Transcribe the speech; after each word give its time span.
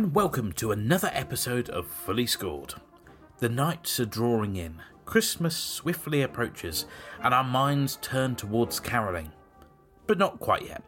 And 0.00 0.14
welcome 0.14 0.54
to 0.54 0.72
another 0.72 1.10
episode 1.12 1.68
of 1.68 1.86
Fully 1.86 2.24
Scored. 2.24 2.72
The 3.36 3.50
nights 3.50 4.00
are 4.00 4.06
drawing 4.06 4.56
in, 4.56 4.80
Christmas 5.04 5.54
swiftly 5.54 6.22
approaches, 6.22 6.86
and 7.22 7.34
our 7.34 7.44
minds 7.44 7.98
turn 8.00 8.34
towards 8.34 8.80
caroling. 8.80 9.30
But 10.06 10.16
not 10.16 10.40
quite 10.40 10.64
yet. 10.64 10.82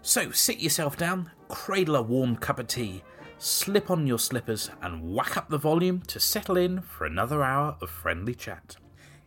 So 0.00 0.30
sit 0.30 0.60
yourself 0.60 0.96
down, 0.96 1.32
cradle 1.48 1.96
a 1.96 2.02
warm 2.02 2.36
cup 2.36 2.60
of 2.60 2.68
tea, 2.68 3.02
slip 3.38 3.90
on 3.90 4.06
your 4.06 4.20
slippers, 4.20 4.70
and 4.80 5.12
whack 5.12 5.36
up 5.36 5.48
the 5.48 5.58
volume 5.58 6.00
to 6.02 6.20
settle 6.20 6.56
in 6.56 6.82
for 6.82 7.04
another 7.04 7.42
hour 7.42 7.76
of 7.80 7.90
friendly 7.90 8.36
chat. 8.36 8.76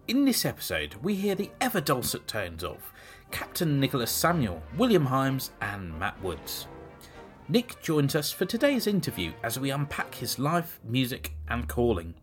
In 0.07 0.23
this 0.23 0.45
episode, 0.45 0.95
we 1.01 1.13
hear 1.15 1.35
the 1.35 1.51
ever 1.59 1.81
dulcet 1.81 2.25
tones 2.25 2.63
of 2.63 2.93
Captain 3.31 3.81
Nicholas 3.81 4.11
Samuel, 4.11 4.63
William 4.77 5.07
Himes, 5.07 5.49
and 5.59 5.99
Matt 5.99 6.23
Woods. 6.23 6.67
Nick 7.47 7.79
joins 7.83 8.15
us 8.15 8.31
for 8.31 8.45
today's 8.45 8.87
interview 8.87 9.31
as 9.43 9.59
we 9.59 9.69
unpack 9.69 10.15
his 10.15 10.39
life, 10.39 10.79
music, 10.83 11.33
and 11.47 11.69
calling. 11.69 12.15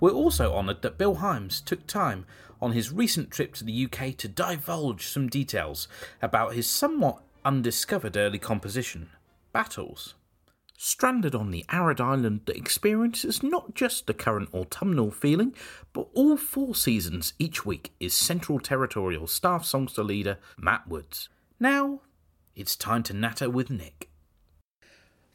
We're 0.00 0.10
also 0.10 0.54
honoured 0.54 0.82
that 0.82 0.98
Bill 0.98 1.16
Himes 1.16 1.64
took 1.64 1.86
time 1.86 2.26
on 2.60 2.72
his 2.72 2.92
recent 2.92 3.30
trip 3.30 3.54
to 3.54 3.64
the 3.64 3.86
UK 3.86 4.14
to 4.18 4.28
divulge 4.28 5.06
some 5.06 5.28
details 5.28 5.88
about 6.20 6.52
his 6.52 6.68
somewhat 6.68 7.22
undiscovered 7.42 8.18
early 8.18 8.38
composition, 8.38 9.08
Battles. 9.54 10.14
Stranded 10.76 11.34
on 11.34 11.50
the 11.50 11.64
arid 11.70 12.00
island 12.00 12.42
the 12.44 12.54
experience 12.54 13.24
is 13.24 13.42
not 13.42 13.74
just 13.74 14.06
the 14.06 14.12
current 14.12 14.52
autumnal 14.52 15.10
feeling, 15.10 15.54
but 15.94 16.08
all 16.12 16.36
four 16.36 16.74
seasons 16.74 17.32
each 17.38 17.64
week 17.64 17.94
is 17.98 18.12
Central 18.12 18.60
Territorial 18.60 19.26
Staff 19.26 19.64
Songster 19.64 20.04
leader 20.04 20.36
Matt 20.58 20.86
Woods. 20.86 21.30
Now, 21.58 22.02
it's 22.54 22.76
time 22.76 23.02
to 23.04 23.14
natter 23.14 23.48
with 23.48 23.70
Nick. 23.70 24.10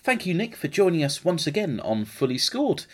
Thank 0.01 0.25
you, 0.25 0.33
Nick, 0.33 0.55
for 0.55 0.69
joining 0.69 1.03
us 1.03 1.25
once 1.25 1.45
again 1.45 1.81
on 1.81 2.05
Fully 2.05 2.37
Scored. 2.37 2.85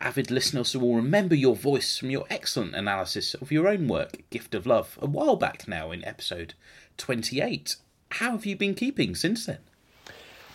Avid 0.00 0.30
listeners 0.30 0.74
will 0.74 0.96
remember 0.96 1.34
your 1.34 1.54
voice 1.54 1.98
from 1.98 2.08
your 2.08 2.24
excellent 2.30 2.74
analysis 2.74 3.34
of 3.34 3.52
your 3.52 3.68
own 3.68 3.86
work, 3.86 4.22
Gift 4.30 4.54
of 4.54 4.64
Love, 4.64 4.98
a 5.02 5.06
while 5.06 5.36
back 5.36 5.68
now 5.68 5.90
in 5.90 6.02
episode 6.06 6.54
28. 6.96 7.76
How 8.12 8.30
have 8.32 8.46
you 8.46 8.56
been 8.56 8.74
keeping 8.74 9.14
since 9.14 9.44
then? 9.44 9.58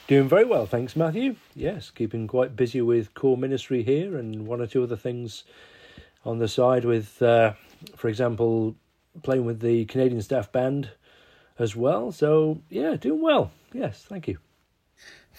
Doing 0.08 0.28
very 0.28 0.46
well, 0.46 0.66
thanks, 0.66 0.96
Matthew. 0.96 1.36
Yes, 1.54 1.92
keeping 1.92 2.26
quite 2.28 2.56
busy 2.56 2.82
with 2.82 3.14
corps 3.14 3.38
ministry 3.38 3.84
here 3.84 4.18
and 4.18 4.48
one 4.48 4.62
or 4.62 4.68
two 4.68 4.82
other 4.82 4.98
things 4.98 5.44
on 6.26 6.40
the 6.40 6.48
side 6.48 6.86
with, 6.86 7.22
uh, 7.22 7.54
for 7.96 8.08
example, 8.08 8.76
playing 9.22 9.46
with 9.46 9.60
the 9.60 9.86
Canadian 9.86 10.24
Staff 10.24 10.52
Band 10.52 10.90
as 11.60 11.76
well. 11.76 12.12
So, 12.12 12.62
yeah, 12.68 12.96
doing 12.96 13.22
well. 13.22 13.52
Yes, 13.74 14.04
thank 14.10 14.28
you. 14.28 14.40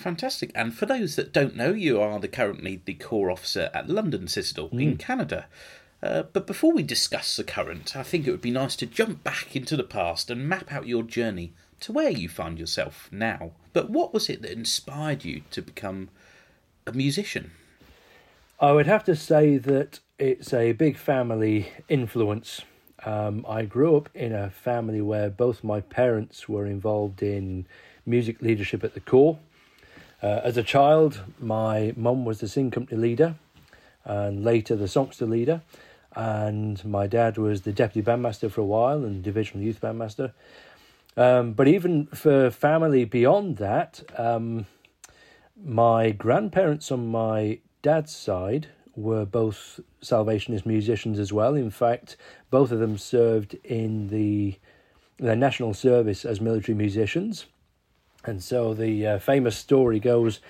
Fantastic. 0.01 0.51
And 0.55 0.75
for 0.75 0.87
those 0.87 1.17
that 1.17 1.31
don't 1.31 1.55
know, 1.55 1.75
you 1.75 2.01
are 2.01 2.19
the 2.19 2.27
currently 2.27 2.81
the 2.83 2.95
corps 2.95 3.31
officer 3.31 3.71
at 3.75 3.91
London 3.91 4.29
Citadel 4.29 4.71
mm. 4.71 4.83
in 4.83 4.97
Canada. 4.97 5.45
Uh, 6.03 6.23
but 6.23 6.47
before 6.47 6.73
we 6.73 6.83
discuss 6.83 7.37
the 7.37 7.45
current, 7.45 7.95
I 7.95 8.03
think 8.03 8.27
it 8.27 8.31
would 8.31 8.41
be 8.41 8.51
nice 8.51 8.77
to 8.77 8.87
jump 8.87 9.23
back 9.23 9.55
into 9.55 9.77
the 9.77 9.85
past 9.85 10.31
and 10.31 10.49
map 10.49 10.73
out 10.73 10.87
your 10.87 11.03
journey 11.03 11.53
to 11.81 11.93
where 11.93 12.09
you 12.09 12.31
find 12.31 12.59
yourself 12.59 13.11
now. 13.13 13.51
But 13.75 13.91
what 13.91 14.15
was 14.15 14.31
it 14.31 14.41
that 14.41 14.53
inspired 14.53 15.23
you 15.23 15.43
to 15.51 15.61
become 15.61 16.09
a 16.87 16.93
musician? 16.93 17.51
I 18.59 18.73
would 18.73 18.87
have 18.87 19.05
to 19.05 19.15
say 19.15 19.59
that 19.59 20.01
it's 20.19 20.55
a 20.55 20.73
big 20.73 20.97
family 20.97 21.71
influence. 21.91 22.63
Um, 23.05 23.45
I 23.47 23.67
grew 23.67 23.99
up 23.99 24.09
in 24.15 24.33
a 24.33 24.49
family 24.49 25.03
where 25.03 25.29
both 25.29 25.63
my 25.63 25.83
parents 25.83 26.49
were 26.49 26.65
involved 26.65 27.23
in 27.23 27.67
music 28.07 28.41
leadership 28.41 28.83
at 28.83 28.95
the 28.95 29.01
corps. 29.01 29.39
Uh, 30.23 30.41
as 30.45 30.57
a 30.57 30.63
child, 30.63 31.23
my 31.39 31.95
mum 31.97 32.25
was 32.25 32.41
the 32.41 32.49
sing 32.49 32.71
company 32.71 33.01
leader 33.01 33.37
and 34.05 34.45
later 34.45 34.77
the 34.77 34.89
songster 34.89 35.27
leader. 35.27 35.63
And 36.15 36.85
my 36.85 37.07
dad 37.07 37.39
was 37.39 37.63
the 37.63 37.73
deputy 37.73 38.05
bandmaster 38.05 38.51
for 38.51 38.61
a 38.61 38.65
while 38.65 39.05
and 39.05 39.23
divisional 39.23 39.65
youth 39.65 39.81
bandmaster. 39.81 40.33
Um, 41.17 41.53
but 41.53 41.69
even 41.69 42.07
for 42.07 42.51
family 42.51 43.05
beyond 43.05 43.57
that, 43.59 44.03
um, 44.19 44.67
my 45.63 46.11
grandparents 46.11 46.91
on 46.91 47.09
my 47.09 47.59
dad's 47.83 48.15
side 48.15 48.69
were 48.97 49.25
both 49.25 49.81
Salvationist 50.03 50.67
musicians 50.67 51.19
as 51.19 51.33
well. 51.33 51.55
In 51.55 51.71
fact, 51.71 52.17
both 52.51 52.71
of 52.73 52.79
them 52.79 52.99
served 52.99 53.55
in 53.65 54.09
the 54.09 54.59
their 55.19 55.37
national 55.37 55.75
service 55.75 56.25
as 56.25 56.41
military 56.41 56.75
musicians. 56.75 57.45
And 58.25 58.43
so 58.43 58.75
the 58.75 59.07
uh, 59.07 59.19
famous 59.19 59.57
story 59.57 59.99
goes 59.99 60.41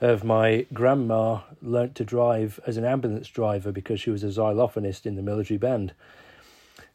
of 0.00 0.24
my 0.24 0.66
grandma 0.72 1.40
learnt 1.62 1.94
to 1.94 2.04
drive 2.04 2.58
as 2.66 2.76
an 2.76 2.84
ambulance 2.84 3.28
driver 3.28 3.70
because 3.70 4.00
she 4.00 4.10
was 4.10 4.24
a 4.24 4.28
xylophonist 4.28 5.06
in 5.06 5.14
the 5.14 5.22
military 5.22 5.58
band. 5.58 5.92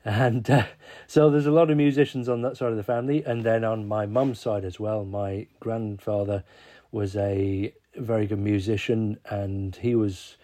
And 0.03 0.49
uh, 0.49 0.65
so 1.07 1.29
there's 1.29 1.45
a 1.45 1.51
lot 1.51 1.71
of 1.71 1.77
musicians 1.77 2.27
on 2.27 2.41
that 2.41 2.57
side 2.57 2.71
of 2.71 2.77
the 2.77 2.83
family. 2.83 3.23
And 3.23 3.43
then 3.43 3.63
on 3.63 3.87
my 3.87 4.05
mum's 4.05 4.39
side 4.39 4.65
as 4.65 4.79
well, 4.79 5.05
my 5.05 5.47
grandfather 5.59 6.43
was 6.91 7.15
a 7.15 7.73
very 7.95 8.27
good 8.27 8.39
musician 8.39 9.17
and 9.29 9.75
he 9.77 9.95
was 9.95 10.35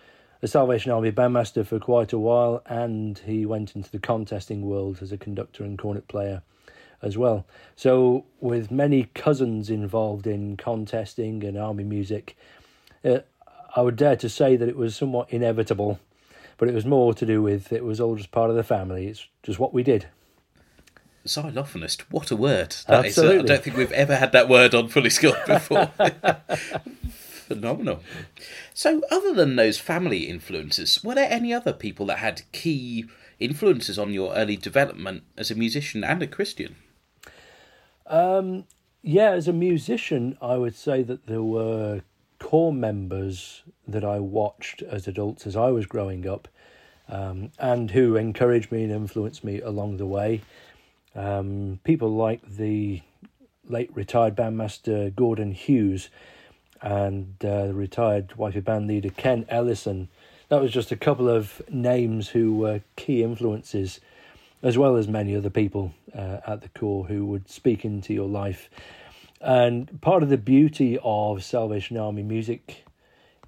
a 0.41 0.47
Salvation 0.47 0.91
Army 0.91 1.11
bandmaster 1.11 1.65
for 1.65 1.79
quite 1.79 2.13
a 2.13 2.19
while. 2.19 2.63
And 2.65 3.17
he 3.19 3.45
went 3.45 3.75
into 3.75 3.91
the 3.91 3.99
contesting 3.99 4.61
world 4.61 4.99
as 5.01 5.11
a 5.11 5.17
conductor 5.17 5.63
and 5.63 5.77
cornet 5.77 6.07
player 6.07 6.43
as 7.01 7.17
well. 7.17 7.45
So, 7.75 8.25
with 8.39 8.71
many 8.71 9.05
cousins 9.15 9.69
involved 9.69 10.27
in 10.27 10.57
contesting 10.57 11.43
and 11.43 11.57
army 11.57 11.83
music, 11.83 12.37
uh, 13.03 13.19
I 13.75 13.81
would 13.81 13.95
dare 13.95 14.15
to 14.17 14.29
say 14.29 14.55
that 14.55 14.69
it 14.69 14.77
was 14.77 14.95
somewhat 14.95 15.31
inevitable, 15.31 15.99
but 16.57 16.69
it 16.69 16.75
was 16.75 16.85
more 16.85 17.13
to 17.13 17.25
do 17.25 17.41
with 17.41 17.71
it 17.71 17.83
was 17.83 17.99
all 17.99 18.15
just 18.15 18.31
part 18.31 18.49
of 18.49 18.55
the 18.55 18.63
family. 18.63 19.07
It's 19.07 19.27
just 19.43 19.59
what 19.59 19.73
we 19.73 19.83
did. 19.83 20.07
Xylophonist, 21.25 22.01
what 22.09 22.31
a 22.31 22.35
word! 22.35 22.75
That 22.87 23.05
Absolutely. 23.05 23.35
Is, 23.35 23.41
uh, 23.41 23.43
I 23.43 23.47
don't 23.47 23.63
think 23.63 23.77
we've 23.77 23.91
ever 23.91 24.15
had 24.15 24.31
that 24.31 24.49
word 24.49 24.73
on 24.73 24.87
Fully 24.87 25.11
Scored 25.11 25.37
before. 25.47 25.91
Phenomenal. 27.47 28.01
So, 28.73 29.01
other 29.11 29.33
than 29.33 29.55
those 29.55 29.77
family 29.77 30.29
influences, 30.29 31.03
were 31.03 31.15
there 31.15 31.31
any 31.31 31.53
other 31.53 31.73
people 31.73 32.05
that 32.07 32.19
had 32.19 32.43
key 32.51 33.05
influences 33.39 33.99
on 33.99 34.13
your 34.13 34.33
early 34.33 34.55
development 34.55 35.23
as 35.37 35.51
a 35.51 35.55
musician 35.55 36.03
and 36.03 36.23
a 36.23 36.27
Christian? 36.27 36.75
Um, 38.11 38.65
yeah, 39.01 39.31
as 39.31 39.47
a 39.47 39.53
musician, 39.53 40.37
I 40.41 40.57
would 40.57 40.75
say 40.75 41.01
that 41.01 41.27
there 41.27 41.41
were 41.41 42.01
corps 42.39 42.73
members 42.73 43.63
that 43.87 44.03
I 44.03 44.19
watched 44.19 44.81
as 44.81 45.07
adults 45.07 45.47
as 45.47 45.55
I 45.55 45.69
was 45.69 45.85
growing 45.85 46.27
up, 46.27 46.49
um, 47.07 47.51
and 47.57 47.89
who 47.89 48.17
encouraged 48.17 48.69
me 48.69 48.83
and 48.83 48.91
influenced 48.91 49.45
me 49.45 49.61
along 49.61 49.95
the 49.95 50.05
way. 50.05 50.41
Um, 51.15 51.79
people 51.85 52.13
like 52.13 52.41
the 52.45 53.01
late 53.67 53.95
retired 53.95 54.35
bandmaster 54.35 55.15
Gordon 55.15 55.53
Hughes 55.53 56.09
and 56.81 57.33
uh, 57.45 57.67
the 57.67 57.73
retired 57.73 58.33
YP 58.37 58.63
band 58.65 58.87
leader 58.87 59.09
Ken 59.09 59.45
Ellison. 59.47 60.09
That 60.49 60.61
was 60.61 60.71
just 60.71 60.91
a 60.91 60.97
couple 60.97 61.29
of 61.29 61.61
names 61.69 62.27
who 62.29 62.57
were 62.57 62.81
key 62.97 63.23
influences 63.23 64.01
as 64.61 64.77
well 64.77 64.97
as 64.97 65.07
many 65.07 65.33
other 65.33 65.49
people 65.49 65.93
uh, 66.15 66.37
at 66.45 66.61
the 66.61 66.69
corps 66.69 67.05
who 67.05 67.25
would 67.25 67.49
speak 67.49 67.85
into 67.85 68.13
your 68.13 68.27
life. 68.27 68.69
And 69.39 70.01
part 70.01 70.23
of 70.23 70.29
the 70.29 70.37
beauty 70.37 70.99
of 71.03 71.43
Salvation 71.43 71.97
Army 71.97 72.23
music 72.23 72.85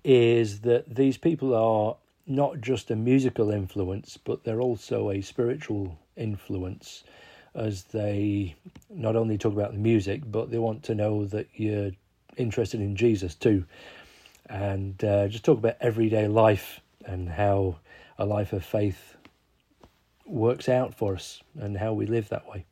is 0.03 0.61
that 0.61 0.95
these 0.95 1.17
people 1.17 1.53
are 1.53 1.95
not 2.25 2.61
just 2.61 2.89
a 2.89 2.95
musical 2.95 3.51
influence, 3.51 4.17
but 4.17 4.43
they're 4.43 4.61
also 4.61 5.11
a 5.11 5.21
spiritual 5.21 5.97
influence 6.15 7.03
as 7.55 7.83
they 7.85 8.55
not 8.89 9.15
only 9.15 9.37
talk 9.37 9.53
about 9.53 9.73
the 9.73 9.77
music, 9.77 10.21
but 10.25 10.49
they 10.49 10.57
want 10.57 10.83
to 10.83 10.95
know 10.95 11.25
that 11.25 11.47
you're 11.55 11.91
interested 12.37 12.81
in 12.81 12.95
Jesus 12.95 13.35
too. 13.35 13.65
And 14.49 15.01
uh, 15.03 15.27
just 15.27 15.45
talk 15.45 15.59
about 15.59 15.77
everyday 15.79 16.27
life 16.27 16.79
and 17.05 17.29
how 17.29 17.77
a 18.17 18.25
life 18.25 18.53
of 18.53 18.63
faith 18.63 19.15
works 20.25 20.69
out 20.69 20.95
for 20.95 21.15
us 21.15 21.41
and 21.59 21.77
how 21.77 21.93
we 21.93 22.05
live 22.05 22.29
that 22.29 22.47
way. 22.47 22.65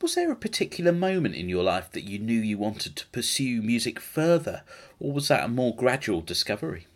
Was 0.00 0.14
there 0.14 0.32
a 0.32 0.36
particular 0.36 0.92
moment 0.92 1.34
in 1.34 1.48
your 1.48 1.62
life 1.62 1.90
that 1.92 2.04
you 2.04 2.18
knew 2.18 2.40
you 2.40 2.58
wanted 2.58 2.96
to 2.96 3.06
pursue 3.08 3.62
music 3.62 4.00
further, 4.00 4.62
or 4.98 5.12
was 5.12 5.28
that 5.28 5.44
a 5.44 5.48
more 5.48 5.74
gradual 5.74 6.20
discovery? 6.20 6.86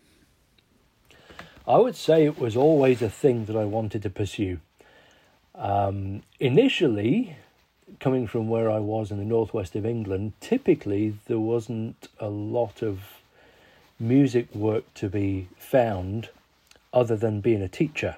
I 1.68 1.78
would 1.78 1.96
say 1.96 2.24
it 2.24 2.38
was 2.38 2.56
always 2.56 3.02
a 3.02 3.10
thing 3.10 3.46
that 3.46 3.56
I 3.56 3.64
wanted 3.64 4.02
to 4.02 4.10
pursue. 4.10 4.60
Um, 5.54 6.22
initially, 6.38 7.36
coming 8.00 8.26
from 8.26 8.48
where 8.48 8.70
I 8.70 8.78
was 8.78 9.10
in 9.10 9.18
the 9.18 9.24
northwest 9.24 9.74
of 9.74 9.86
England, 9.86 10.32
typically 10.40 11.14
there 11.26 11.40
wasn't 11.40 12.08
a 12.18 12.28
lot 12.28 12.82
of 12.82 13.00
music 13.98 14.54
work 14.54 14.92
to 14.94 15.08
be 15.08 15.48
found 15.58 16.28
other 16.92 17.16
than 17.16 17.40
being 17.40 17.62
a 17.62 17.68
teacher. 17.68 18.16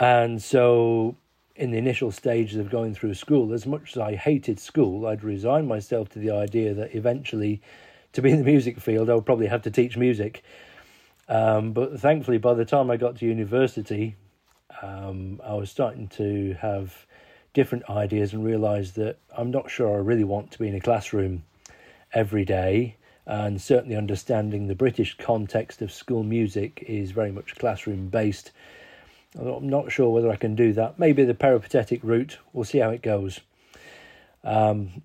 And 0.00 0.42
so, 0.42 1.14
in 1.54 1.72
the 1.72 1.78
initial 1.78 2.10
stages 2.10 2.58
of 2.58 2.70
going 2.70 2.94
through 2.94 3.12
school, 3.12 3.52
as 3.52 3.66
much 3.66 3.94
as 3.94 3.98
I 3.98 4.16
hated 4.16 4.58
school, 4.58 5.06
I'd 5.06 5.22
resigned 5.22 5.68
myself 5.68 6.08
to 6.10 6.18
the 6.18 6.30
idea 6.30 6.72
that 6.72 6.94
eventually 6.94 7.60
to 8.14 8.22
be 8.22 8.30
in 8.30 8.38
the 8.38 8.44
music 8.44 8.80
field, 8.80 9.10
I 9.10 9.14
would 9.14 9.26
probably 9.26 9.46
have 9.48 9.60
to 9.62 9.70
teach 9.70 9.98
music. 9.98 10.42
Um, 11.28 11.72
but 11.72 12.00
thankfully, 12.00 12.38
by 12.38 12.54
the 12.54 12.64
time 12.64 12.90
I 12.90 12.96
got 12.96 13.16
to 13.16 13.26
university, 13.26 14.16
um, 14.80 15.38
I 15.44 15.52
was 15.52 15.70
starting 15.70 16.08
to 16.08 16.54
have 16.54 17.06
different 17.52 17.88
ideas 17.90 18.32
and 18.32 18.42
realised 18.42 18.96
that 18.96 19.18
I'm 19.36 19.50
not 19.50 19.70
sure 19.70 19.94
I 19.94 19.98
really 19.98 20.24
want 20.24 20.50
to 20.52 20.58
be 20.58 20.66
in 20.66 20.74
a 20.74 20.80
classroom 20.80 21.44
every 22.14 22.46
day. 22.46 22.96
And 23.26 23.60
certainly, 23.60 23.96
understanding 23.96 24.66
the 24.66 24.74
British 24.74 25.18
context 25.18 25.82
of 25.82 25.92
school 25.92 26.22
music 26.22 26.82
is 26.88 27.10
very 27.10 27.30
much 27.30 27.54
classroom 27.56 28.08
based. 28.08 28.50
I'm 29.38 29.68
not 29.68 29.92
sure 29.92 30.10
whether 30.10 30.30
I 30.30 30.36
can 30.36 30.54
do 30.54 30.72
that. 30.72 30.98
Maybe 30.98 31.24
the 31.24 31.34
peripatetic 31.34 32.00
route. 32.02 32.38
We'll 32.52 32.64
see 32.64 32.78
how 32.78 32.90
it 32.90 33.02
goes. 33.02 33.40
Um, 34.42 35.02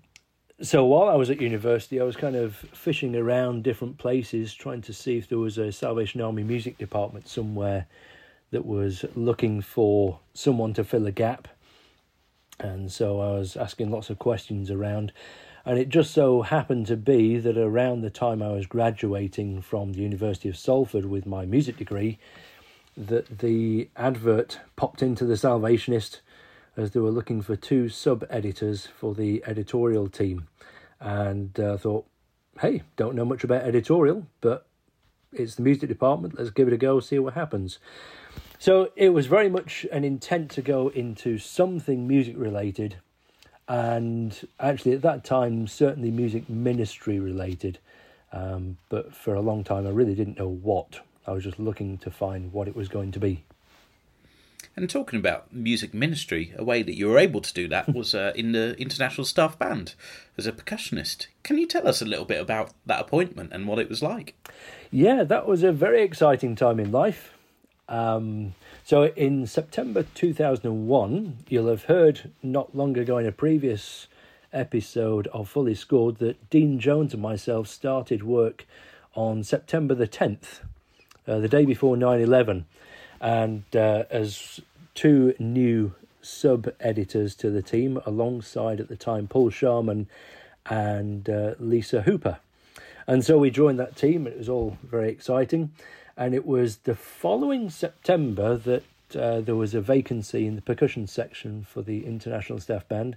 so 0.60 0.84
while 0.86 1.08
I 1.08 1.14
was 1.14 1.30
at 1.30 1.40
university, 1.40 2.00
I 2.00 2.04
was 2.04 2.16
kind 2.16 2.34
of 2.34 2.56
fishing 2.56 3.14
around 3.14 3.62
different 3.62 3.98
places, 3.98 4.54
trying 4.54 4.82
to 4.82 4.92
see 4.92 5.18
if 5.18 5.28
there 5.28 5.38
was 5.38 5.58
a 5.58 5.70
Salvation 5.70 6.20
Army 6.20 6.42
music 6.42 6.78
department 6.78 7.28
somewhere 7.28 7.86
that 8.50 8.64
was 8.64 9.04
looking 9.14 9.60
for 9.60 10.18
someone 10.34 10.72
to 10.74 10.84
fill 10.84 11.06
a 11.06 11.12
gap. 11.12 11.48
And 12.58 12.90
so 12.90 13.20
I 13.20 13.32
was 13.32 13.56
asking 13.56 13.90
lots 13.90 14.08
of 14.08 14.18
questions 14.18 14.70
around. 14.70 15.12
And 15.66 15.78
it 15.78 15.88
just 15.88 16.12
so 16.12 16.42
happened 16.42 16.86
to 16.86 16.96
be 16.96 17.38
that 17.38 17.58
around 17.58 18.00
the 18.00 18.10
time 18.10 18.40
I 18.40 18.52
was 18.52 18.66
graduating 18.66 19.62
from 19.62 19.92
the 19.92 20.00
University 20.00 20.48
of 20.48 20.56
Salford 20.56 21.04
with 21.04 21.26
my 21.26 21.44
music 21.44 21.76
degree, 21.76 22.18
that 22.96 23.38
the 23.38 23.88
advert 23.96 24.60
popped 24.76 25.02
into 25.02 25.24
the 25.24 25.34
Salvationist 25.34 26.20
as 26.76 26.90
they 26.90 27.00
were 27.00 27.10
looking 27.10 27.42
for 27.42 27.56
two 27.56 27.88
sub 27.88 28.24
editors 28.30 28.86
for 28.86 29.14
the 29.14 29.42
editorial 29.46 30.08
team. 30.08 30.48
And 31.00 31.58
uh, 31.58 31.76
thought, 31.76 32.06
hey, 32.60 32.82
don't 32.96 33.14
know 33.14 33.24
much 33.24 33.44
about 33.44 33.62
editorial, 33.62 34.26
but 34.40 34.66
it's 35.32 35.56
the 35.56 35.62
music 35.62 35.88
department. 35.88 36.38
Let's 36.38 36.50
give 36.50 36.68
it 36.68 36.74
a 36.74 36.78
go, 36.78 37.00
see 37.00 37.18
what 37.18 37.34
happens. 37.34 37.78
So 38.58 38.90
it 38.96 39.10
was 39.10 39.26
very 39.26 39.50
much 39.50 39.86
an 39.92 40.04
intent 40.04 40.50
to 40.52 40.62
go 40.62 40.88
into 40.88 41.38
something 41.38 42.08
music 42.08 42.34
related, 42.38 42.96
and 43.68 44.48
actually 44.58 44.92
at 44.92 45.02
that 45.02 45.24
time, 45.24 45.66
certainly 45.66 46.10
music 46.10 46.48
ministry 46.48 47.20
related. 47.20 47.78
Um, 48.32 48.78
but 48.88 49.14
for 49.14 49.34
a 49.34 49.40
long 49.40 49.62
time, 49.62 49.86
I 49.86 49.90
really 49.90 50.14
didn't 50.14 50.38
know 50.38 50.48
what. 50.48 51.00
I 51.26 51.32
was 51.32 51.44
just 51.44 51.58
looking 51.58 51.98
to 51.98 52.10
find 52.10 52.52
what 52.52 52.68
it 52.68 52.76
was 52.76 52.88
going 52.88 53.12
to 53.12 53.20
be. 53.20 53.44
And 54.76 54.90
talking 54.90 55.18
about 55.18 55.52
music 55.52 55.94
ministry, 55.94 56.52
a 56.58 56.62
way 56.62 56.82
that 56.82 56.96
you 56.96 57.08
were 57.08 57.18
able 57.18 57.40
to 57.40 57.54
do 57.54 57.66
that 57.68 57.88
was 57.94 58.14
uh, 58.14 58.32
in 58.34 58.52
the 58.52 58.78
International 58.78 59.24
Staff 59.24 59.58
Band 59.58 59.94
as 60.36 60.46
a 60.46 60.52
percussionist. 60.52 61.28
Can 61.42 61.56
you 61.58 61.66
tell 61.66 61.88
us 61.88 62.02
a 62.02 62.06
little 62.06 62.26
bit 62.26 62.40
about 62.40 62.72
that 62.84 63.00
appointment 63.00 63.52
and 63.52 63.66
what 63.66 63.78
it 63.78 63.88
was 63.88 64.02
like? 64.02 64.34
Yeah, 64.90 65.24
that 65.24 65.46
was 65.46 65.62
a 65.62 65.72
very 65.72 66.02
exciting 66.02 66.54
time 66.54 66.78
in 66.78 66.92
life. 66.92 67.32
Um, 67.88 68.54
so 68.84 69.04
in 69.16 69.46
September 69.46 70.04
2001, 70.14 71.38
you'll 71.48 71.68
have 71.68 71.84
heard 71.84 72.30
not 72.42 72.76
long 72.76 72.98
ago 72.98 73.18
in 73.18 73.26
a 73.26 73.32
previous 73.32 74.08
episode 74.52 75.26
of 75.28 75.48
Fully 75.48 75.74
Scored 75.74 76.16
that 76.16 76.50
Dean 76.50 76.78
Jones 76.78 77.12
and 77.12 77.22
myself 77.22 77.68
started 77.68 78.22
work 78.22 78.66
on 79.14 79.42
September 79.42 79.94
the 79.94 80.08
10th, 80.08 80.60
uh, 81.26 81.38
the 81.38 81.48
day 81.48 81.64
before 81.64 81.96
9 81.96 82.20
11 82.20 82.66
and 83.20 83.64
uh, 83.74 84.04
as 84.10 84.60
two 84.94 85.34
new 85.38 85.94
sub 86.22 86.68
editors 86.80 87.34
to 87.36 87.50
the 87.50 87.62
team, 87.62 88.00
alongside 88.04 88.80
at 88.80 88.88
the 88.88 88.96
time 88.96 89.28
Paul 89.28 89.50
Sharman 89.50 90.08
and 90.68 91.28
uh, 91.30 91.54
Lisa 91.58 92.02
Hooper. 92.02 92.38
And 93.06 93.24
so 93.24 93.38
we 93.38 93.50
joined 93.50 93.78
that 93.78 93.96
team, 93.96 94.26
it 94.26 94.36
was 94.36 94.48
all 94.48 94.78
very 94.82 95.10
exciting. 95.10 95.72
And 96.16 96.34
it 96.34 96.46
was 96.46 96.78
the 96.78 96.94
following 96.94 97.70
September 97.70 98.56
that 98.56 98.82
uh, 99.14 99.40
there 99.40 99.54
was 99.54 99.74
a 99.74 99.80
vacancy 99.80 100.46
in 100.46 100.56
the 100.56 100.62
percussion 100.62 101.06
section 101.06 101.64
for 101.68 101.82
the 101.82 102.04
International 102.04 102.58
Staff 102.58 102.88
Band. 102.88 103.16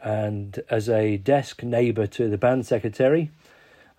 And 0.00 0.60
as 0.68 0.88
a 0.88 1.16
desk 1.16 1.62
neighbour 1.62 2.06
to 2.08 2.28
the 2.28 2.36
band 2.36 2.66
secretary, 2.66 3.30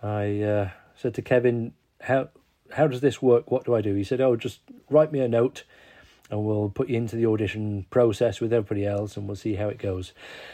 I 0.03 0.41
uh, 0.41 0.69
said 0.95 1.13
to 1.15 1.21
Kevin, 1.21 1.73
"How 2.01 2.29
how 2.71 2.88
does 2.88 3.01
this 3.01 3.21
work? 3.21 3.51
What 3.51 3.66
do 3.66 3.75
I 3.75 3.81
do? 3.81 3.95
He 3.95 4.04
said, 4.04 4.21
oh, 4.21 4.36
just 4.36 4.60
write 4.89 5.12
me 5.12 5.19
a 5.19 5.27
note 5.27 5.63
and 6.30 6.45
we'll 6.45 6.69
put 6.69 6.89
you 6.89 6.98
into 6.98 7.16
the 7.16 7.25
audition 7.25 7.86
process 7.89 8.39
with 8.39 8.54
everybody 8.54 8.86
else 8.86 9.18
and 9.18 9.27
we'll 9.27 9.36
see 9.36 9.56
how 9.56 9.68
it 9.68 9.80
goes. 9.80 10.13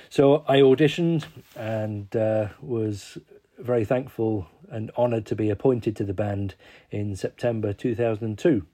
So 0.10 0.46
I 0.48 0.58
auditioned 0.58 1.26
and 1.56 2.16
uh, 2.16 2.50
was 2.62 3.18
very 3.60 3.86
thankful 3.86 4.48
and 4.70 4.92
honoured 4.98 5.26
to 5.28 5.36
be 5.36 5.50
appointed 5.50 5.96
to 5.98 6.04
the 6.04 6.14
band 6.14 6.56
in 6.92 7.16
September 7.16 7.74
2002 7.74 8.66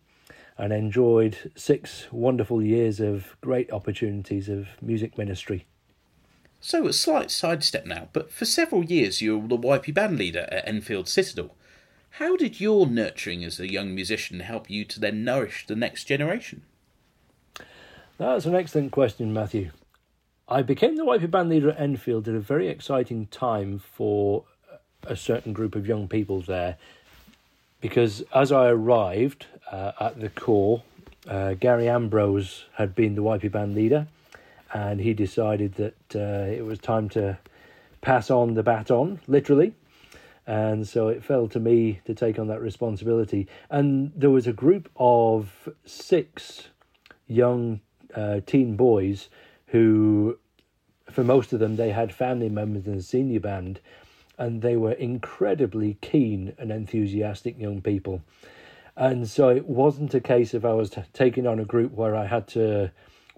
and 0.57 0.73
enjoyed 0.73 1.51
six 1.55 2.07
wonderful 2.11 2.61
years 2.61 2.99
of 2.99 3.35
great 3.41 3.71
opportunities 3.71 4.47
of 4.47 4.67
music 4.81 5.17
ministry. 5.17 5.65
So, 6.59 6.85
a 6.85 6.93
slight 6.93 7.31
sidestep 7.31 7.87
now, 7.87 8.09
but 8.13 8.31
for 8.31 8.45
several 8.45 8.83
years 8.83 9.21
you 9.21 9.39
were 9.39 9.47
the 9.47 9.57
YP 9.57 9.95
band 9.95 10.19
leader 10.19 10.47
at 10.51 10.67
Enfield 10.67 11.09
Citadel. 11.09 11.55
How 12.15 12.35
did 12.35 12.59
your 12.59 12.87
nurturing 12.87 13.43
as 13.43 13.59
a 13.59 13.71
young 13.71 13.95
musician 13.95 14.41
help 14.41 14.69
you 14.69 14.83
to 14.85 14.99
then 14.99 15.23
nourish 15.23 15.65
the 15.65 15.75
next 15.75 16.05
generation? 16.05 16.63
That's 18.17 18.45
an 18.45 18.53
excellent 18.53 18.91
question, 18.91 19.33
Matthew. 19.33 19.71
I 20.47 20.61
became 20.61 20.97
the 20.97 21.05
YP 21.05 21.31
band 21.31 21.49
leader 21.49 21.71
at 21.71 21.79
Enfield 21.79 22.27
at 22.27 22.35
a 22.35 22.39
very 22.39 22.67
exciting 22.67 23.27
time 23.27 23.79
for 23.79 24.43
a 25.03 25.15
certain 25.15 25.53
group 25.53 25.75
of 25.75 25.87
young 25.87 26.07
people 26.07 26.41
there 26.41 26.77
because 27.79 28.21
as 28.33 28.51
I 28.51 28.67
arrived 28.67 29.47
uh, 29.71 29.93
at 29.99 30.19
the 30.19 30.29
core, 30.29 30.83
uh, 31.27 31.53
Gary 31.53 31.89
Ambrose 31.89 32.65
had 32.75 32.93
been 32.93 33.15
the 33.15 33.23
YP 33.23 33.51
band 33.51 33.73
leader 33.73 34.07
and 34.73 35.01
he 35.01 35.13
decided 35.13 35.75
that 35.75 35.95
uh, 36.15 36.51
it 36.51 36.65
was 36.65 36.79
time 36.79 37.09
to 37.09 37.39
pass 38.01 38.29
on 38.29 38.53
the 38.53 38.63
baton, 38.63 39.19
literally, 39.27 39.73
and 40.47 40.87
so 40.87 41.07
it 41.07 41.23
fell 41.23 41.47
to 41.49 41.59
me 41.59 42.01
to 42.05 42.13
take 42.13 42.39
on 42.39 42.47
that 42.47 42.61
responsibility. 42.61 43.47
And 43.69 44.11
there 44.15 44.29
was 44.29 44.47
a 44.47 44.53
group 44.53 44.89
of 44.95 45.69
six 45.85 46.69
young 47.27 47.81
uh, 48.15 48.41
teen 48.45 48.75
boys 48.75 49.29
who, 49.67 50.37
for 51.09 51.23
most 51.23 51.53
of 51.53 51.59
them, 51.59 51.75
they 51.75 51.91
had 51.91 52.13
family 52.13 52.49
members 52.49 52.87
in 52.87 52.97
the 52.97 53.03
senior 53.03 53.39
band, 53.39 53.79
and 54.37 54.61
they 54.61 54.75
were 54.75 54.93
incredibly 54.93 55.97
keen 56.01 56.53
and 56.57 56.71
enthusiastic 56.71 57.59
young 57.59 57.81
people. 57.81 58.21
And 58.95 59.29
so 59.29 59.49
it 59.49 59.67
wasn't 59.67 60.13
a 60.13 60.19
case 60.19 60.53
of 60.53 60.65
I 60.65 60.73
was 60.73 60.89
t- 60.89 61.03
taking 61.13 61.47
on 61.47 61.59
a 61.59 61.65
group 61.65 61.93
where 61.93 62.15
I 62.15 62.25
had 62.25 62.47
to 62.49 62.91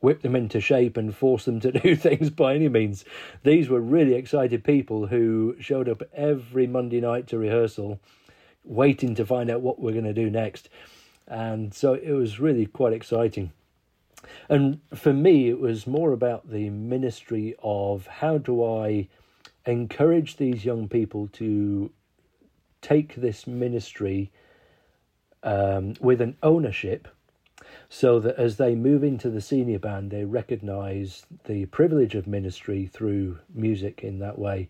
whip 0.04 0.22
them 0.22 0.36
into 0.36 0.60
shape 0.60 0.98
and 0.98 1.16
force 1.16 1.46
them 1.46 1.62
to 1.62 1.72
do 1.80 1.96
things 1.96 2.30
by 2.30 2.54
any 2.54 2.68
means. 2.68 3.06
These 3.44 3.70
were 3.70 3.80
really 3.80 4.16
excited 4.16 4.64
people 4.64 5.08
who 5.08 5.56
showed 5.60 5.88
up 5.88 6.04
every 6.14 6.68
Monday 6.68 7.00
night 7.00 7.26
to 7.28 7.38
rehearsal, 7.38 8.02
waiting 8.66 9.16
to 9.16 9.26
find 9.26 9.50
out 9.50 9.62
what 9.62 9.80
we're 9.80 9.94
going 9.94 10.04
to 10.04 10.14
do 10.14 10.30
next. 10.30 10.68
And 11.26 11.74
so 11.74 11.94
it 11.94 12.12
was 12.12 12.38
really 12.38 12.66
quite 12.66 12.92
exciting. 12.92 13.54
And 14.50 14.82
for 14.94 15.14
me, 15.14 15.48
it 15.48 15.60
was 15.60 15.88
more 15.88 16.12
about 16.12 16.50
the 16.50 16.70
ministry 16.70 17.56
of 17.64 18.06
how 18.08 18.38
do 18.38 18.62
I 18.64 19.08
encourage 19.66 20.36
these 20.36 20.66
young 20.66 20.90
people 20.90 21.30
to 21.34 21.92
take 22.82 23.16
this 23.16 23.48
ministry 23.48 24.32
um, 25.44 25.94
with 26.02 26.20
an 26.20 26.36
ownership 26.44 27.08
so 27.96 28.20
that 28.20 28.36
as 28.38 28.58
they 28.58 28.74
move 28.74 29.04
into 29.04 29.30
the 29.30 29.40
senior 29.40 29.78
band, 29.78 30.10
they 30.10 30.26
recognize 30.26 31.28
the 31.44 31.64
privilege 31.68 32.16
of 32.16 32.26
ministry 32.26 32.90
through 32.92 33.38
music 33.54 34.04
in 34.04 34.18
that 34.18 34.40
way. 34.40 34.68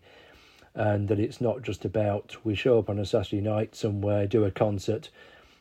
And 0.74 1.08
that 1.08 1.18
it's 1.18 1.40
not 1.40 1.62
just 1.62 1.86
about 1.86 2.36
we 2.44 2.54
show 2.54 2.78
up 2.78 2.90
on 2.90 2.98
a 2.98 3.06
Saturday 3.06 3.40
night 3.40 3.74
somewhere, 3.74 4.26
do 4.26 4.44
a 4.44 4.50
concert, 4.50 5.08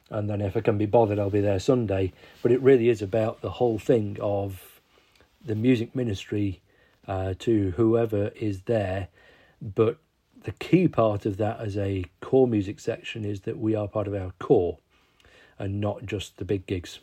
and 0.09 0.29
then 0.29 0.41
if 0.41 0.57
I 0.57 0.59
can 0.59 0.77
be 0.77 0.85
bothered, 0.85 1.17
I'll 1.17 1.29
be 1.29 1.39
there 1.39 1.57
Sunday. 1.57 2.11
But 2.41 2.51
it 2.51 2.61
really 2.61 2.89
is 2.89 3.01
about 3.01 3.39
the 3.39 3.51
whole 3.51 3.79
thing 3.79 4.17
of 4.19 4.81
the 5.45 5.55
music 5.55 5.95
ministry 5.95 6.59
uh, 7.07 7.33
to 7.39 7.71
whoever 7.77 8.33
is 8.35 8.63
there. 8.63 9.07
But 9.61 9.99
the 10.43 10.51
key 10.51 10.89
part 10.89 11.25
of 11.25 11.37
that 11.37 11.61
as 11.61 11.77
a 11.77 12.03
corps 12.19 12.45
music 12.45 12.81
section 12.81 13.23
is 13.23 13.41
that 13.41 13.57
we 13.57 13.73
are 13.73 13.87
part 13.87 14.09
of 14.09 14.13
our 14.13 14.33
corps 14.37 14.79
and 15.57 15.79
not 15.79 16.05
just 16.05 16.35
the 16.35 16.45
big 16.45 16.65
gigs. 16.65 16.99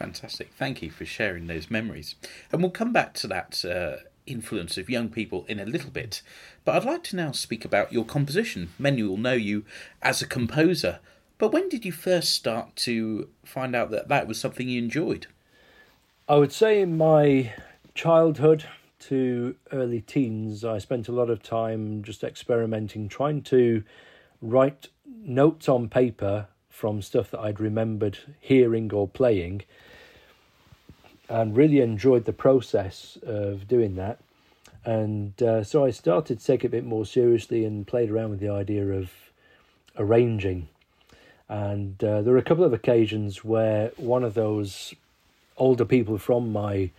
Fantastic. 0.00 0.50
Thank 0.56 0.80
you 0.80 0.90
for 0.90 1.04
sharing 1.04 1.46
those 1.46 1.70
memories. 1.70 2.14
And 2.50 2.62
we'll 2.62 2.70
come 2.70 2.90
back 2.90 3.12
to 3.14 3.26
that 3.26 3.62
uh, 3.66 4.02
influence 4.26 4.78
of 4.78 4.88
young 4.88 5.10
people 5.10 5.44
in 5.46 5.60
a 5.60 5.66
little 5.66 5.90
bit. 5.90 6.22
But 6.64 6.74
I'd 6.74 6.84
like 6.84 7.04
to 7.04 7.16
now 7.16 7.32
speak 7.32 7.66
about 7.66 7.92
your 7.92 8.06
composition. 8.06 8.70
Many 8.78 9.02
will 9.02 9.18
know 9.18 9.34
you 9.34 9.66
as 10.00 10.22
a 10.22 10.26
composer. 10.26 11.00
But 11.36 11.52
when 11.52 11.68
did 11.68 11.84
you 11.84 11.92
first 11.92 12.32
start 12.34 12.76
to 12.76 13.28
find 13.44 13.76
out 13.76 13.90
that 13.90 14.08
that 14.08 14.26
was 14.26 14.40
something 14.40 14.70
you 14.70 14.80
enjoyed? 14.80 15.26
I 16.26 16.36
would 16.36 16.52
say 16.52 16.80
in 16.80 16.96
my 16.96 17.52
childhood, 17.94 18.64
to 19.00 19.56
early 19.70 20.00
teens, 20.00 20.64
I 20.64 20.78
spent 20.78 21.08
a 21.08 21.12
lot 21.12 21.28
of 21.28 21.42
time 21.42 22.02
just 22.02 22.24
experimenting, 22.24 23.08
trying 23.08 23.42
to 23.42 23.82
write 24.40 24.88
notes 25.06 25.68
on 25.68 25.90
paper 25.90 26.48
from 26.68 27.02
stuff 27.02 27.30
that 27.32 27.40
I'd 27.40 27.60
remembered 27.60 28.18
hearing 28.40 28.92
or 28.92 29.06
playing, 29.06 29.62
and 31.30 31.56
really 31.56 31.80
enjoyed 31.80 32.24
the 32.24 32.32
process 32.32 33.16
of 33.22 33.68
doing 33.68 33.94
that. 33.94 34.18
And 34.84 35.40
uh, 35.42 35.62
so 35.62 35.84
I 35.84 35.90
started 35.90 36.40
to 36.40 36.44
take 36.44 36.64
it 36.64 36.68
a 36.68 36.70
bit 36.70 36.84
more 36.84 37.06
seriously 37.06 37.64
and 37.64 37.86
played 37.86 38.10
around 38.10 38.30
with 38.30 38.40
the 38.40 38.50
idea 38.50 38.84
of 38.86 39.10
arranging. 39.96 40.68
And 41.48 42.02
uh, 42.02 42.22
there 42.22 42.32
were 42.32 42.38
a 42.38 42.42
couple 42.42 42.64
of 42.64 42.72
occasions 42.72 43.44
where 43.44 43.92
one 43.96 44.24
of 44.24 44.34
those 44.34 44.92
older 45.56 45.84
people 45.84 46.18
from 46.18 46.52
my 46.52 46.90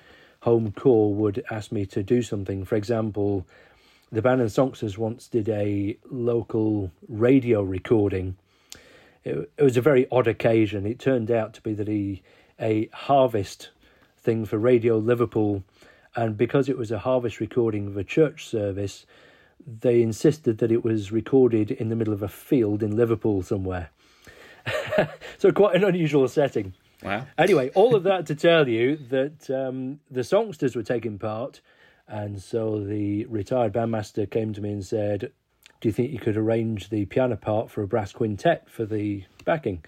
home 0.41 0.71
corps 0.71 1.13
would 1.13 1.43
ask 1.51 1.71
me 1.71 1.85
to 1.87 2.01
do 2.01 2.21
something. 2.21 2.63
For 2.63 2.75
example, 2.75 3.45
the 4.11 4.21
band 4.21 4.39
and 4.39 4.51
songsters 4.51 4.97
once 4.97 5.27
did 5.27 5.49
a 5.49 5.97
local 6.09 6.91
radio 7.09 7.63
recording. 7.63 8.37
It, 9.25 9.51
it 9.57 9.63
was 9.63 9.77
a 9.77 9.81
very 9.81 10.07
odd 10.09 10.27
occasion. 10.27 10.85
It 10.85 10.99
turned 10.99 11.31
out 11.31 11.53
to 11.55 11.61
be 11.61 11.73
that 11.73 11.87
he 11.87 12.23
a 12.59 12.87
harvest 12.93 13.69
thing 14.21 14.45
for 14.45 14.57
Radio 14.57 14.97
Liverpool, 14.97 15.63
and 16.15 16.37
because 16.37 16.69
it 16.69 16.77
was 16.77 16.91
a 16.91 16.99
harvest 16.99 17.39
recording 17.39 17.87
of 17.87 17.97
a 17.97 18.03
church 18.03 18.45
service, 18.45 19.05
they 19.65 20.01
insisted 20.01 20.57
that 20.59 20.71
it 20.71 20.83
was 20.83 21.11
recorded 21.11 21.71
in 21.71 21.89
the 21.89 21.95
middle 21.95 22.13
of 22.13 22.23
a 22.23 22.27
field 22.27 22.83
in 22.83 22.95
Liverpool 22.95 23.41
somewhere. 23.41 23.89
so 25.37 25.51
quite 25.51 25.75
an 25.75 25.83
unusual 25.83 26.27
setting. 26.27 26.73
Wow. 27.03 27.25
Anyway, 27.37 27.69
all 27.73 27.95
of 27.95 28.03
that 28.03 28.27
to 28.27 28.35
tell 28.35 28.67
you 28.67 28.95
that 29.09 29.49
um, 29.49 29.99
the 30.09 30.23
songsters 30.23 30.75
were 30.75 30.83
taking 30.83 31.17
part, 31.17 31.61
and 32.07 32.41
so 32.41 32.83
the 32.83 33.25
retired 33.25 33.73
bandmaster 33.73 34.29
came 34.29 34.53
to 34.53 34.61
me 34.61 34.71
and 34.71 34.85
said, 34.85 35.31
"Do 35.79 35.89
you 35.89 35.93
think 35.93 36.11
you 36.11 36.19
could 36.19 36.37
arrange 36.37 36.89
the 36.89 37.05
piano 37.05 37.37
part 37.37 37.71
for 37.71 37.81
a 37.81 37.87
brass 37.87 38.11
quintet 38.11 38.69
for 38.69 38.85
the 38.85 39.23
backing?" 39.45 39.83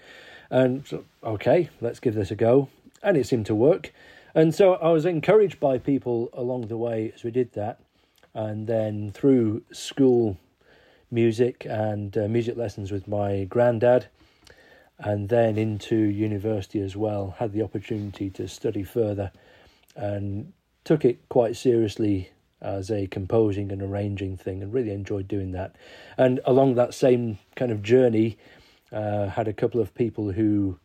And 0.50 0.86
so, 0.86 1.04
okay, 1.22 1.70
let's 1.80 2.00
give 2.00 2.14
this 2.14 2.32
a 2.32 2.36
go, 2.36 2.68
and 3.02 3.16
it 3.16 3.26
seemed 3.26 3.46
to 3.46 3.54
work. 3.54 3.92
And 4.34 4.54
so 4.54 4.74
I 4.74 4.88
was 4.88 5.06
encouraged 5.06 5.60
by 5.60 5.78
people 5.78 6.28
along 6.32 6.66
the 6.66 6.76
way 6.76 7.12
as 7.14 7.22
we 7.22 7.30
did 7.30 7.52
that, 7.52 7.78
and 8.34 8.66
then 8.66 9.12
through 9.12 9.62
school 9.72 10.38
music 11.10 11.64
and 11.68 12.16
uh, 12.18 12.26
music 12.26 12.56
lessons 12.56 12.90
with 12.90 13.06
my 13.06 13.44
granddad 13.44 14.06
and 14.98 15.28
then 15.28 15.56
into 15.56 15.96
university 15.96 16.80
as 16.80 16.96
well. 16.96 17.36
Had 17.38 17.52
the 17.52 17.62
opportunity 17.62 18.30
to 18.30 18.48
study 18.48 18.82
further 18.82 19.30
and 19.94 20.52
took 20.82 21.04
it 21.04 21.28
quite 21.28 21.56
seriously 21.56 22.30
as 22.60 22.90
a 22.90 23.06
composing 23.06 23.70
and 23.70 23.82
arranging 23.82 24.36
thing 24.36 24.62
and 24.62 24.72
really 24.72 24.90
enjoyed 24.90 25.28
doing 25.28 25.52
that. 25.52 25.76
And 26.16 26.40
along 26.44 26.74
that 26.74 26.94
same 26.94 27.38
kind 27.54 27.70
of 27.70 27.82
journey, 27.82 28.38
uh, 28.90 29.28
had 29.28 29.46
a 29.46 29.52
couple 29.52 29.80
of 29.80 29.94
people 29.94 30.32
who 30.32 30.78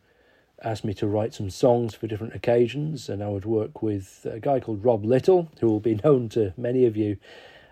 asked 0.62 0.84
me 0.84 0.94
to 0.94 1.06
write 1.06 1.34
some 1.34 1.50
songs 1.50 1.94
for 1.94 2.06
different 2.06 2.34
occasions, 2.34 3.08
and 3.08 3.22
I 3.22 3.28
would 3.28 3.44
work 3.44 3.82
with 3.82 4.26
a 4.30 4.40
guy 4.40 4.60
called 4.60 4.84
Rob 4.84 5.04
Little, 5.04 5.50
who 5.60 5.68
will 5.68 5.80
be 5.80 5.94
known 6.04 6.28
to 6.30 6.52
many 6.56 6.84
of 6.86 6.96
you 6.96 7.16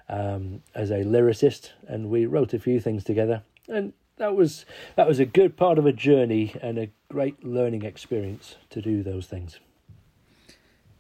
um, 0.09 0.63
as 0.75 0.91
a 0.91 1.05
lyricist, 1.05 1.71
and 1.87 2.09
we 2.09 2.27
wrote 2.27 2.55
a 2.55 2.59
few 2.59 2.81
things 2.81 3.05
together. 3.05 3.43
And 3.69 3.93
that 4.17 4.35
was 4.35 4.65
that 4.97 5.07
was 5.07 5.19
a 5.19 5.27
good 5.27 5.57
part 5.57 5.79
of 5.79 5.87
a 5.87 5.93
journey 5.93 6.55
and 6.61 6.79
a 6.79 6.91
great 7.11 7.45
learning 7.45 7.85
experience 7.85 8.57
to 8.71 8.83
do 8.83 9.03
those 9.03 9.27
things. 9.27 9.59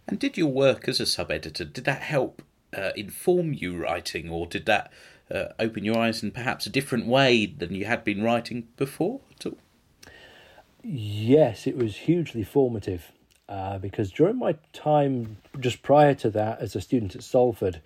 And 0.06 0.18
did 0.18 0.36
your 0.36 0.50
work 0.50 0.88
as 0.88 1.00
a 1.00 1.06
sub 1.06 1.30
editor 1.30 1.64
did 1.64 1.84
that 1.84 2.02
help 2.02 2.42
uh, 2.76 2.90
inform 2.96 3.52
you 3.52 3.76
writing, 3.76 4.30
or 4.30 4.46
did 4.46 4.66
that 4.66 4.90
uh, 5.30 5.46
open 5.58 5.84
your 5.84 5.98
eyes 5.98 6.22
in 6.22 6.30
perhaps 6.30 6.66
a 6.66 6.70
different 6.70 7.06
way 7.06 7.46
than 7.46 7.74
you 7.74 7.84
had 7.84 8.04
been 8.04 8.22
writing 8.22 8.68
before 8.76 9.20
at 9.38 9.46
all? 9.46 9.58
Yes, 10.82 11.66
it 11.66 11.76
was 11.76 11.96
hugely 11.96 12.44
formative 12.44 13.12
uh, 13.48 13.78
because 13.78 14.12
during 14.12 14.36
my 14.36 14.56
time 14.72 15.38
just 15.58 15.82
prior 15.82 16.14
to 16.14 16.30
that 16.30 16.60
as 16.60 16.76
a 16.76 16.80
student 16.80 17.16
at 17.16 17.22
Salford, 17.22 17.80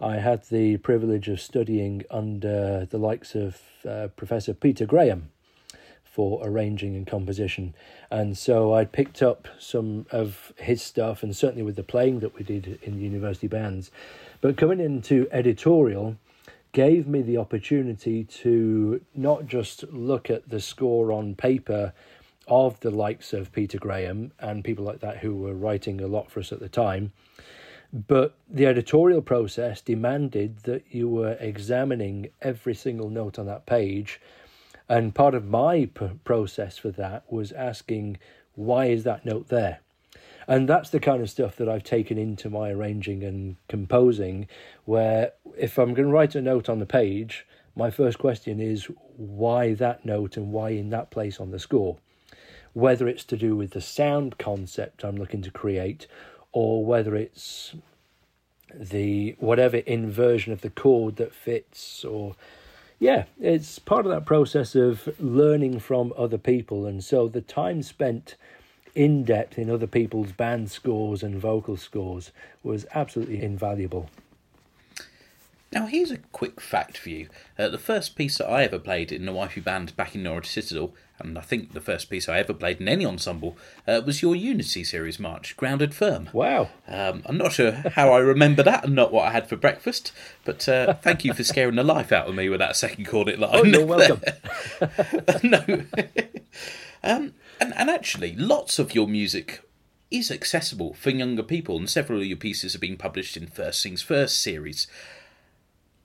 I 0.00 0.16
had 0.16 0.44
the 0.44 0.76
privilege 0.78 1.28
of 1.28 1.40
studying 1.40 2.04
under 2.10 2.86
the 2.90 2.98
likes 2.98 3.34
of 3.34 3.60
uh, 3.88 4.08
Professor 4.16 4.52
Peter 4.52 4.84
Graham 4.84 5.30
for 6.04 6.40
arranging 6.44 6.94
and 6.94 7.06
composition. 7.06 7.74
And 8.10 8.36
so 8.36 8.74
I 8.74 8.84
picked 8.84 9.22
up 9.22 9.48
some 9.58 10.06
of 10.12 10.52
his 10.58 10.82
stuff, 10.82 11.22
and 11.22 11.34
certainly 11.34 11.64
with 11.64 11.76
the 11.76 11.82
playing 11.82 12.20
that 12.20 12.36
we 12.36 12.44
did 12.44 12.78
in 12.82 13.00
university 13.00 13.48
bands. 13.48 13.90
But 14.40 14.56
coming 14.56 14.78
into 14.78 15.26
editorial 15.32 16.16
gave 16.70 17.06
me 17.06 17.22
the 17.22 17.38
opportunity 17.38 18.24
to 18.24 19.00
not 19.14 19.46
just 19.46 19.84
look 19.92 20.28
at 20.28 20.48
the 20.48 20.60
score 20.60 21.12
on 21.12 21.34
paper 21.34 21.92
of 22.48 22.78
the 22.80 22.90
likes 22.90 23.32
of 23.32 23.52
Peter 23.52 23.78
Graham 23.78 24.32
and 24.38 24.64
people 24.64 24.84
like 24.84 25.00
that 25.00 25.18
who 25.18 25.34
were 25.36 25.54
writing 25.54 26.00
a 26.00 26.06
lot 26.06 26.30
for 26.30 26.40
us 26.40 26.52
at 26.52 26.60
the 26.60 26.68
time 26.68 27.12
but 27.94 28.34
the 28.50 28.66
editorial 28.66 29.22
process 29.22 29.80
demanded 29.80 30.58
that 30.64 30.82
you 30.90 31.08
were 31.08 31.36
examining 31.38 32.30
every 32.42 32.74
single 32.74 33.08
note 33.08 33.38
on 33.38 33.46
that 33.46 33.66
page. 33.66 34.20
And 34.88 35.14
part 35.14 35.34
of 35.34 35.46
my 35.46 35.88
p- 35.94 36.10
process 36.24 36.76
for 36.76 36.90
that 36.90 37.22
was 37.30 37.52
asking, 37.52 38.18
why 38.56 38.86
is 38.86 39.04
that 39.04 39.24
note 39.24 39.48
there? 39.48 39.78
And 40.48 40.68
that's 40.68 40.90
the 40.90 40.98
kind 40.98 41.22
of 41.22 41.30
stuff 41.30 41.54
that 41.56 41.68
I've 41.68 41.84
taken 41.84 42.18
into 42.18 42.50
my 42.50 42.70
arranging 42.70 43.22
and 43.22 43.56
composing, 43.68 44.48
where 44.84 45.32
if 45.56 45.78
I'm 45.78 45.94
going 45.94 46.08
to 46.08 46.12
write 46.12 46.34
a 46.34 46.42
note 46.42 46.68
on 46.68 46.80
the 46.80 46.86
page, 46.86 47.46
my 47.76 47.90
first 47.90 48.18
question 48.18 48.60
is 48.60 48.88
why 49.16 49.72
that 49.74 50.04
note 50.04 50.36
and 50.36 50.50
why 50.50 50.70
in 50.70 50.90
that 50.90 51.12
place 51.12 51.38
on 51.38 51.52
the 51.52 51.60
score? 51.60 51.96
Whether 52.74 53.08
it's 53.08 53.24
to 53.24 53.36
do 53.36 53.56
with 53.56 53.70
the 53.70 53.80
sound 53.80 54.38
concept 54.38 55.04
I'm 55.04 55.16
looking 55.16 55.42
to 55.42 55.50
create 55.50 56.06
or 56.52 56.84
whether 56.84 57.16
it's 57.16 57.74
the 58.74 59.36
whatever 59.38 59.78
inversion 59.78 60.52
of 60.52 60.60
the 60.60 60.70
chord 60.70 61.16
that 61.16 61.32
fits 61.32 62.04
or 62.04 62.34
yeah 62.98 63.24
it's 63.40 63.78
part 63.78 64.04
of 64.04 64.10
that 64.10 64.26
process 64.26 64.74
of 64.74 65.08
learning 65.18 65.78
from 65.78 66.12
other 66.16 66.38
people. 66.38 66.86
And 66.86 67.02
so 67.02 67.28
the 67.28 67.40
time 67.40 67.82
spent 67.82 68.36
in 68.94 69.24
depth 69.24 69.58
in 69.58 69.70
other 69.70 69.86
people's 69.86 70.32
band 70.32 70.70
scores 70.70 71.22
and 71.22 71.36
vocal 71.40 71.76
scores 71.76 72.30
was 72.62 72.86
absolutely 72.94 73.42
invaluable 73.42 74.08
now, 75.72 75.86
here's 75.86 76.12
a 76.12 76.18
quick 76.18 76.60
fact 76.60 76.96
for 76.96 77.10
you. 77.10 77.28
Uh, 77.58 77.68
the 77.68 77.78
first 77.78 78.14
piece 78.14 78.38
that 78.38 78.48
I 78.48 78.62
ever 78.62 78.78
played 78.78 79.10
in 79.10 79.26
the 79.26 79.32
YP 79.32 79.64
band 79.64 79.96
back 79.96 80.14
in 80.14 80.22
Norwich 80.22 80.48
Citadel, 80.48 80.94
and 81.18 81.36
I 81.36 81.40
think 81.40 81.72
the 81.72 81.80
first 81.80 82.08
piece 82.08 82.28
I 82.28 82.38
ever 82.38 82.54
played 82.54 82.80
in 82.80 82.86
any 82.86 83.04
ensemble, 83.04 83.56
uh, 83.88 84.00
was 84.06 84.22
your 84.22 84.36
Unity 84.36 84.84
series 84.84 85.18
march, 85.18 85.56
Grounded 85.56 85.92
Firm. 85.92 86.30
Wow. 86.32 86.68
Um, 86.86 87.22
I'm 87.26 87.36
not 87.36 87.52
sure 87.52 87.72
how 87.72 88.12
I 88.12 88.18
remember 88.18 88.62
that 88.62 88.84
and 88.84 88.94
not 88.94 89.12
what 89.12 89.26
I 89.26 89.32
had 89.32 89.48
for 89.48 89.56
breakfast, 89.56 90.12
but 90.44 90.68
uh, 90.68 90.94
thank 90.94 91.24
you 91.24 91.34
for 91.34 91.42
scaring 91.42 91.74
the 91.74 91.82
life 91.82 92.12
out 92.12 92.28
of 92.28 92.36
me 92.36 92.48
with 92.48 92.60
that 92.60 92.76
second 92.76 93.06
chord 93.06 93.36
line. 93.36 93.50
Oh, 93.52 93.64
you're 93.64 93.84
welcome. 93.86 94.20
no. 95.42 95.84
um, 97.02 97.34
and, 97.60 97.74
and 97.76 97.90
actually, 97.90 98.36
lots 98.36 98.78
of 98.78 98.94
your 98.94 99.08
music 99.08 99.60
is 100.08 100.30
accessible 100.30 100.94
for 100.94 101.10
younger 101.10 101.42
people, 101.42 101.76
and 101.76 101.90
several 101.90 102.20
of 102.20 102.26
your 102.26 102.36
pieces 102.36 102.74
have 102.74 102.80
been 102.80 102.96
published 102.96 103.36
in 103.36 103.48
First 103.48 103.82
Things 103.82 104.02
First 104.02 104.40
series 104.40 104.86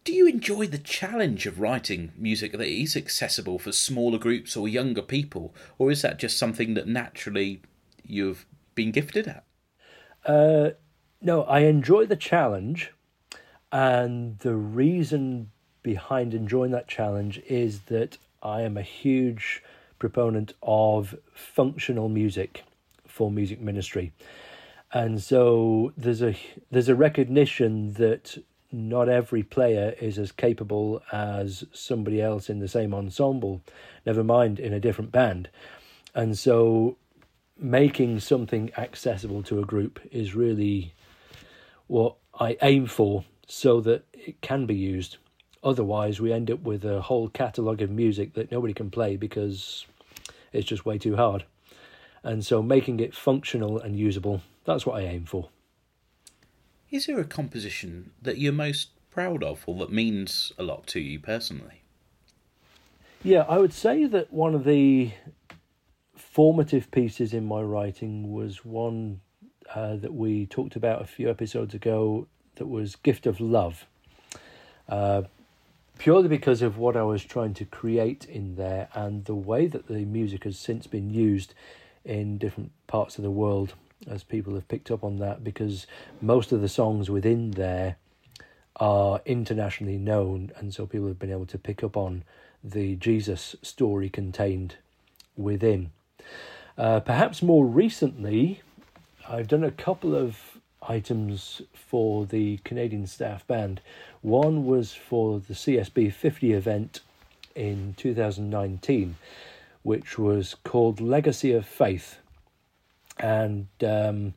do 0.03 0.13
you 0.13 0.27
enjoy 0.27 0.67
the 0.67 0.77
challenge 0.77 1.45
of 1.45 1.59
writing 1.59 2.11
music 2.17 2.53
that 2.53 2.67
is 2.67 2.95
accessible 2.95 3.59
for 3.59 3.71
smaller 3.71 4.17
groups 4.17 4.55
or 4.55 4.67
younger 4.67 5.01
people, 5.01 5.53
or 5.77 5.91
is 5.91 6.01
that 6.01 6.19
just 6.19 6.37
something 6.37 6.73
that 6.73 6.87
naturally 6.87 7.61
you've 8.05 8.45
been 8.75 8.91
gifted 8.91 9.27
at? 9.27 9.43
Uh, 10.25 10.71
no, 11.21 11.43
I 11.43 11.59
enjoy 11.61 12.05
the 12.05 12.15
challenge, 12.15 12.91
and 13.71 14.39
the 14.39 14.55
reason 14.55 15.51
behind 15.83 16.33
enjoying 16.33 16.71
that 16.71 16.87
challenge 16.87 17.41
is 17.47 17.81
that 17.81 18.17
I 18.41 18.61
am 18.61 18.77
a 18.77 18.81
huge 18.81 19.63
proponent 19.97 20.53
of 20.63 21.15
functional 21.33 22.09
music 22.09 22.63
for 23.05 23.29
music 23.29 23.59
ministry. 23.59 24.13
And 24.91 25.21
so 25.21 25.93
there's 25.97 26.21
a 26.21 26.35
there's 26.71 26.89
a 26.89 26.95
recognition 26.95 27.93
that 27.93 28.37
not 28.71 29.09
every 29.09 29.43
player 29.43 29.95
is 29.99 30.19
as 30.19 30.31
capable 30.31 31.01
as 31.11 31.63
somebody 31.73 32.21
else 32.21 32.49
in 32.49 32.59
the 32.59 32.67
same 32.67 32.93
ensemble, 32.93 33.61
never 34.05 34.23
mind 34.23 34.59
in 34.59 34.73
a 34.73 34.79
different 34.79 35.11
band. 35.11 35.49
And 36.13 36.37
so 36.37 36.97
making 37.57 38.19
something 38.19 38.71
accessible 38.77 39.43
to 39.43 39.59
a 39.59 39.65
group 39.65 39.99
is 40.11 40.35
really 40.35 40.93
what 41.87 42.15
I 42.39 42.57
aim 42.61 42.85
for 42.85 43.25
so 43.47 43.81
that 43.81 44.05
it 44.13 44.41
can 44.41 44.65
be 44.65 44.75
used. 44.75 45.17
Otherwise, 45.63 46.21
we 46.21 46.31
end 46.31 46.49
up 46.49 46.61
with 46.61 46.85
a 46.85 47.01
whole 47.01 47.27
catalogue 47.27 47.81
of 47.81 47.89
music 47.89 48.33
that 48.35 48.51
nobody 48.51 48.73
can 48.73 48.89
play 48.89 49.17
because 49.17 49.85
it's 50.53 50.67
just 50.67 50.85
way 50.85 50.97
too 50.97 51.15
hard. 51.15 51.43
And 52.23 52.45
so 52.45 52.61
making 52.61 52.99
it 52.99 53.15
functional 53.15 53.79
and 53.79 53.97
usable, 53.97 54.41
that's 54.65 54.85
what 54.85 55.01
I 55.01 55.05
aim 55.05 55.25
for. 55.25 55.49
Is 56.91 57.05
there 57.05 57.19
a 57.19 57.25
composition 57.25 58.11
that 58.21 58.39
you're 58.39 58.51
most 58.51 58.89
proud 59.11 59.43
of 59.43 59.63
or 59.67 59.77
that 59.79 59.91
means 59.91 60.53
a 60.57 60.63
lot 60.63 60.87
to 60.87 60.99
you 60.99 61.19
personally? 61.19 61.83
Yeah, 63.23 63.41
I 63.47 63.57
would 63.57 63.73
say 63.73 64.05
that 64.05 64.33
one 64.33 64.55
of 64.55 64.63
the 64.63 65.11
formative 66.15 66.89
pieces 66.89 67.33
in 67.33 67.45
my 67.45 67.61
writing 67.61 68.31
was 68.31 68.65
one 68.65 69.19
uh, 69.75 69.97
that 69.97 70.13
we 70.13 70.45
talked 70.45 70.75
about 70.75 71.01
a 71.01 71.05
few 71.05 71.29
episodes 71.29 71.73
ago 71.73 72.27
that 72.55 72.67
was 72.67 72.95
Gift 72.95 73.27
of 73.27 73.39
Love. 73.39 73.85
Uh, 74.87 75.23
purely 75.99 76.27
because 76.27 76.61
of 76.61 76.77
what 76.77 76.95
I 76.95 77.03
was 77.03 77.23
trying 77.23 77.53
to 77.55 77.65
create 77.65 78.25
in 78.25 78.55
there 78.55 78.87
and 78.93 79.25
the 79.25 79.35
way 79.35 79.67
that 79.67 79.87
the 79.87 80.05
music 80.05 80.45
has 80.45 80.57
since 80.57 80.87
been 80.87 81.09
used 81.09 81.53
in 82.03 82.37
different 82.37 82.71
parts 82.87 83.17
of 83.17 83.23
the 83.23 83.29
world, 83.29 83.75
as 84.07 84.23
people 84.23 84.53
have 84.55 84.67
picked 84.67 84.91
up 84.91 85.03
on 85.03 85.17
that, 85.17 85.43
because 85.43 85.87
most 86.21 86.51
of 86.51 86.61
the 86.61 86.69
songs 86.69 87.09
within 87.09 87.51
there 87.51 87.97
are 88.77 89.21
internationally 89.25 89.97
known, 89.97 90.51
and 90.55 90.73
so 90.73 90.85
people 90.85 91.07
have 91.07 91.19
been 91.19 91.31
able 91.31 91.45
to 91.45 91.57
pick 91.57 91.83
up 91.83 91.97
on 91.97 92.23
the 92.63 92.95
Jesus 92.95 93.55
story 93.61 94.09
contained 94.09 94.75
within. 95.35 95.91
Uh, 96.77 96.99
perhaps 96.99 97.41
more 97.41 97.65
recently, 97.65 98.61
I've 99.27 99.47
done 99.47 99.63
a 99.63 99.71
couple 99.71 100.15
of 100.15 100.57
items 100.81 101.61
for 101.73 102.25
the 102.25 102.57
Canadian 102.63 103.05
Staff 103.05 103.45
Band. 103.47 103.81
One 104.21 104.65
was 104.65 104.93
for 104.93 105.39
the 105.39 105.53
CSB 105.53 106.13
50 106.13 106.53
event 106.53 107.01
in 107.55 107.95
2019, 107.97 109.15
which 109.83 110.17
was 110.17 110.55
called 110.63 111.01
Legacy 111.01 111.51
of 111.51 111.65
Faith. 111.65 112.19
And 113.19 113.67
um, 113.85 114.33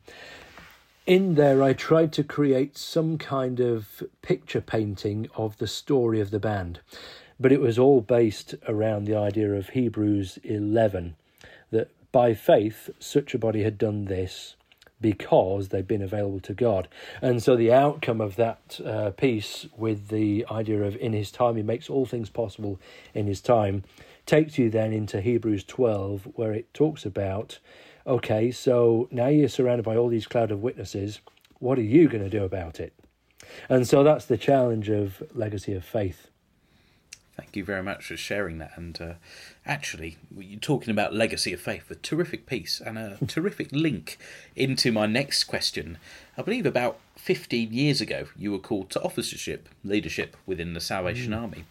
in 1.05 1.35
there, 1.35 1.63
I 1.63 1.73
tried 1.73 2.13
to 2.13 2.23
create 2.23 2.77
some 2.77 3.17
kind 3.17 3.59
of 3.59 4.03
picture 4.21 4.61
painting 4.61 5.29
of 5.35 5.57
the 5.57 5.67
story 5.67 6.19
of 6.19 6.31
the 6.31 6.39
band 6.39 6.79
but 7.39 7.51
it 7.51 7.61
was 7.61 7.79
all 7.79 8.01
based 8.01 8.55
around 8.67 9.05
the 9.05 9.15
idea 9.15 9.51
of 9.53 9.69
Hebrews 9.69 10.39
11 10.43 11.15
that 11.71 11.89
by 12.11 12.33
faith 12.33 12.89
such 12.99 13.33
a 13.33 13.39
body 13.39 13.63
had 13.63 13.77
done 13.77 14.05
this 14.05 14.55
because 15.01 15.67
they'd 15.67 15.87
been 15.87 16.01
available 16.01 16.39
to 16.39 16.53
God. 16.53 16.87
And 17.21 17.43
so 17.43 17.57
the 17.57 17.73
outcome 17.73 18.21
of 18.21 18.37
that 18.37 18.79
uh, 18.85 19.11
piece 19.11 19.67
with 19.75 20.07
the 20.07 20.45
idea 20.49 20.83
of 20.83 20.95
in 20.95 21.11
his 21.11 21.31
time, 21.31 21.57
he 21.57 21.63
makes 21.63 21.89
all 21.89 22.05
things 22.05 22.29
possible 22.29 22.79
in 23.13 23.27
his 23.27 23.41
time, 23.41 23.83
takes 24.25 24.57
you 24.57 24.69
then 24.69 24.93
into 24.93 25.19
Hebrews 25.19 25.65
12, 25.65 26.29
where 26.35 26.53
it 26.53 26.73
talks 26.73 27.05
about 27.05 27.59
okay, 28.05 28.51
so 28.51 29.07
now 29.11 29.27
you're 29.27 29.49
surrounded 29.49 29.83
by 29.83 29.95
all 29.95 30.09
these 30.09 30.27
cloud 30.27 30.51
of 30.51 30.61
witnesses. 30.61 31.19
What 31.59 31.77
are 31.77 31.83
you 31.83 32.07
going 32.07 32.23
to 32.23 32.29
do 32.29 32.43
about 32.43 32.79
it? 32.79 32.93
And 33.69 33.87
so 33.87 34.03
that's 34.03 34.25
the 34.25 34.37
challenge 34.37 34.89
of 34.89 35.23
legacy 35.33 35.73
of 35.73 35.83
faith. 35.83 36.27
Thank 37.35 37.55
you 37.55 37.65
very 37.65 37.81
much 37.81 38.05
for 38.05 38.15
sharing 38.15 38.59
that. 38.59 38.73
And 38.75 38.99
uh, 39.01 39.13
actually, 39.65 40.17
you're 40.37 40.59
talking 40.59 40.91
about 40.91 41.15
legacy 41.15 41.51
of 41.51 41.59
faith, 41.59 41.89
a 41.89 41.95
terrific 41.95 42.45
piece 42.45 42.79
and 42.79 42.97
a 42.97 43.17
terrific 43.27 43.71
link 43.71 44.17
into 44.55 44.91
my 44.91 45.07
next 45.07 45.45
question. 45.45 45.97
I 46.37 46.43
believe 46.43 46.67
about 46.67 46.99
15 47.17 47.73
years 47.73 48.01
ago, 48.01 48.27
you 48.37 48.51
were 48.51 48.59
called 48.59 48.91
to 48.91 49.01
officership, 49.01 49.67
leadership 49.83 50.37
within 50.45 50.73
the 50.73 50.79
Salvation 50.79 51.33
mm. 51.33 51.41
Army. 51.41 51.63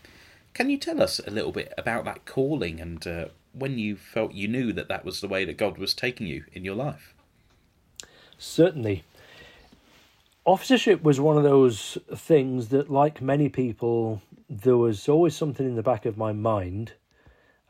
Can 0.53 0.69
you 0.69 0.79
tell 0.79 1.01
us 1.01 1.21
a 1.27 1.31
little 1.31 1.53
bit 1.53 1.73
about 1.79 2.05
that 2.07 2.27
calling 2.27 2.81
and 2.81 3.07
uh, 3.07 3.27
when 3.53 3.79
you 3.79 3.97
felt 3.97 4.33
you 4.33 4.49
knew 4.49 4.73
that 4.73 4.89
that 4.89 5.05
was 5.05 5.21
the 5.21 5.29
way 5.29 5.45
that 5.45 5.57
God 5.57 5.79
was 5.79 5.95
taking 5.95 6.27
you 6.27 6.45
in 6.53 6.65
your 6.65 6.75
life? 6.75 7.15
Certainly. 8.39 9.05
Officership 10.45 11.03
was 11.03 11.21
one 11.21 11.37
of 11.37 11.45
those 11.45 11.99
things 12.15 12.69
that, 12.69 12.91
like 12.91 13.23
many 13.23 13.49
people, 13.49 14.21
there 14.51 14.77
was 14.77 15.09
always 15.09 15.37
something 15.37 15.65
in 15.65 15.77
the 15.77 15.83
back 15.83 16.05
of 16.05 16.17
my 16.17 16.33
mind, 16.33 16.93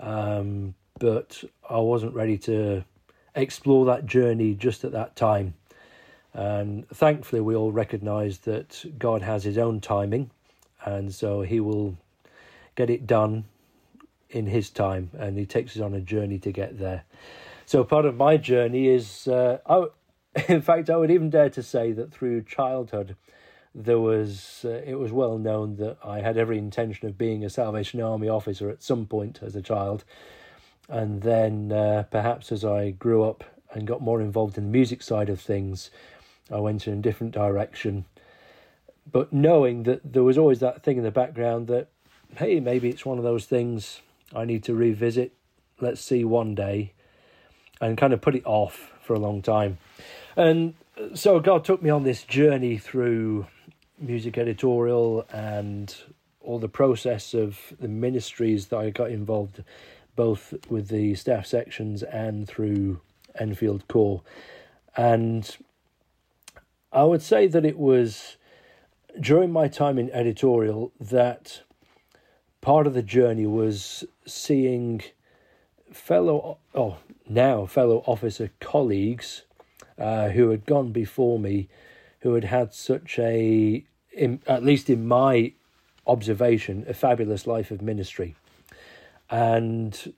um, 0.00 0.74
but 0.98 1.44
I 1.68 1.78
wasn't 1.78 2.14
ready 2.14 2.38
to 2.38 2.85
explore 3.35 3.85
that 3.87 4.07
journey 4.07 4.54
just 4.54 4.85
at 4.85 4.92
that 4.92 5.16
time. 5.16 5.54
And 6.33 6.88
thankfully, 6.88 7.42
we 7.42 7.54
all 7.54 7.72
recognize 7.72 8.38
that 8.38 8.85
God 8.98 9.20
has 9.20 9.44
His 9.44 9.59
own 9.59 9.80
timing, 9.80 10.30
and 10.85 11.14
so 11.14 11.42
He 11.42 11.61
will 11.61 11.98
get 12.74 12.88
it 12.88 13.07
done 13.07 13.44
in 14.33 14.47
His 14.47 14.71
time, 14.71 15.11
and 15.18 15.38
He 15.38 15.47
takes 15.47 15.77
us 15.77 15.83
on 15.83 15.95
a 15.95 16.01
journey 16.01 16.38
to 16.40 16.53
get 16.53 16.79
there. 16.79 17.05
So, 17.66 17.85
part 17.85 18.05
of 18.05 18.16
my 18.16 18.37
journey 18.37 18.88
is, 18.88 19.29
uh, 19.29 19.59
I, 19.66 19.87
in 20.49 20.62
fact, 20.62 20.90
I 20.90 20.97
would 20.97 21.11
even 21.11 21.31
dare 21.31 21.51
to 21.51 21.62
say 21.62 21.92
that 21.92 22.12
through 22.12 22.42
childhood, 22.42 23.16
there 23.75 24.01
was 24.01 24.64
uh, 24.64 24.83
it 24.85 24.97
was 24.97 25.12
well 25.12 25.38
known 25.38 25.77
that 25.77 25.99
I 26.05 26.21
had 26.21 26.37
every 26.37 26.59
intention 26.59 27.09
of 27.09 27.16
being 27.16 27.45
a 27.45 27.51
Salvation 27.51 28.01
Army 28.01 28.29
officer 28.29 28.68
at 28.68 28.83
some 28.83 29.07
point 29.07 29.40
as 29.42 29.57
a 29.57 29.62
child, 29.62 30.05
and 30.88 31.23
then 31.23 31.73
uh, 31.73 32.05
perhaps 32.11 32.53
as 32.53 32.64
I 32.64 32.90
grew 32.90 33.23
up 33.23 33.45
and 33.73 33.87
got 33.87 34.03
more 34.03 34.21
involved 34.21 34.59
in 34.59 34.64
the 34.64 34.71
music 34.71 35.03
side 35.03 35.31
of 35.31 35.40
things, 35.40 35.90
I 36.51 36.59
went 36.59 36.87
in 36.87 36.99
a 36.99 37.03
different 37.03 37.33
direction. 37.33 38.05
But 39.11 39.33
knowing 39.33 39.85
that 39.85 40.12
there 40.12 40.23
was 40.23 40.38
always 40.38 40.61
that 40.61 40.83
thing 40.83 40.99
in 40.99 41.03
the 41.03 41.11
background 41.11 41.66
that, 41.68 41.88
hey, 42.37 42.61
maybe 42.61 42.88
it's 42.88 43.07
one 43.07 43.18
of 43.18 43.25
those 43.25 43.47
things 43.47 44.01
I 44.35 44.45
need 44.45 44.64
to 44.64 44.75
revisit. 44.75 45.33
Let's 45.81 46.01
see 46.01 46.25
one 46.25 46.55
day, 46.55 46.92
and 47.81 47.97
kind 47.99 48.12
of 48.12 48.21
put 48.21 48.35
it 48.35 48.45
off 48.45 48.92
for 49.03 49.14
a 49.14 49.18
long 49.18 49.42
time. 49.42 49.79
And 50.37 50.75
so 51.14 51.40
God 51.40 51.64
took 51.64 51.83
me 51.83 51.90
on 51.90 52.05
this 52.05 52.23
journey 52.23 52.79
through 52.79 53.47
music 53.99 54.38
editorial 54.38 55.27
and 55.33 55.95
all 56.40 56.59
the 56.59 56.68
process 56.68 57.35
of 57.35 57.73
the 57.81 57.88
ministries 57.88 58.68
that 58.68 58.77
I 58.77 58.90
got 58.90 59.11
involved 59.11 59.62
both 60.16 60.55
with 60.68 60.88
the 60.88 61.14
staff 61.14 61.47
sections 61.47 62.03
and 62.03 62.47
through 62.47 63.01
Enfield 63.38 63.87
Corps. 63.88 64.23
And 64.97 65.57
I 66.92 67.05
would 67.05 67.23
say 67.23 67.47
that 67.47 67.64
it 67.64 67.79
was 67.79 68.37
during 69.18 69.51
my 69.51 69.68
time 69.68 69.99
in 69.99 70.11
editorial 70.11 70.92
that 71.01 71.62
part 72.62 72.87
of 72.87 72.94
the 72.94 73.03
journey 73.03 73.46
was 73.46 74.05
seeing 74.25 75.03
fellow, 75.92 76.57
oh, 76.75 76.96
now 77.29 77.66
fellow 77.66 78.03
officer 78.07 78.51
colleagues 78.61 79.42
uh, 79.98 80.31
who 80.31 80.48
had 80.48 80.64
gone 80.64 80.92
before 80.92 81.38
me, 81.38 81.68
who 82.20 82.33
had 82.33 82.44
had 82.44 82.72
such 82.72 83.18
a 83.18 83.85
in, 84.12 84.40
at 84.46 84.64
least 84.64 84.88
in 84.88 85.07
my 85.07 85.53
observation, 86.07 86.85
a 86.88 86.94
fabulous 86.94 87.46
life 87.46 87.70
of 87.70 87.83
ministry. 87.83 88.35
And 89.31 90.12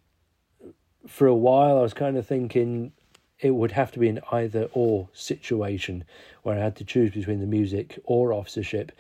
for 1.07 1.27
a 1.27 1.35
while, 1.35 1.79
I 1.79 1.83
was 1.83 1.95
kind 1.95 2.17
of 2.17 2.27
thinking 2.27 2.93
it 3.41 3.51
would 3.51 3.73
have 3.73 3.93
to 3.93 3.99
be 3.99 4.09
an 4.09 4.21
either 4.33 4.69
or 4.73 5.09
situation 5.13 6.05
where 6.43 6.59
I 6.59 6.63
had 6.63 6.77
to 6.77 6.85
choose 6.85 7.11
between 7.11 7.41
the 7.41 7.47
music 7.47 7.99
or 8.05 8.33
officership. 8.33 8.93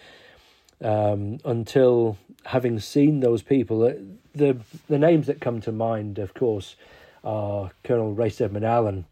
Um, 0.84 1.38
until 1.46 2.18
having 2.44 2.78
seen 2.78 3.20
those 3.20 3.42
people, 3.42 3.82
uh, 3.84 3.94
the 4.34 4.58
the 4.86 4.98
names 4.98 5.26
that 5.26 5.40
come 5.40 5.60
to 5.62 5.72
mind, 5.72 6.18
of 6.18 6.34
course, 6.34 6.76
are 7.24 7.70
Colonel 7.82 8.12
Ray 8.12 8.28
Steadman 8.28 8.64
Allen, 8.64 9.06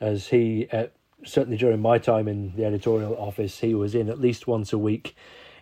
as 0.00 0.28
he 0.28 0.66
uh, 0.72 0.86
certainly 1.24 1.58
during 1.58 1.80
my 1.80 1.98
time 1.98 2.26
in 2.26 2.54
the 2.56 2.64
editorial 2.64 3.16
office, 3.16 3.58
he 3.58 3.74
was 3.74 3.94
in 3.94 4.08
at 4.08 4.18
least 4.18 4.46
once 4.46 4.72
a 4.72 4.78
week 4.78 5.14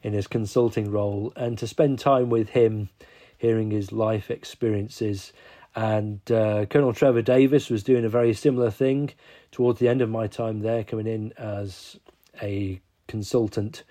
in 0.02 0.12
his 0.12 0.28
consulting 0.28 0.90
role, 0.90 1.32
and 1.34 1.58
to 1.58 1.66
spend 1.66 1.98
time 1.98 2.30
with 2.30 2.50
him, 2.50 2.88
hearing 3.36 3.70
his 3.70 3.90
life 3.90 4.30
experiences. 4.30 5.32
And 5.74 6.20
uh, 6.30 6.66
Colonel 6.66 6.92
Trevor 6.92 7.22
Davis 7.22 7.68
was 7.68 7.82
doing 7.82 8.04
a 8.04 8.08
very 8.08 8.32
similar 8.32 8.70
thing 8.70 9.12
towards 9.50 9.80
the 9.80 9.88
end 9.88 10.02
of 10.02 10.08
my 10.08 10.26
time 10.26 10.60
there, 10.60 10.84
coming 10.84 11.06
in 11.06 11.32
as 11.36 11.98
a 12.40 12.80
consultant 13.08 13.82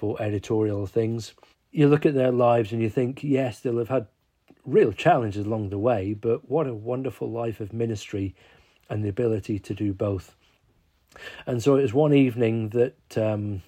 for 0.00 0.16
editorial 0.22 0.86
things. 0.86 1.34
You 1.72 1.86
look 1.86 2.06
at 2.06 2.14
their 2.14 2.32
lives 2.32 2.72
and 2.72 2.80
you 2.80 2.88
think, 2.88 3.22
yes, 3.22 3.60
they'll 3.60 3.76
have 3.76 3.90
had 3.90 4.06
real 4.64 4.92
challenges 4.92 5.44
along 5.44 5.68
the 5.68 5.78
way, 5.78 6.14
but 6.14 6.48
what 6.48 6.66
a 6.66 6.72
wonderful 6.72 7.30
life 7.30 7.60
of 7.60 7.74
ministry 7.74 8.34
and 8.88 9.04
the 9.04 9.10
ability 9.10 9.58
to 9.58 9.74
do 9.74 9.92
both. 9.92 10.34
And 11.44 11.62
so 11.62 11.76
it 11.76 11.82
was 11.82 11.92
one 11.92 12.14
evening 12.14 12.70
that 12.70 13.18
um, 13.18 13.60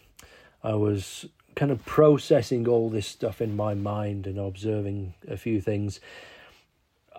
I 0.65 0.73
was 0.73 1.27
kind 1.55 1.71
of 1.71 1.85
processing 1.85 2.67
all 2.67 2.89
this 2.89 3.07
stuff 3.07 3.43
in 3.43 3.55
my 3.55 3.75
mind 3.75 4.27
and 4.27 4.39
observing 4.39 5.13
a 5.29 5.37
few 5.37 5.61
things. 5.61 6.01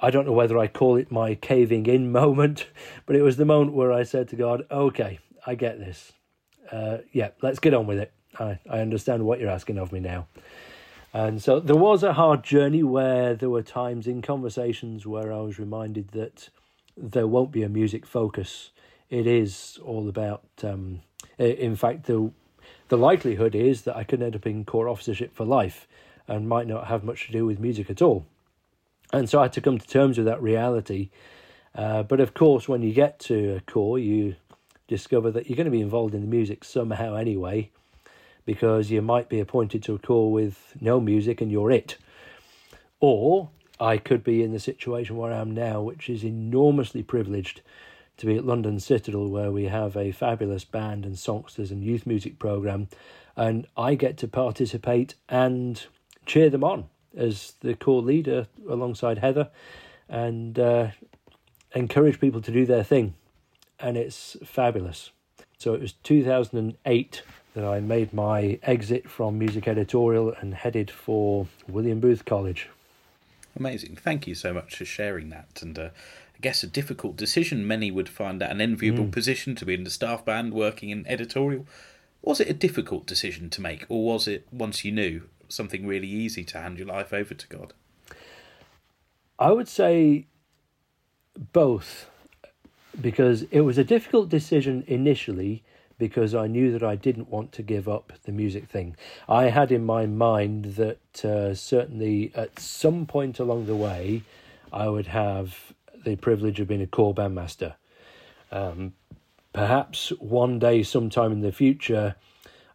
I 0.02 0.10
don't 0.10 0.26
know 0.26 0.34
whether 0.34 0.58
I 0.58 0.66
call 0.66 0.96
it 0.96 1.12
my 1.12 1.36
caving 1.36 1.86
in 1.86 2.12
moment, 2.22 2.66
but 3.06 3.16
it 3.16 3.22
was 3.22 3.38
the 3.38 3.46
moment 3.46 3.74
where 3.76 3.94
I 3.94 4.02
said 4.02 4.28
to 4.30 4.36
God, 4.36 4.64
okay, 4.72 5.20
I 5.46 5.54
get 5.54 5.78
this. 5.78 6.14
Uh, 6.72 6.98
yeah, 7.12 7.30
let's 7.44 7.60
get 7.60 7.76
on 7.76 7.86
with 7.86 8.00
it. 8.00 8.12
I, 8.40 8.60
I 8.70 8.80
understand 8.80 9.26
what 9.26 9.40
you're 9.40 9.50
asking 9.50 9.78
of 9.78 9.92
me 9.92 10.00
now. 10.00 10.28
And 11.14 11.42
so 11.42 11.60
there 11.60 11.76
was 11.76 12.02
a 12.02 12.14
hard 12.14 12.44
journey 12.44 12.82
where 12.82 13.36
there 13.36 13.50
were 13.50 13.62
times 13.62 14.08
in 14.08 14.22
conversations 14.22 15.06
where 15.06 15.32
I 15.32 15.42
was 15.42 15.60
reminded 15.60 16.10
that 16.10 16.50
there 16.98 17.28
won't 17.28 17.52
be 17.52 17.64
a 17.64 17.70
music 17.70 18.06
focus 18.06 18.72
it 19.14 19.28
is 19.28 19.78
all 19.86 20.10
about. 20.10 20.44
Um, 20.64 21.02
in 21.38 21.76
fact, 21.76 22.06
the 22.06 22.32
the 22.90 22.98
likelihood 22.98 23.54
is 23.54 23.84
that 23.84 23.96
I 23.96 24.04
could 24.04 24.22
end 24.22 24.36
up 24.36 24.48
in 24.48 24.66
corps 24.66 24.90
officership 24.90 25.36
for 25.36 25.46
life 25.46 25.88
and 26.28 26.50
might 26.50 26.68
not 26.68 26.88
have 26.88 27.04
much 27.04 27.28
to 27.28 27.32
do 27.32 27.46
with 27.46 27.60
music 27.60 27.90
at 27.90 28.02
all. 28.02 28.26
And 29.12 29.30
so 29.30 29.40
I 29.40 29.44
had 29.44 29.54
to 29.54 29.62
come 29.62 29.78
to 29.78 29.88
terms 29.88 30.18
with 30.18 30.26
that 30.26 30.42
reality. 30.42 31.10
Uh, 31.76 32.04
but 32.04 32.20
of 32.20 32.34
course, 32.34 32.68
when 32.68 32.82
you 32.82 32.94
get 32.94 33.20
to 33.20 33.56
a 33.56 33.62
corps, 33.62 34.00
you 34.00 34.36
discover 34.88 35.32
that 35.32 35.48
you're 35.48 35.58
going 35.58 35.66
to 35.66 35.72
be 35.72 35.82
involved 35.82 36.16
in 36.16 36.22
the 36.22 36.28
music 36.28 36.64
somehow 36.64 37.16
anyway, 37.16 37.70
because 38.46 38.92
you 38.92 39.02
might 39.02 39.30
be 39.30 39.40
appointed 39.40 39.84
to 39.84 39.96
a 39.96 40.00
corps 40.00 40.32
with 40.32 40.76
no 40.80 41.00
music 41.00 41.42
and 41.42 41.52
you're 41.52 41.72
it. 41.72 41.98
Or 43.00 43.50
I 43.80 43.98
could 43.98 44.24
be 44.24 44.44
in 44.44 44.52
the 44.52 44.60
situation 44.60 45.18
where 45.18 45.32
I 45.32 45.40
am 45.40 45.52
now, 45.52 45.82
which 45.82 46.10
is 46.10 46.24
enormously 46.24 47.04
privileged 47.04 47.62
to 48.18 48.26
be 48.26 48.38
at 48.38 48.46
London 48.46 48.80
Citadel, 48.80 49.28
where 49.28 49.52
we 49.52 49.66
have 49.66 49.98
a 49.98 50.12
fabulous 50.12 50.64
band 50.64 51.06
and 51.06 51.18
songsters 51.18 51.72
and 51.72 51.84
youth 51.84 52.06
music 52.06 52.38
program, 52.38 52.88
and 53.36 53.68
I 53.76 53.96
get 53.96 54.18
to 54.18 54.28
participate 54.28 55.16
and 55.28 55.84
cheer 56.26 56.50
them 56.50 56.64
on 56.64 56.86
as 57.18 57.54
the 57.62 57.74
corps 57.74 58.02
leader 58.02 58.48
alongside 58.70 59.18
Heather, 59.18 59.50
and 60.08 60.58
uh, 60.60 60.88
encourage 61.76 62.20
people 62.20 62.42
to 62.42 62.52
do 62.52 62.66
their 62.66 62.84
thing, 62.84 63.16
and 63.80 63.98
it's 63.98 64.38
fabulous. 64.44 65.12
So 65.58 65.74
it 65.74 65.82
was 65.82 65.94
2008 65.94 67.22
that 67.54 67.64
I 67.64 67.80
made 67.80 68.14
my 68.14 68.60
exit 68.64 69.10
from 69.10 69.38
music 69.38 69.68
editorial 69.68 70.34
and 70.40 70.54
headed 70.54 70.90
for 70.90 71.48
William 71.68 72.00
Booth 72.00 72.26
College. 72.26 72.70
Amazing. 73.56 73.96
Thank 73.96 74.26
you 74.26 74.34
so 74.34 74.54
much 74.54 74.76
for 74.76 74.86
sharing 74.86 75.30
that. 75.30 75.60
And 75.62 75.78
uh, 75.78 75.90
I 76.36 76.40
guess 76.42 76.64
a 76.64 76.68
difficult 76.68 77.16
decision. 77.16 77.68
Many 77.68 77.92
would 77.92 78.10
find 78.10 78.42
that 78.42 78.52
an 78.52 78.62
enviable 78.62 79.06
mm. 79.06 79.12
position 79.12 79.56
to 79.56 79.66
be 79.66 79.76
in 79.76 79.84
the 79.84 79.92
staff 79.92 80.26
band 80.26 80.54
working 80.54 80.90
in 80.90 81.06
editorial. 81.08 81.68
Was 82.24 82.40
it 82.40 82.50
a 82.50 82.54
difficult 82.54 83.06
decision 83.06 83.50
to 83.52 83.62
make, 83.62 83.86
or 83.90 84.04
was 84.06 84.28
it, 84.28 84.48
once 84.52 84.84
you 84.84 84.92
knew, 84.92 85.24
something 85.50 85.86
really 85.86 86.08
easy 86.08 86.44
to 86.46 86.58
hand 86.58 86.78
your 86.78 86.88
life 86.88 87.14
over 87.14 87.34
to 87.34 87.48
God? 87.48 87.74
I 89.38 89.52
would 89.52 89.68
say 89.68 90.26
both, 91.52 92.10
because 93.00 93.44
it 93.52 93.62
was 93.62 93.78
a 93.78 93.84
difficult 93.84 94.30
decision 94.30 94.84
initially 94.88 95.64
because 96.08 96.36
I 96.36 96.48
knew 96.48 96.70
that 96.74 96.84
I 96.84 96.98
didn't 96.98 97.30
want 97.30 97.54
to 97.54 97.62
give 97.64 97.88
up 97.88 98.12
the 98.26 98.34
music 98.34 98.68
thing. 98.68 98.98
I 99.30 99.46
had 99.46 99.72
in 99.72 99.86
my 99.86 100.06
mind 100.06 100.76
that 100.76 101.24
uh, 101.24 101.54
certainly 101.54 102.30
at 102.36 102.60
some 102.60 103.06
point 103.06 103.40
along 103.40 103.68
the 103.68 103.76
way, 103.78 104.24
I 104.74 104.90
would 104.90 105.08
have 105.08 105.74
the 106.04 106.18
privilege 106.18 106.60
of 106.60 106.68
being 106.68 106.82
a 106.82 106.88
corps 106.88 107.16
bandmaster. 107.16 107.76
Um, 108.52 108.96
perhaps 109.54 110.10
one 110.20 110.60
day, 110.60 110.84
sometime 110.84 111.32
in 111.32 111.40
the 111.40 111.54
future, 111.54 112.16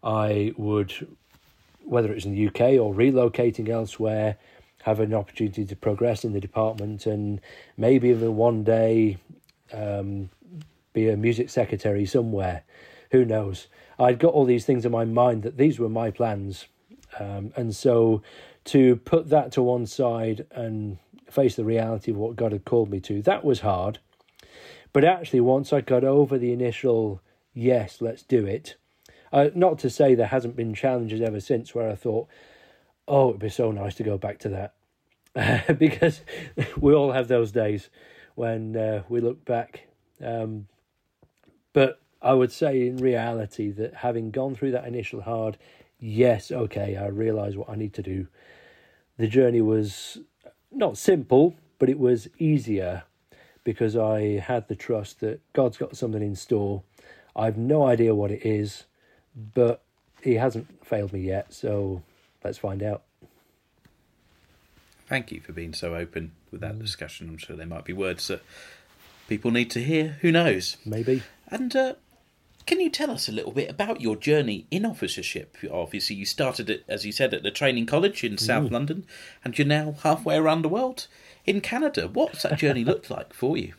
I 0.02 0.54
would, 0.56 1.06
whether 1.84 2.10
it's 2.14 2.24
in 2.24 2.34
the 2.34 2.46
UK 2.46 2.80
or 2.80 2.94
relocating 2.94 3.68
elsewhere, 3.68 4.38
have 4.84 5.00
an 5.00 5.12
opportunity 5.12 5.66
to 5.66 5.76
progress 5.76 6.24
in 6.24 6.32
the 6.32 6.40
department 6.40 7.04
and 7.04 7.42
maybe 7.76 8.08
even 8.08 8.36
one 8.36 8.64
day 8.64 9.18
um, 9.74 10.30
be 10.94 11.10
a 11.10 11.16
music 11.18 11.50
secretary 11.50 12.06
somewhere 12.06 12.62
who 13.10 13.24
knows? 13.24 13.66
I'd 13.98 14.18
got 14.18 14.34
all 14.34 14.44
these 14.44 14.64
things 14.64 14.84
in 14.84 14.92
my 14.92 15.04
mind 15.04 15.42
that 15.42 15.56
these 15.56 15.78
were 15.78 15.88
my 15.88 16.10
plans. 16.10 16.66
Um, 17.18 17.52
and 17.56 17.74
so 17.74 18.22
to 18.66 18.96
put 18.96 19.30
that 19.30 19.52
to 19.52 19.62
one 19.62 19.86
side 19.86 20.46
and 20.50 20.98
face 21.30 21.56
the 21.56 21.64
reality 21.64 22.10
of 22.10 22.16
what 22.16 22.36
God 22.36 22.52
had 22.52 22.64
called 22.64 22.90
me 22.90 23.00
to, 23.00 23.22
that 23.22 23.44
was 23.44 23.60
hard. 23.60 23.98
But 24.92 25.04
actually, 25.04 25.40
once 25.40 25.72
I 25.72 25.80
got 25.80 26.04
over 26.04 26.38
the 26.38 26.52
initial, 26.52 27.20
yes, 27.54 28.00
let's 28.00 28.22
do 28.22 28.46
it, 28.46 28.76
uh, 29.32 29.50
not 29.54 29.78
to 29.80 29.90
say 29.90 30.14
there 30.14 30.26
hasn't 30.26 30.56
been 30.56 30.74
challenges 30.74 31.20
ever 31.20 31.40
since 31.40 31.74
where 31.74 31.90
I 31.90 31.94
thought, 31.94 32.28
oh, 33.06 33.30
it'd 33.30 33.40
be 33.40 33.48
so 33.48 33.70
nice 33.70 33.94
to 33.96 34.02
go 34.02 34.16
back 34.16 34.38
to 34.40 34.48
that. 34.50 34.74
because 35.78 36.20
we 36.78 36.94
all 36.94 37.12
have 37.12 37.28
those 37.28 37.52
days 37.52 37.90
when 38.34 38.76
uh, 38.76 39.02
we 39.08 39.20
look 39.20 39.44
back. 39.44 39.86
Um, 40.24 40.66
but 41.72 42.00
I 42.20 42.34
would 42.34 42.52
say 42.52 42.86
in 42.86 42.96
reality 42.96 43.70
that 43.72 43.94
having 43.94 44.30
gone 44.30 44.54
through 44.54 44.72
that 44.72 44.86
initial 44.86 45.22
hard, 45.22 45.56
yes, 46.00 46.50
okay, 46.50 46.96
I 46.96 47.06
realise 47.06 47.54
what 47.54 47.70
I 47.70 47.76
need 47.76 47.94
to 47.94 48.02
do. 48.02 48.26
The 49.18 49.28
journey 49.28 49.60
was 49.60 50.18
not 50.70 50.98
simple, 50.98 51.54
but 51.78 51.88
it 51.88 51.98
was 51.98 52.28
easier 52.38 53.04
because 53.64 53.96
I 53.96 54.38
had 54.38 54.68
the 54.68 54.74
trust 54.74 55.20
that 55.20 55.40
God's 55.52 55.76
got 55.76 55.96
something 55.96 56.22
in 56.22 56.34
store. 56.34 56.82
I've 57.36 57.56
no 57.56 57.86
idea 57.86 58.14
what 58.14 58.30
it 58.30 58.44
is, 58.44 58.84
but 59.54 59.82
He 60.22 60.34
hasn't 60.34 60.84
failed 60.84 61.12
me 61.12 61.20
yet, 61.20 61.52
so 61.52 62.02
let's 62.42 62.58
find 62.58 62.82
out. 62.82 63.02
Thank 65.08 65.32
you 65.32 65.40
for 65.40 65.52
being 65.52 65.72
so 65.72 65.94
open 65.94 66.32
with 66.50 66.60
that 66.60 66.78
discussion. 66.78 67.28
I'm 67.28 67.38
sure 67.38 67.56
there 67.56 67.66
might 67.66 67.84
be 67.84 67.92
words 67.92 68.26
that 68.28 68.42
people 69.28 69.50
need 69.50 69.70
to 69.70 69.82
hear. 69.82 70.18
Who 70.20 70.32
knows? 70.32 70.76
Maybe. 70.84 71.22
And 71.48 71.74
uh, 71.74 71.94
can 72.68 72.80
you 72.80 72.90
tell 72.90 73.10
us 73.10 73.30
a 73.30 73.32
little 73.32 73.52
bit 73.52 73.70
about 73.70 74.02
your 74.02 74.14
journey 74.14 74.66
in 74.70 74.84
officership? 74.84 75.56
Obviously, 75.72 76.16
you 76.16 76.26
started 76.26 76.68
it, 76.68 76.84
as 76.86 77.06
you 77.06 77.12
said, 77.12 77.32
at 77.32 77.42
the 77.42 77.50
training 77.50 77.86
college 77.86 78.22
in 78.22 78.36
South 78.36 78.68
mm. 78.68 78.72
London, 78.72 79.06
and 79.42 79.58
you're 79.58 79.66
now 79.66 79.94
halfway 80.02 80.36
around 80.36 80.60
the 80.60 80.68
world 80.68 81.06
in 81.46 81.62
Canada. 81.62 82.06
What's 82.06 82.42
that 82.42 82.58
journey 82.58 82.84
looked 82.90 83.10
like 83.10 83.32
for 83.32 83.56
you? 83.56 83.72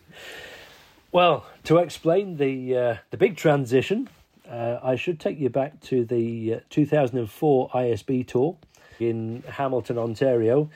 Well, 1.12 1.46
to 1.66 1.78
explain 1.78 2.38
the 2.38 2.76
uh, 2.76 2.98
the 3.12 3.18
big 3.18 3.38
transition, 3.38 4.10
uh, 4.50 4.80
I 4.82 4.96
should 4.96 5.20
take 5.20 5.40
you 5.40 5.52
back 5.52 5.80
to 5.82 6.04
the 6.04 6.56
uh, 6.56 6.60
2004 6.72 7.70
ISB 7.70 8.26
tour 8.26 8.58
in 9.00 9.44
Hamilton, 9.48 10.00
Ontario. 10.00 10.68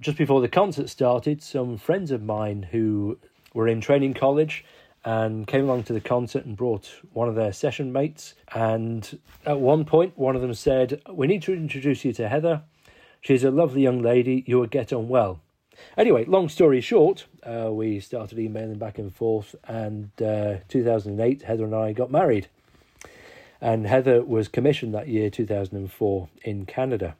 Just 0.00 0.16
before 0.16 0.40
the 0.40 0.48
concert 0.48 0.88
started, 0.88 1.42
some 1.42 1.76
friends 1.76 2.12
of 2.12 2.22
mine 2.22 2.62
who 2.70 3.18
were 3.52 3.68
in 3.68 3.82
training 3.82 4.14
college 4.14 4.64
and 5.08 5.46
came 5.46 5.64
along 5.64 5.84
to 5.84 5.94
the 5.94 6.02
concert 6.02 6.44
and 6.44 6.54
brought 6.54 6.90
one 7.14 7.30
of 7.30 7.34
their 7.34 7.50
session 7.50 7.90
mates. 7.90 8.34
And 8.54 9.18
at 9.46 9.58
one 9.58 9.86
point, 9.86 10.18
one 10.18 10.36
of 10.36 10.42
them 10.42 10.52
said, 10.52 11.00
We 11.08 11.26
need 11.26 11.40
to 11.44 11.54
introduce 11.54 12.04
you 12.04 12.12
to 12.12 12.28
Heather. 12.28 12.60
She's 13.22 13.42
a 13.42 13.50
lovely 13.50 13.80
young 13.80 14.02
lady. 14.02 14.44
You 14.46 14.58
will 14.58 14.66
get 14.66 14.92
on 14.92 15.08
well. 15.08 15.40
Anyway, 15.96 16.26
long 16.26 16.50
story 16.50 16.82
short, 16.82 17.24
uh, 17.42 17.70
we 17.72 18.00
started 18.00 18.38
emailing 18.38 18.76
back 18.76 18.98
and 18.98 19.14
forth, 19.14 19.54
and 19.64 20.10
uh, 20.20 20.56
2008, 20.68 21.40
Heather 21.40 21.64
and 21.64 21.74
I 21.74 21.94
got 21.94 22.10
married. 22.10 22.48
And 23.62 23.86
Heather 23.86 24.22
was 24.22 24.46
commissioned 24.46 24.92
that 24.92 25.08
year, 25.08 25.30
2004, 25.30 26.28
in 26.42 26.66
Canada. 26.66 27.16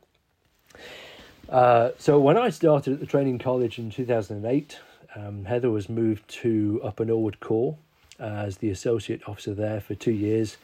Uh, 1.49 1.93
so 1.97 2.21
when 2.21 2.37
I 2.37 2.51
started 2.51 2.93
at 2.93 3.01
the 3.01 3.07
training 3.07 3.39
college 3.39 3.79
in 3.79 3.91
2008, 3.91 4.79
um, 5.15 5.45
Heather 5.45 5.71
was 5.71 5.89
moved 5.89 6.29
to 6.29 6.81
Upper 6.85 7.05
Norwood 7.05 7.41
Corps 7.41 7.77
as 8.19 8.59
the 8.59 8.71
associate 8.71 9.23
officer 9.27 9.55
there 9.55 9.81
for 9.81 9.95
two 9.95 10.13
years 10.13 10.57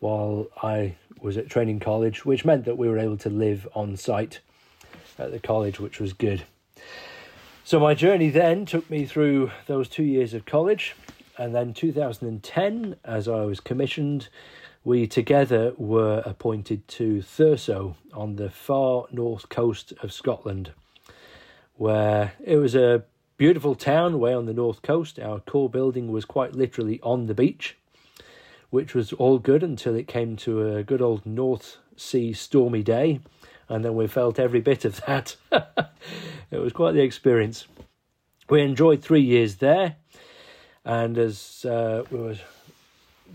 while 0.00 0.46
I 0.62 0.94
was 1.20 1.36
at 1.36 1.48
training 1.48 1.80
college, 1.80 2.24
which 2.24 2.44
meant 2.44 2.64
that 2.66 2.78
we 2.78 2.88
were 2.88 2.98
able 2.98 3.16
to 3.18 3.30
live 3.30 3.66
on 3.74 3.96
site 3.96 4.40
at 5.18 5.32
the 5.32 5.40
college, 5.40 5.80
which 5.80 5.98
was 5.98 6.12
good. 6.12 6.44
So 7.64 7.80
my 7.80 7.94
journey 7.94 8.30
then 8.30 8.64
took 8.64 8.88
me 8.88 9.04
through 9.04 9.50
those 9.66 9.88
two 9.88 10.04
years 10.04 10.32
of 10.34 10.46
college, 10.46 10.94
and 11.36 11.54
then 11.54 11.74
2010, 11.74 12.96
as 13.04 13.28
I 13.28 13.44
was 13.44 13.60
commissioned, 13.60 14.28
we 14.84 15.06
together 15.06 15.74
were 15.76 16.22
appointed 16.24 16.86
to 16.88 17.18
Thurso 17.18 17.96
on 18.14 18.36
the 18.36 18.48
far 18.48 19.04
north 19.10 19.48
coast 19.48 19.92
of 20.02 20.12
Scotland, 20.12 20.72
where 21.76 22.32
it 22.42 22.56
was 22.56 22.74
a 22.74 23.04
Beautiful 23.38 23.76
town 23.76 24.18
way 24.18 24.34
on 24.34 24.46
the 24.46 24.52
north 24.52 24.82
coast. 24.82 25.20
Our 25.20 25.38
corps 25.38 25.70
building 25.70 26.10
was 26.10 26.24
quite 26.24 26.56
literally 26.56 26.98
on 27.04 27.26
the 27.26 27.34
beach, 27.34 27.76
which 28.70 28.94
was 28.94 29.12
all 29.12 29.38
good 29.38 29.62
until 29.62 29.94
it 29.94 30.08
came 30.08 30.34
to 30.38 30.74
a 30.74 30.82
good 30.82 31.00
old 31.00 31.24
North 31.24 31.76
Sea 31.96 32.32
stormy 32.32 32.82
day, 32.82 33.20
and 33.68 33.84
then 33.84 33.94
we 33.94 34.08
felt 34.08 34.40
every 34.40 34.60
bit 34.60 34.84
of 34.84 35.00
that. 35.06 35.36
it 35.52 36.58
was 36.58 36.72
quite 36.72 36.94
the 36.94 37.02
experience. 37.02 37.68
We 38.50 38.60
enjoyed 38.60 39.04
three 39.04 39.22
years 39.22 39.58
there, 39.58 39.94
and 40.84 41.16
as 41.16 41.64
uh, 41.64 42.02
we 42.10 42.18
were 42.18 42.38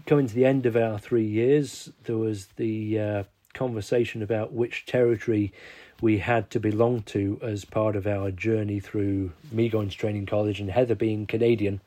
coming 0.06 0.28
to 0.28 0.36
the 0.36 0.44
end 0.44 0.66
of 0.66 0.76
our 0.76 1.00
three 1.00 1.28
years, 1.28 1.90
there 2.04 2.18
was 2.18 2.48
the 2.58 3.00
uh, 3.00 3.24
conversation 3.54 4.22
about 4.22 4.52
which 4.52 4.86
territory 4.86 5.54
we 6.02 6.18
had 6.18 6.50
to 6.52 6.60
belong 6.60 7.04
to 7.04 7.40
as 7.42 7.66
part 7.66 7.96
of 7.96 8.06
our 8.06 8.32
journey 8.32 8.80
through 8.80 9.32
me 9.52 9.70
going 9.70 9.90
to 9.90 9.98
training 9.98 10.26
college 10.26 10.60
and 10.60 10.70
Heather 10.70 10.96
being 10.96 11.26
Canadian. 11.26 11.82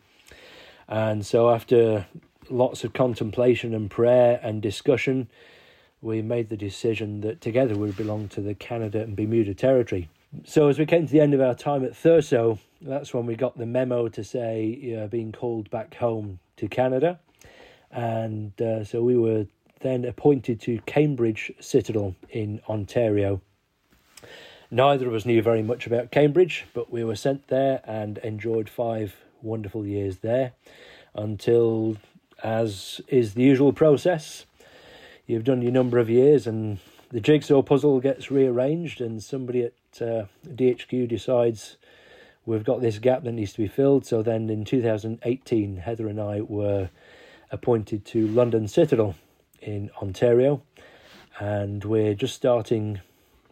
And 0.88 1.26
so, 1.26 1.50
after 1.50 2.06
lots 2.48 2.84
of 2.84 2.92
contemplation 2.92 3.74
and 3.74 3.90
prayer 3.90 4.38
and 4.42 4.62
discussion, 4.62 5.28
we 6.00 6.22
made 6.22 6.48
the 6.48 6.56
decision 6.56 7.20
that 7.22 7.40
together 7.40 7.74
we 7.74 7.88
would 7.88 7.96
belong 7.96 8.28
to 8.28 8.40
the 8.40 8.54
Canada 8.54 9.00
and 9.00 9.16
Bermuda 9.16 9.54
territory. 9.54 10.08
So, 10.44 10.68
as 10.68 10.78
we 10.78 10.86
came 10.86 11.06
to 11.06 11.12
the 11.12 11.20
end 11.20 11.34
of 11.34 11.40
our 11.40 11.54
time 11.54 11.84
at 11.84 11.92
Thurso, 11.92 12.58
that's 12.80 13.12
when 13.12 13.26
we 13.26 13.34
got 13.34 13.58
the 13.58 13.66
memo 13.66 14.08
to 14.08 14.22
say 14.22 14.78
you 14.80 14.96
know, 14.96 15.08
being 15.08 15.32
called 15.32 15.70
back 15.70 15.94
home 15.94 16.38
to 16.56 16.68
Canada. 16.68 17.18
And 17.90 18.60
uh, 18.60 18.84
so 18.84 19.02
we 19.02 19.16
were 19.16 19.46
then 19.80 20.04
appointed 20.04 20.60
to 20.62 20.80
Cambridge 20.86 21.52
Citadel 21.60 22.14
in 22.30 22.60
Ontario. 22.68 23.40
Neither 24.70 25.06
of 25.06 25.14
us 25.14 25.24
knew 25.24 25.42
very 25.42 25.62
much 25.62 25.86
about 25.86 26.10
Cambridge, 26.10 26.64
but 26.74 26.90
we 26.90 27.04
were 27.04 27.16
sent 27.16 27.48
there 27.48 27.80
and 27.84 28.18
enjoyed 28.18 28.68
five 28.68 29.16
wonderful 29.40 29.86
years 29.86 30.18
there 30.18 30.52
until, 31.14 31.96
as 32.42 33.00
is 33.08 33.34
the 33.34 33.42
usual 33.42 33.72
process, 33.72 34.44
you've 35.26 35.44
done 35.44 35.62
your 35.62 35.72
number 35.72 35.98
of 35.98 36.10
years 36.10 36.46
and 36.46 36.78
the 37.10 37.20
jigsaw 37.20 37.62
puzzle 37.62 38.00
gets 38.00 38.30
rearranged, 38.30 39.00
and 39.00 39.22
somebody 39.22 39.62
at 39.62 40.02
uh, 40.02 40.24
DHQ 40.46 41.08
decides 41.08 41.76
we've 42.44 42.64
got 42.64 42.80
this 42.80 42.98
gap 42.98 43.22
that 43.22 43.32
needs 43.32 43.52
to 43.52 43.58
be 43.58 43.68
filled. 43.68 44.04
So 44.04 44.22
then 44.22 44.50
in 44.50 44.64
2018, 44.64 45.76
Heather 45.78 46.08
and 46.08 46.20
I 46.20 46.40
were 46.40 46.90
appointed 47.50 48.04
to 48.06 48.26
London 48.26 48.66
Citadel 48.66 49.14
in 49.62 49.90
Ontario, 50.02 50.62
and 51.38 51.84
we're 51.84 52.14
just 52.14 52.34
starting 52.34 53.00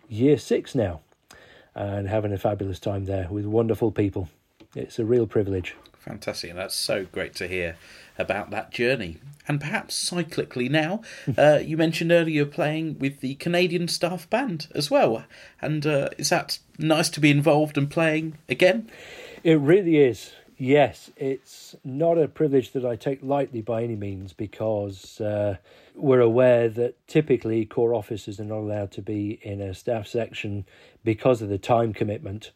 year 0.09 0.39
six 0.39 0.75
now 0.75 1.01
and 1.75 2.09
having 2.09 2.33
a 2.33 2.39
fabulous 2.39 2.79
time 2.79 3.05
there 3.05 3.29
with 3.31 3.47
wonderful 3.47 3.91
people. 3.91 4.29
It's 4.75 4.99
a 4.99 5.05
real 5.05 5.27
privilege. 5.27 5.75
Fantastic, 5.99 6.51
and 6.51 6.59
that's 6.59 6.75
so 6.75 7.07
great 7.11 7.35
to 7.37 7.49
hear 7.49 7.77
about 8.19 8.51
that 8.51 8.71
journey. 8.71 9.19
And 9.49 9.61
perhaps 9.61 10.11
cyclically 10.11 10.71
now, 10.71 11.03
uh, 11.39 11.61
you 11.63 11.77
mentioned 11.77 12.13
earlier 12.13 12.45
playing 12.45 12.99
with 12.99 13.21
the 13.21 13.35
Canadian 13.37 13.89
staff 13.89 14.29
band 14.29 14.69
as 14.75 14.91
well. 14.91 15.25
And 15.61 15.87
uh, 15.87 16.11
is 16.19 16.31
that 16.31 16.59
nice 16.79 17.09
to 17.11 17.21
be 17.21 17.31
involved 17.31 17.79
and 17.79 17.91
playing 17.91 18.39
again? 18.49 18.91
It 19.43 19.59
really 19.59 19.97
is. 19.97 20.33
Yes, 20.57 21.11
it's 21.17 21.75
not 21.83 22.17
a 22.17 22.29
privilege 22.29 22.73
that 22.73 22.85
I 22.85 22.95
take 22.95 23.21
lightly 23.23 23.61
by 23.61 23.83
any 23.83 23.97
means 23.97 24.33
because 24.33 25.21
uh, 25.21 25.57
we're 25.97 26.21
aware 26.21 26.69
that 26.69 26.95
typically 27.09 27.65
corps 27.65 27.93
officers 27.93 28.39
are 28.39 28.45
not 28.45 28.59
allowed 28.59 28.93
to 28.93 29.03
be 29.03 29.41
in 29.43 29.61
a 29.61 29.75
staff 29.75 30.07
section 30.07 30.65
because 31.03 31.43
of 31.43 31.49
the 31.49 31.59
time 31.59 31.93
commitment. 31.93 32.53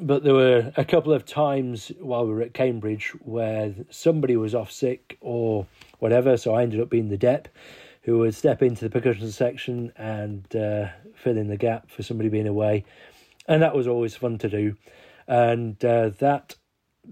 But 0.00 0.24
there 0.24 0.32
were 0.32 0.72
a 0.78 0.84
couple 0.86 1.12
of 1.12 1.26
times 1.26 1.92
while 2.00 2.26
we 2.26 2.32
were 2.32 2.40
at 2.40 2.54
Cambridge 2.54 3.10
where 3.20 3.74
somebody 3.90 4.36
was 4.36 4.54
off 4.54 4.72
sick 4.72 5.18
or 5.20 5.66
whatever, 5.98 6.38
so 6.38 6.54
I 6.54 6.62
ended 6.62 6.80
up 6.80 6.88
being 6.88 7.10
the 7.10 7.18
DEP 7.18 7.48
who 8.04 8.18
would 8.18 8.34
step 8.34 8.62
into 8.62 8.82
the 8.82 8.90
percussion 8.90 9.30
section 9.30 9.92
and 9.96 10.56
uh, 10.56 10.88
fill 11.14 11.36
in 11.36 11.48
the 11.48 11.58
gap 11.58 11.90
for 11.90 12.02
somebody 12.02 12.30
being 12.30 12.48
away. 12.48 12.84
And 13.46 13.60
that 13.60 13.76
was 13.76 13.86
always 13.86 14.16
fun 14.16 14.38
to 14.38 14.48
do. 14.48 14.76
And 15.28 15.82
uh, 15.84 16.10
that 16.18 16.56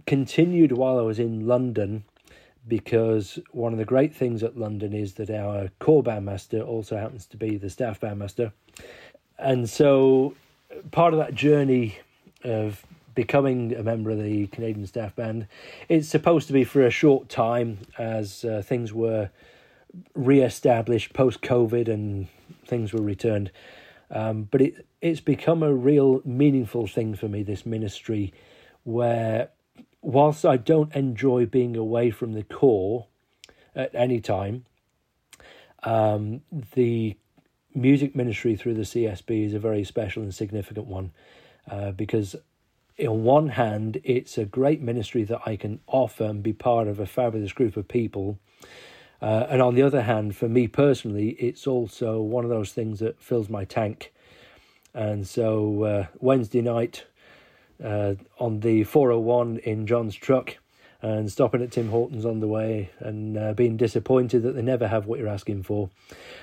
continued 0.07 0.73
while 0.73 0.99
I 0.99 1.03
was 1.03 1.19
in 1.19 1.47
London 1.47 2.05
because 2.69 3.39
one 3.53 3.73
of 3.73 3.79
the 3.79 3.85
great 3.85 4.15
things 4.15 4.43
at 4.43 4.57
London 4.57 4.93
is 4.93 5.15
that 5.15 5.31
our 5.31 5.71
corps 5.79 6.03
bandmaster 6.03 6.67
also 6.67 6.97
happens 6.97 7.27
to 7.27 7.37
be 7.37 7.57
the 7.57 7.71
staff 7.71 8.01
bandmaster. 8.01 8.53
And 9.39 9.69
so 9.69 10.35
part 10.91 11.15
of 11.15 11.19
that 11.19 11.35
journey 11.35 11.99
of 12.45 12.85
becoming 13.15 13.75
a 13.75 13.83
member 13.83 14.11
of 14.11 14.23
the 14.23 14.47
Canadian 14.49 14.87
Staff 14.87 15.17
Band. 15.17 15.47
It's 15.89 16.09
supposed 16.09 16.47
to 16.47 16.53
be 16.53 16.65
for 16.65 16.87
a 16.87 16.91
short 16.91 17.29
time 17.29 17.79
as 17.99 18.45
uh, 18.45 18.63
things 18.65 18.93
were 18.93 19.31
re-established 20.15 21.13
post 21.13 21.43
COVID 21.43 21.89
and 21.89 22.29
things 22.67 22.93
were 22.93 23.03
returned. 23.03 23.51
Um, 24.11 24.49
but 24.51 24.61
it 24.61 24.87
it's 25.01 25.21
become 25.21 25.63
a 25.63 25.73
real 25.73 26.21
meaningful 26.25 26.87
thing 26.87 27.15
for 27.15 27.27
me. 27.27 27.43
This 27.43 27.65
ministry, 27.65 28.33
where 28.85 29.49
whilst 30.03 30.45
I 30.45 30.57
don't 30.57 30.95
enjoy 30.95 31.47
being 31.47 31.77
away 31.77 32.11
from 32.11 32.33
the 32.33 32.43
corps 32.43 33.07
at 33.75 33.95
any 33.95 34.21
time, 34.21 34.65
um, 35.83 36.43
the 36.75 37.17
music 37.75 38.17
ministry 38.17 38.57
through 38.57 38.75
the 38.75 38.83
CSB 38.83 39.47
is 39.47 39.55
a 39.55 39.59
very 39.59 39.85
special 39.85 40.23
and 40.23 40.35
significant 40.35 40.87
one 40.87 41.13
uh, 41.71 41.93
because 41.93 42.37
on 42.99 43.25
one 43.25 43.49
hand, 43.51 44.01
it's 44.05 44.37
a 44.37 44.45
great 44.45 44.81
ministry 44.83 45.25
that 45.25 45.41
I 45.47 45.57
can 45.57 45.81
offer 45.87 46.25
and 46.25 46.43
be 46.43 46.53
part 46.53 46.89
of 46.89 47.01
a 47.01 47.07
fabulous 47.07 47.53
group 47.53 47.77
of 47.77 47.89
people. 47.89 48.39
Uh, 49.23 49.47
and 49.49 49.63
on 49.63 49.75
the 49.75 49.83
other 49.83 50.03
hand, 50.03 50.37
for 50.37 50.49
me 50.49 50.67
personally, 50.67 51.31
it's 51.31 51.67
also 51.67 52.21
one 52.21 52.45
of 52.45 52.51
those 52.51 52.73
things 52.73 53.01
that 53.01 53.21
fills 53.21 53.49
my 53.49 53.65
tank. 53.65 54.13
And 54.93 55.27
so 55.27 55.85
uh, 55.85 56.07
Wednesday 56.19 56.63
night 56.63 57.05
uh, 57.83 58.15
on 58.39 58.61
the 58.61 58.85
401 58.85 59.59
in 59.59 59.87
John's 59.87 60.15
truck 60.15 60.57
and 61.03 61.31
stopping 61.31 61.63
at 61.63 61.73
Tim 61.73 61.89
Hortons 61.89 62.27
on 62.27 62.41
the 62.41 62.49
way 62.49 62.91
and 62.99 63.37
uh, 63.37 63.53
being 63.55 63.77
disappointed 63.77 64.43
that 64.43 64.53
they 64.53 64.63
never 64.63 64.87
have 64.89 65.07
what 65.07 65.19
you're 65.19 65.29
asking 65.29 65.63
for. 65.63 65.91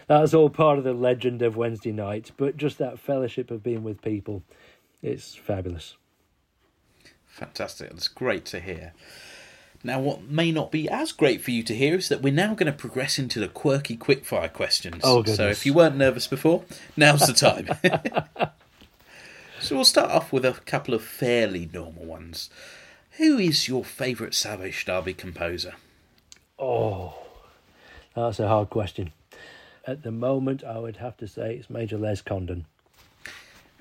That's 0.07 0.33
all 0.33 0.49
part 0.49 0.77
of 0.77 0.83
the 0.83 0.93
legend 0.93 1.41
of 1.41 1.55
Wednesday 1.55 1.91
night, 1.91 2.31
but 2.37 2.57
just 2.57 2.77
that 2.79 2.99
fellowship 2.99 3.51
of 3.51 3.61
being 3.61 3.83
with 3.83 4.01
people, 4.01 4.43
it's 5.01 5.35
fabulous. 5.35 5.95
Fantastic. 7.27 7.91
That's 7.91 8.07
great 8.07 8.45
to 8.45 8.59
hear. 8.59 8.93
Now, 9.83 9.99
what 9.99 10.23
may 10.23 10.51
not 10.51 10.71
be 10.71 10.89
as 10.89 11.11
great 11.11 11.41
for 11.41 11.51
you 11.51 11.61
to 11.63 11.75
hear 11.75 11.95
is 11.95 12.09
that 12.09 12.23
we're 12.23 12.33
now 12.33 12.55
going 12.55 12.71
to 12.71 12.77
progress 12.77 13.19
into 13.19 13.39
the 13.39 13.47
quirky 13.47 13.95
quickfire 13.95 14.51
questions. 14.51 15.01
Oh, 15.03 15.17
goodness. 15.17 15.37
So, 15.37 15.47
if 15.47 15.67
you 15.67 15.73
weren't 15.73 15.95
nervous 15.95 16.25
before, 16.25 16.63
now's 16.95 17.27
the 17.27 17.33
time. 17.33 17.69
so, 19.59 19.75
we'll 19.75 19.85
start 19.85 20.11
off 20.11 20.31
with 20.31 20.45
a 20.45 20.53
couple 20.65 20.93
of 20.93 21.03
fairly 21.03 21.69
normal 21.73 22.05
ones. 22.05 22.49
Who 23.17 23.37
is 23.37 23.67
your 23.67 23.83
favourite 23.83 24.33
Salvation 24.33 24.93
Army 24.93 25.13
composer? 25.13 25.73
Oh, 26.59 27.15
that's 28.15 28.39
a 28.39 28.47
hard 28.47 28.69
question. 28.69 29.11
At 29.85 30.03
the 30.03 30.11
moment, 30.11 30.63
I 30.63 30.79
would 30.79 30.97
have 30.97 31.17
to 31.17 31.27
say 31.27 31.55
it's 31.55 31.69
Major 31.69 31.97
Les 31.97 32.21
Condon. 32.21 32.65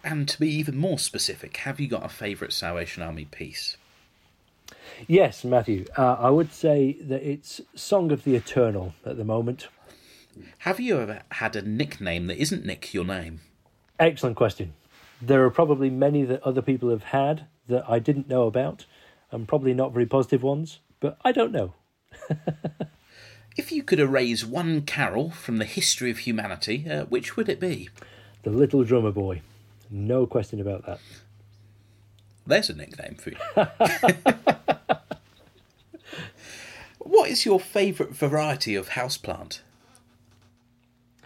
And 0.04 0.28
to 0.28 0.38
be 0.38 0.48
even 0.50 0.76
more 0.76 0.98
specific, 0.98 1.56
have 1.58 1.80
you 1.80 1.88
got 1.88 2.04
a 2.04 2.08
favourite 2.08 2.52
Salvation 2.52 3.02
Army 3.02 3.24
piece? 3.24 3.76
Yes, 5.06 5.44
Matthew. 5.44 5.84
Uh, 5.96 6.14
I 6.14 6.30
would 6.30 6.52
say 6.52 6.96
that 7.00 7.28
it's 7.28 7.60
Song 7.74 8.12
of 8.12 8.24
the 8.24 8.36
Eternal 8.36 8.94
at 9.04 9.16
the 9.16 9.24
moment. 9.24 9.68
Have 10.58 10.80
you 10.80 10.98
ever 10.98 11.22
had 11.32 11.56
a 11.56 11.62
nickname 11.62 12.26
that 12.26 12.38
isn't 12.38 12.64
Nick 12.64 12.94
your 12.94 13.04
name? 13.04 13.40
Excellent 13.98 14.36
question. 14.36 14.74
There 15.20 15.44
are 15.44 15.50
probably 15.50 15.90
many 15.90 16.24
that 16.24 16.42
other 16.42 16.62
people 16.62 16.90
have 16.90 17.04
had 17.04 17.46
that 17.68 17.84
I 17.88 17.98
didn't 17.98 18.28
know 18.28 18.46
about, 18.46 18.86
and 19.30 19.48
probably 19.48 19.74
not 19.74 19.92
very 19.92 20.06
positive 20.06 20.42
ones, 20.42 20.80
but 21.00 21.18
I 21.24 21.32
don't 21.32 21.52
know. 21.52 21.74
If 23.56 23.72
you 23.72 23.82
could 23.82 23.98
erase 23.98 24.44
one 24.44 24.82
carol 24.82 25.30
from 25.30 25.56
the 25.56 25.64
history 25.64 26.10
of 26.10 26.18
humanity, 26.18 26.84
uh, 26.90 27.06
which 27.06 27.36
would 27.36 27.48
it 27.48 27.58
be? 27.58 27.88
The 28.42 28.50
Little 28.50 28.84
Drummer 28.84 29.12
Boy. 29.12 29.40
No 29.90 30.26
question 30.26 30.60
about 30.60 30.84
that. 30.84 30.98
There's 32.46 32.68
a 32.68 32.74
nickname 32.74 33.14
for 33.14 33.30
you. 33.30 33.38
what 36.98 37.30
is 37.30 37.46
your 37.46 37.58
favourite 37.58 38.14
variety 38.14 38.74
of 38.74 38.90
houseplant? 38.90 39.60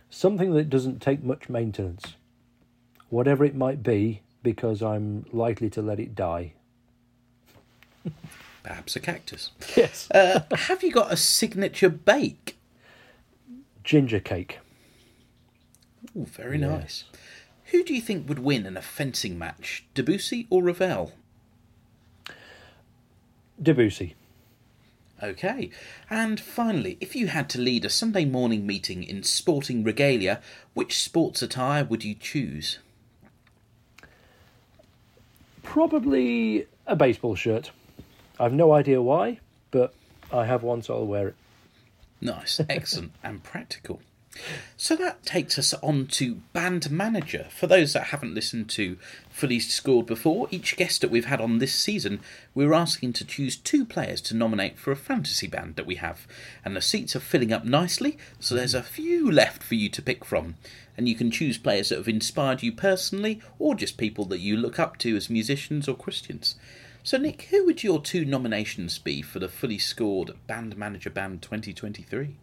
Something 0.08 0.54
that 0.54 0.70
doesn't 0.70 1.02
take 1.02 1.24
much 1.24 1.48
maintenance, 1.48 2.14
whatever 3.10 3.44
it 3.44 3.54
might 3.54 3.82
be, 3.82 4.22
because 4.42 4.82
I'm 4.82 5.26
likely 5.32 5.68
to 5.70 5.82
let 5.82 6.00
it 6.00 6.14
die. 6.14 6.54
Perhaps 8.62 8.96
a 8.96 9.00
cactus. 9.00 9.50
Yes. 9.76 10.08
Uh, 10.10 10.40
have 10.52 10.82
you 10.82 10.90
got 10.92 11.12
a 11.12 11.16
signature 11.16 11.88
bake? 11.88 12.56
Ginger 13.84 14.20
cake. 14.20 14.58
Ooh, 16.16 16.24
very 16.26 16.58
Yes. 16.58 16.70
nice. 16.70 17.04
Who 17.66 17.84
do 17.84 17.94
you 17.94 18.00
think 18.00 18.28
would 18.28 18.38
win 18.40 18.66
in 18.66 18.76
a 18.76 18.82
fencing 18.82 19.38
match, 19.38 19.84
Debussy 19.94 20.46
or 20.50 20.62
Ravel? 20.62 21.12
Debussy. 23.62 24.14
Okay. 25.22 25.70
And 26.08 26.40
finally, 26.40 26.96
if 27.00 27.14
you 27.14 27.28
had 27.28 27.48
to 27.50 27.60
lead 27.60 27.84
a 27.84 27.90
Sunday 27.90 28.24
morning 28.24 28.66
meeting 28.66 29.02
in 29.04 29.22
sporting 29.22 29.84
regalia, 29.84 30.40
which 30.74 30.98
sports 31.00 31.42
attire 31.42 31.84
would 31.84 32.02
you 32.04 32.14
choose? 32.14 32.78
Probably 35.62 36.66
a 36.86 36.96
baseball 36.96 37.34
shirt. 37.34 37.70
I've 38.38 38.52
no 38.52 38.72
idea 38.72 39.02
why, 39.02 39.40
but 39.70 39.94
I 40.32 40.46
have 40.46 40.62
one, 40.62 40.82
so 40.82 40.94
I'll 40.94 41.06
wear 41.06 41.28
it. 41.28 41.34
Nice, 42.20 42.60
excellent, 42.68 43.12
and 43.22 43.42
practical. 43.42 44.00
So 44.76 44.94
that 44.96 45.24
takes 45.24 45.58
us 45.58 45.74
on 45.82 46.06
to 46.06 46.36
band 46.52 46.90
manager. 46.90 47.48
For 47.50 47.66
those 47.66 47.92
that 47.92 48.04
haven't 48.04 48.34
listened 48.34 48.70
to 48.70 48.96
Fully 49.28 49.58
Scored 49.58 50.06
before, 50.06 50.46
each 50.50 50.76
guest 50.76 51.00
that 51.00 51.10
we've 51.10 51.26
had 51.26 51.40
on 51.40 51.58
this 51.58 51.74
season, 51.74 52.20
we're 52.54 52.72
asking 52.72 53.12
to 53.14 53.24
choose 53.24 53.56
two 53.56 53.84
players 53.84 54.20
to 54.22 54.36
nominate 54.36 54.78
for 54.78 54.92
a 54.92 54.96
fantasy 54.96 55.48
band 55.48 55.76
that 55.76 55.86
we 55.86 55.96
have. 55.96 56.26
And 56.64 56.76
the 56.76 56.80
seats 56.80 57.16
are 57.16 57.20
filling 57.20 57.52
up 57.52 57.64
nicely, 57.64 58.16
so 58.38 58.54
there's 58.54 58.74
a 58.74 58.82
few 58.82 59.30
left 59.30 59.62
for 59.62 59.74
you 59.74 59.88
to 59.90 60.02
pick 60.02 60.24
from. 60.24 60.54
And 60.96 61.08
you 61.08 61.14
can 61.14 61.30
choose 61.30 61.58
players 61.58 61.88
that 61.88 61.98
have 61.98 62.08
inspired 62.08 62.62
you 62.62 62.72
personally, 62.72 63.40
or 63.58 63.74
just 63.74 63.98
people 63.98 64.24
that 64.26 64.40
you 64.40 64.56
look 64.56 64.78
up 64.78 64.96
to 64.98 65.16
as 65.16 65.28
musicians 65.28 65.88
or 65.88 65.94
Christians. 65.94 66.54
So, 67.02 67.18
Nick, 67.18 67.42
who 67.50 67.64
would 67.64 67.82
your 67.82 68.00
two 68.00 68.24
nominations 68.24 68.98
be 68.98 69.22
for 69.22 69.38
the 69.40 69.48
Fully 69.48 69.78
Scored 69.78 70.32
Band 70.46 70.76
Manager 70.76 71.10
Band 71.10 71.42
2023? 71.42 72.36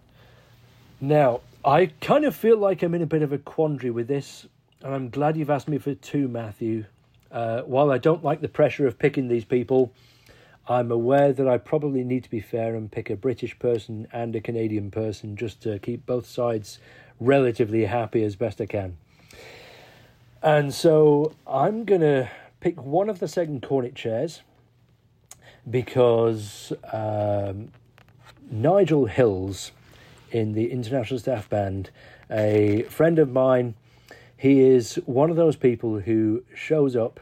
Now, 1.00 1.42
I 1.68 1.88
kind 2.00 2.24
of 2.24 2.34
feel 2.34 2.58
like 2.58 2.82
I'm 2.82 2.96
in 2.96 3.02
a 3.02 3.06
bit 3.06 3.24
of 3.24 3.34
a 3.34 3.38
quandary 3.38 3.92
with 3.92 4.08
this, 4.08 4.48
and 4.82 4.96
I'm 4.96 5.10
glad 5.10 5.36
you've 5.36 5.50
asked 5.50 5.68
me 5.68 5.78
for 5.78 5.94
two, 5.96 6.30
Matthew. 6.30 6.86
Uh, 7.30 7.64
while 7.64 7.92
I 7.92 7.98
don't 7.98 8.24
like 8.24 8.40
the 8.40 8.48
pressure 8.48 8.88
of 8.88 8.98
picking 8.98 9.28
these 9.28 9.44
people, 9.44 9.92
I'm 10.70 10.94
aware 10.94 11.34
that 11.34 11.46
I 11.46 11.58
probably 11.58 12.06
need 12.06 12.24
to 12.24 12.30
be 12.30 12.40
fair 12.40 12.74
and 12.76 12.90
pick 12.90 13.10
a 13.10 13.18
British 13.18 13.60
person 13.60 14.08
and 14.14 14.34
a 14.34 14.40
Canadian 14.40 14.92
person 14.92 15.36
just 15.36 15.62
to 15.64 15.78
keep 15.80 16.06
both 16.06 16.26
sides 16.26 16.80
relatively 17.20 17.84
happy 17.84 18.24
as 18.24 18.38
best 18.38 18.62
I 18.62 18.66
can. 18.66 18.96
And 20.42 20.74
so 20.74 21.34
I'm 21.46 21.84
going 21.84 22.00
to 22.00 22.30
pick 22.62 22.82
one 22.82 23.10
of 23.10 23.20
the 23.20 23.28
second 23.28 23.62
cornet 23.62 23.94
chairs 23.94 24.42
because 25.70 26.72
um, 26.94 27.74
Nigel 28.50 29.08
Hills 29.08 29.74
in 30.32 30.54
the 30.54 30.72
International 30.72 31.20
Staff 31.20 31.50
Band, 31.50 31.90
a 32.30 32.84
friend 32.90 33.20
of 33.20 33.32
mine. 33.32 33.76
He 34.36 34.62
is 34.62 34.96
one 35.06 35.30
of 35.30 35.36
those 35.36 35.56
people 35.56 36.00
who 36.00 36.44
shows 36.54 36.96
up, 36.96 37.20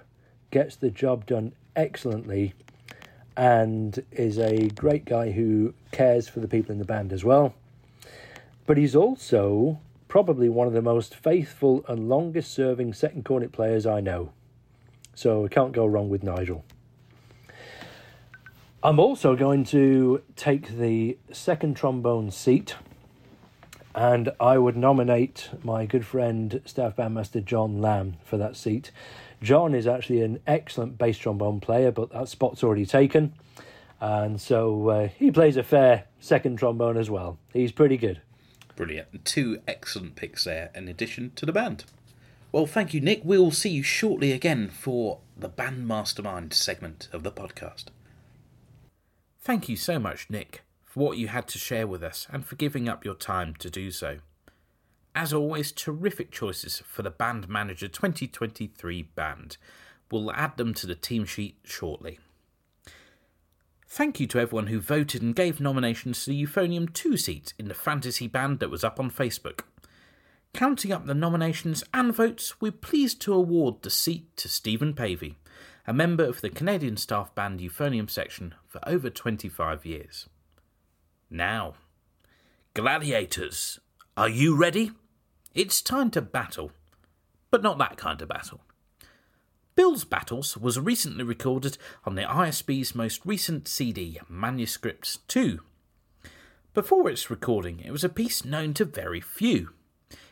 gets 0.52 0.76
the 0.76 0.90
job 0.90 1.26
done 1.26 1.54
excellently, 1.76 2.54
and 3.38 4.04
is 4.12 4.38
a 4.38 4.70
great 4.70 5.06
guy 5.06 5.32
who 5.32 5.74
cares 5.92 6.28
for 6.28 6.40
the 6.40 6.48
people 6.48 6.72
in 6.72 6.80
the 6.80 6.86
band 6.86 7.14
as 7.14 7.24
well. 7.24 7.54
But 8.66 8.78
he's 8.78 8.96
also 8.96 9.80
probably 10.08 10.50
one 10.50 10.68
of 10.68 10.74
the 10.74 10.82
most 10.82 11.16
faithful 11.16 11.84
and 11.88 12.10
longest 12.10 12.54
serving 12.54 12.94
second 12.94 13.26
cornet 13.26 13.52
players 13.52 13.86
I 13.86 14.02
know. 14.02 14.32
So 15.14 15.42
we 15.42 15.50
can't 15.50 15.72
go 15.72 15.86
wrong 15.86 16.10
with 16.10 16.24
Nigel. 16.24 16.64
I'm 18.84 19.00
also 19.00 19.36
going 19.36 19.64
to 19.66 20.22
take 20.36 20.78
the 20.78 21.18
second 21.32 21.76
trombone 21.76 22.30
seat 22.30 22.76
and 23.96 24.30
I 24.42 24.58
would 24.58 24.76
nominate 24.76 25.50
my 25.64 25.86
good 25.86 26.06
friend, 26.06 26.62
staff 26.66 26.98
bandmaster 26.98 27.44
John 27.44 27.82
Lam, 27.82 28.18
for 28.26 28.38
that 28.38 28.58
seat. 28.58 28.92
John 29.42 29.74
is 29.74 29.88
actually 29.88 30.22
an 30.22 30.42
excellent 30.46 30.98
bass 30.98 31.18
trombone 31.18 31.62
player, 31.62 31.92
but 31.92 32.12
that 32.12 32.28
spot's 32.28 32.62
already 32.62 32.86
taken. 32.86 33.34
And 34.02 34.40
so 34.42 34.90
uh, 34.90 35.08
he 35.08 35.32
plays 35.32 35.56
a 35.56 35.64
fair 35.64 36.06
second 36.20 36.58
trombone 36.58 36.98
as 36.98 37.10
well. 37.10 37.40
He's 37.54 37.72
pretty 37.72 37.96
good. 37.96 38.22
Brilliant. 38.76 39.24
Two 39.24 39.62
excellent 39.66 40.18
picks 40.18 40.44
there 40.44 40.72
in 40.76 40.90
addition 40.90 41.32
to 41.38 41.46
the 41.46 41.54
band. 41.54 41.86
Well, 42.52 42.66
thank 42.66 42.94
you, 42.94 43.00
Nick. 43.00 43.22
We'll 43.24 43.52
see 43.52 43.70
you 43.70 43.84
shortly 43.84 44.34
again 44.34 44.70
for 44.70 45.20
the 45.38 45.50
Band 45.50 45.88
Mastermind 45.88 46.54
segment 46.54 47.08
of 47.14 47.24
the 47.24 47.32
podcast. 47.32 47.86
Thank 49.40 49.70
you 49.70 49.78
so 49.78 50.00
much, 50.00 50.30
Nick 50.30 50.65
for 50.96 51.02
what 51.02 51.18
you 51.18 51.28
had 51.28 51.46
to 51.46 51.60
share 51.60 51.86
with 51.86 52.02
us 52.02 52.26
and 52.32 52.46
for 52.46 52.56
giving 52.56 52.88
up 52.88 53.04
your 53.04 53.16
time 53.16 53.54
to 53.60 53.70
do 53.70 53.92
so. 53.92 54.20
As 55.14 55.34
always, 55.34 55.74
terrific 55.74 56.32
choices 56.32 56.82
for 56.88 57.02
the 57.02 57.10
Band 57.10 57.50
Manager 57.50 57.90
2023 57.90 59.02
band. 59.14 59.58
We'll 60.10 60.32
add 60.32 60.56
them 60.56 60.74
to 60.76 60.88
the 60.88 60.96
team 60.96 61.26
sheet 61.26 61.58
shortly. 61.66 62.20
Thank 63.86 64.22
you 64.22 64.28
to 64.28 64.40
everyone 64.40 64.68
who 64.68 64.80
voted 64.80 65.22
and 65.22 65.36
gave 65.36 65.60
nominations 65.60 66.24
to 66.24 66.30
the 66.30 66.46
Euphonium 66.46 66.94
2 66.94 67.18
seat 67.18 67.54
in 67.60 67.68
the 67.68 67.74
fantasy 67.74 68.28
band 68.28 68.60
that 68.60 68.72
was 68.72 68.86
up 68.86 68.98
on 68.98 69.12
Facebook. 69.12 69.62
Counting 70.54 70.94
up 70.94 71.06
the 71.06 71.14
nominations 71.14 71.84
and 71.94 72.16
votes, 72.16 72.62
we're 72.62 72.72
pleased 72.72 73.20
to 73.24 73.34
award 73.34 73.82
the 73.82 73.90
seat 73.90 74.38
to 74.38 74.48
Stephen 74.48 74.94
Pavey, 74.94 75.36
a 75.86 75.94
member 75.94 76.24
of 76.24 76.40
the 76.40 76.50
Canadian 76.50 76.96
staff 76.96 77.36
band 77.36 77.60
Euphonium 77.60 78.10
section 78.10 78.56
for 78.66 78.80
over 78.88 79.10
25 79.10 79.86
years. 79.86 80.30
Now, 81.30 81.74
gladiators, 82.76 83.80
are 84.16 84.30
you 84.30 84.56
ready? 84.56 84.92
It's 85.56 85.82
time 85.82 86.12
to 86.12 86.22
battle, 86.22 86.72
but 87.50 87.64
not 87.64 87.80
that 87.80 87.98
kind 87.98 88.22
of 88.22 88.30
battle. 88.30 88.62
Bill's 89.76 90.06
Battles 90.06 90.56
was 90.56 90.80
recently 90.80 91.24
recorded 91.24 91.78
on 92.06 92.16
the 92.16 92.22
ISB's 92.22 92.94
most 92.94 93.26
recent 93.26 93.68
CD, 93.68 94.20
Manuscripts 94.30 95.18
2. 95.28 95.62
Before 96.76 97.10
its 97.10 97.30
recording, 97.30 97.80
it 97.80 97.92
was 97.92 98.04
a 98.04 98.10
piece 98.10 98.46
known 98.46 98.74
to 98.76 98.86
very 98.86 99.20
few. 99.20 99.70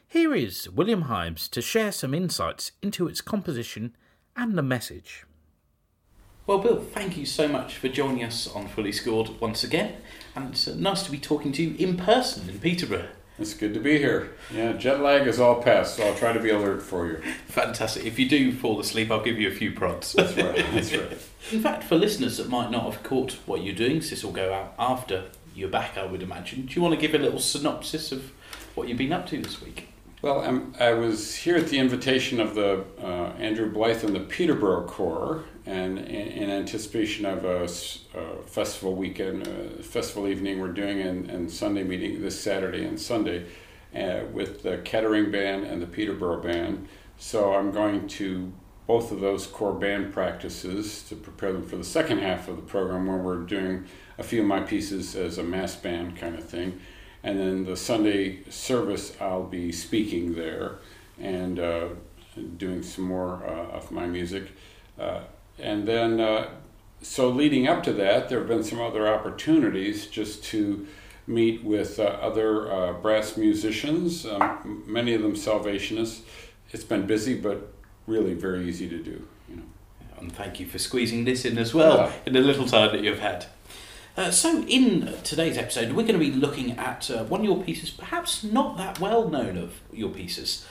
Here 0.08 0.36
is 0.36 0.70
William 0.70 1.06
Himes 1.06 1.50
to 1.50 1.62
share 1.62 1.92
some 1.92 2.14
insights 2.14 2.72
into 2.84 3.08
its 3.08 3.20
composition 3.20 3.96
and 4.36 4.56
the 4.56 4.62
message. 4.62 5.26
Well, 6.46 6.58
Bill, 6.58 6.78
thank 6.78 7.16
you 7.16 7.26
so 7.26 7.48
much 7.48 7.78
for 7.78 7.88
joining 7.88 8.22
us 8.22 8.54
on 8.54 8.68
Fully 8.68 8.92
Scored 8.92 9.40
once 9.40 9.64
again, 9.64 9.96
and 10.36 10.52
it's 10.52 10.68
uh, 10.68 10.76
nice 10.76 11.02
to 11.04 11.12
be 11.12 11.18
talking 11.18 11.54
to 11.54 11.64
you 11.64 11.74
in 11.78 11.96
person 11.96 12.50
in 12.50 12.60
Peterborough. 12.60 13.08
It's 13.40 13.54
good 13.54 13.74
to 13.76 13.80
be 13.80 13.98
here. 13.98 14.34
Yeah, 14.54 14.74
jet 14.74 15.00
lag 15.00 15.26
is 15.26 15.40
all 15.40 15.64
past, 15.64 15.96
so 15.96 16.06
I'll 16.06 16.16
try 16.16 16.34
to 16.34 16.42
be 16.42 16.50
alert 16.50 16.82
for 16.82 17.08
you. 17.08 17.22
Fantastic. 17.48 18.06
If 18.06 18.20
you 18.20 18.28
do 18.28 18.52
fall 18.52 18.78
asleep, 18.82 19.10
I'll 19.10 19.24
give 19.24 19.40
you 19.40 19.48
a 19.48 19.54
few 19.54 19.72
prods. 19.72 20.12
That's 20.12 20.36
right. 20.36 20.66
That's 20.74 20.94
right. 20.94 21.18
in 21.54 21.62
fact, 21.62 21.86
for 21.86 21.96
listeners 21.96 22.36
that 22.36 22.50
might 22.50 22.70
not 22.70 22.84
have 22.92 23.04
caught 23.04 23.40
what 23.46 23.64
you're 23.64 23.74
doing, 23.74 24.00
this 24.00 24.22
will 24.22 24.34
go 24.34 24.54
out 24.54 24.74
after 24.78 25.24
you're 25.56 25.70
back, 25.70 25.98
I 25.98 26.06
would 26.06 26.22
imagine. 26.22 26.66
Do 26.66 26.74
you 26.74 26.82
want 26.82 26.94
to 26.94 27.00
give 27.00 27.16
a 27.16 27.24
little 27.24 27.40
synopsis 27.40 28.12
of 28.12 28.34
what 28.76 28.90
you've 28.90 28.98
been 28.98 29.14
up 29.14 29.28
to 29.28 29.42
this 29.42 29.62
week? 29.62 29.88
Well, 30.22 30.42
I'm, 30.42 30.74
i 30.78 30.94
was 30.94 31.36
here 31.36 31.56
at 31.56 31.68
the 31.68 31.80
invitation 31.80 32.42
of 32.42 32.56
the 32.56 32.84
uh, 33.02 33.34
Andrew 33.40 33.72
Blythe 33.72 34.04
and 34.04 34.14
the 34.14 34.22
Peterborough 34.22 34.88
Corps, 34.88 35.44
and 35.66 35.98
in, 36.00 36.50
anticipation 36.50 37.26
of 37.26 37.46
a, 37.46 37.64
a, 37.64 38.42
festival 38.46 38.96
weekend, 38.96 39.48
a 39.48 39.84
festival 39.84 40.28
evening 40.28 40.60
we're 40.60 40.68
doing 40.68 41.00
and, 41.00 41.30
and 41.30 41.50
Sunday 41.50 41.84
meeting 41.84 42.22
this 42.22 42.40
Saturday 42.40 42.86
and 42.86 43.00
Sunday 43.00 43.46
uh, 43.96 44.22
with 44.32 44.64
the 44.64 44.80
Kettering 44.80 45.32
Band 45.32 45.66
and 45.66 45.82
the 45.82 45.88
Peterborough 45.88 46.42
Band. 46.42 46.88
So 47.18 47.54
I'm 47.54 47.72
going 47.72 48.08
to 48.10 48.52
both 48.86 49.12
of 49.12 49.22
those 49.22 49.48
corps 49.48 49.74
band 49.74 50.12
practices 50.12 51.04
to 51.04 51.16
prepare 51.16 51.54
them 51.54 51.64
for 51.64 51.78
the 51.78 51.84
second 51.84 52.20
half 52.20 52.48
of 52.50 52.58
the 52.58 52.62
program 52.62 53.08
where 53.08 53.18
we're 53.18 53.44
doing 53.44 53.86
a 54.18 54.24
few 54.24 54.42
of 54.42 54.48
my 54.48 54.60
pieces 54.60 55.16
as 55.16 55.38
a 55.38 55.44
mass 55.44 55.76
band 55.76 56.18
kind 56.18 56.36
of 56.36 56.44
thing. 56.44 56.80
And 57.24 57.40
then 57.40 57.64
the 57.64 57.78
Sunday 57.78 58.44
service, 58.50 59.16
I'll 59.22 59.46
be 59.46 59.72
speaking 59.72 60.36
there 60.36 60.80
and 61.18 61.58
uh, 61.60 61.88
doing 62.58 62.84
some 62.84 63.06
more 63.06 63.42
uh, 63.46 63.78
of 63.78 63.92
my 63.92 64.06
music. 64.06 64.52
Uh, 65.00 65.22
and 65.60 65.88
then, 65.88 66.20
uh, 66.20 66.50
so 67.02 67.30
leading 67.30 67.68
up 67.68 67.84
to 67.84 67.94
that, 67.94 68.30
there 68.30 68.40
have 68.40 68.48
been 68.48 68.64
some 68.64 68.82
other 68.82 69.08
opportunities 69.08 70.08
just 70.08 70.44
to 70.46 70.88
meet 71.28 71.64
with 71.64 72.00
uh, 72.00 72.04
other 72.04 72.72
uh, 72.72 72.94
brass 72.94 73.38
musicians, 73.38 74.26
um, 74.26 74.84
many 74.86 75.14
of 75.14 75.22
them 75.22 75.36
Salvationists. 75.36 76.22
It's 76.72 76.84
been 76.84 77.06
busy, 77.06 77.36
but 77.36 77.72
really 78.08 78.34
very 78.34 78.68
easy 78.68 78.90
to 78.90 78.98
do. 78.98 79.28
You 79.50 79.56
know. 79.58 79.64
And 80.20 80.32
thank 80.32 80.60
you 80.60 80.66
for 80.66 80.80
squeezing 80.80 81.26
this 81.26 81.46
in 81.46 81.58
as 81.58 81.74
well 81.74 81.98
yeah. 81.98 82.12
in 82.26 82.34
the 82.34 82.42
little 82.42 82.66
time 82.66 82.92
that 82.92 83.04
you've 83.04 83.20
had. 83.20 83.46
Uh, 84.16 84.30
so, 84.30 84.64
in 84.68 85.12
today's 85.24 85.58
episode, 85.58 85.94
we're 85.94 86.04
going 86.06 86.14
to 86.14 86.20
be 86.20 86.32
looking 86.32 86.72
at 86.78 87.10
uh, 87.10 87.24
one 87.24 87.40
of 87.40 87.46
your 87.46 87.64
pieces, 87.64 87.90
perhaps 87.90 88.44
not 88.44 88.78
that 88.78 89.00
well 89.00 89.28
known 89.28 89.58
of 89.58 89.82
your 89.92 90.10
pieces, 90.10 90.68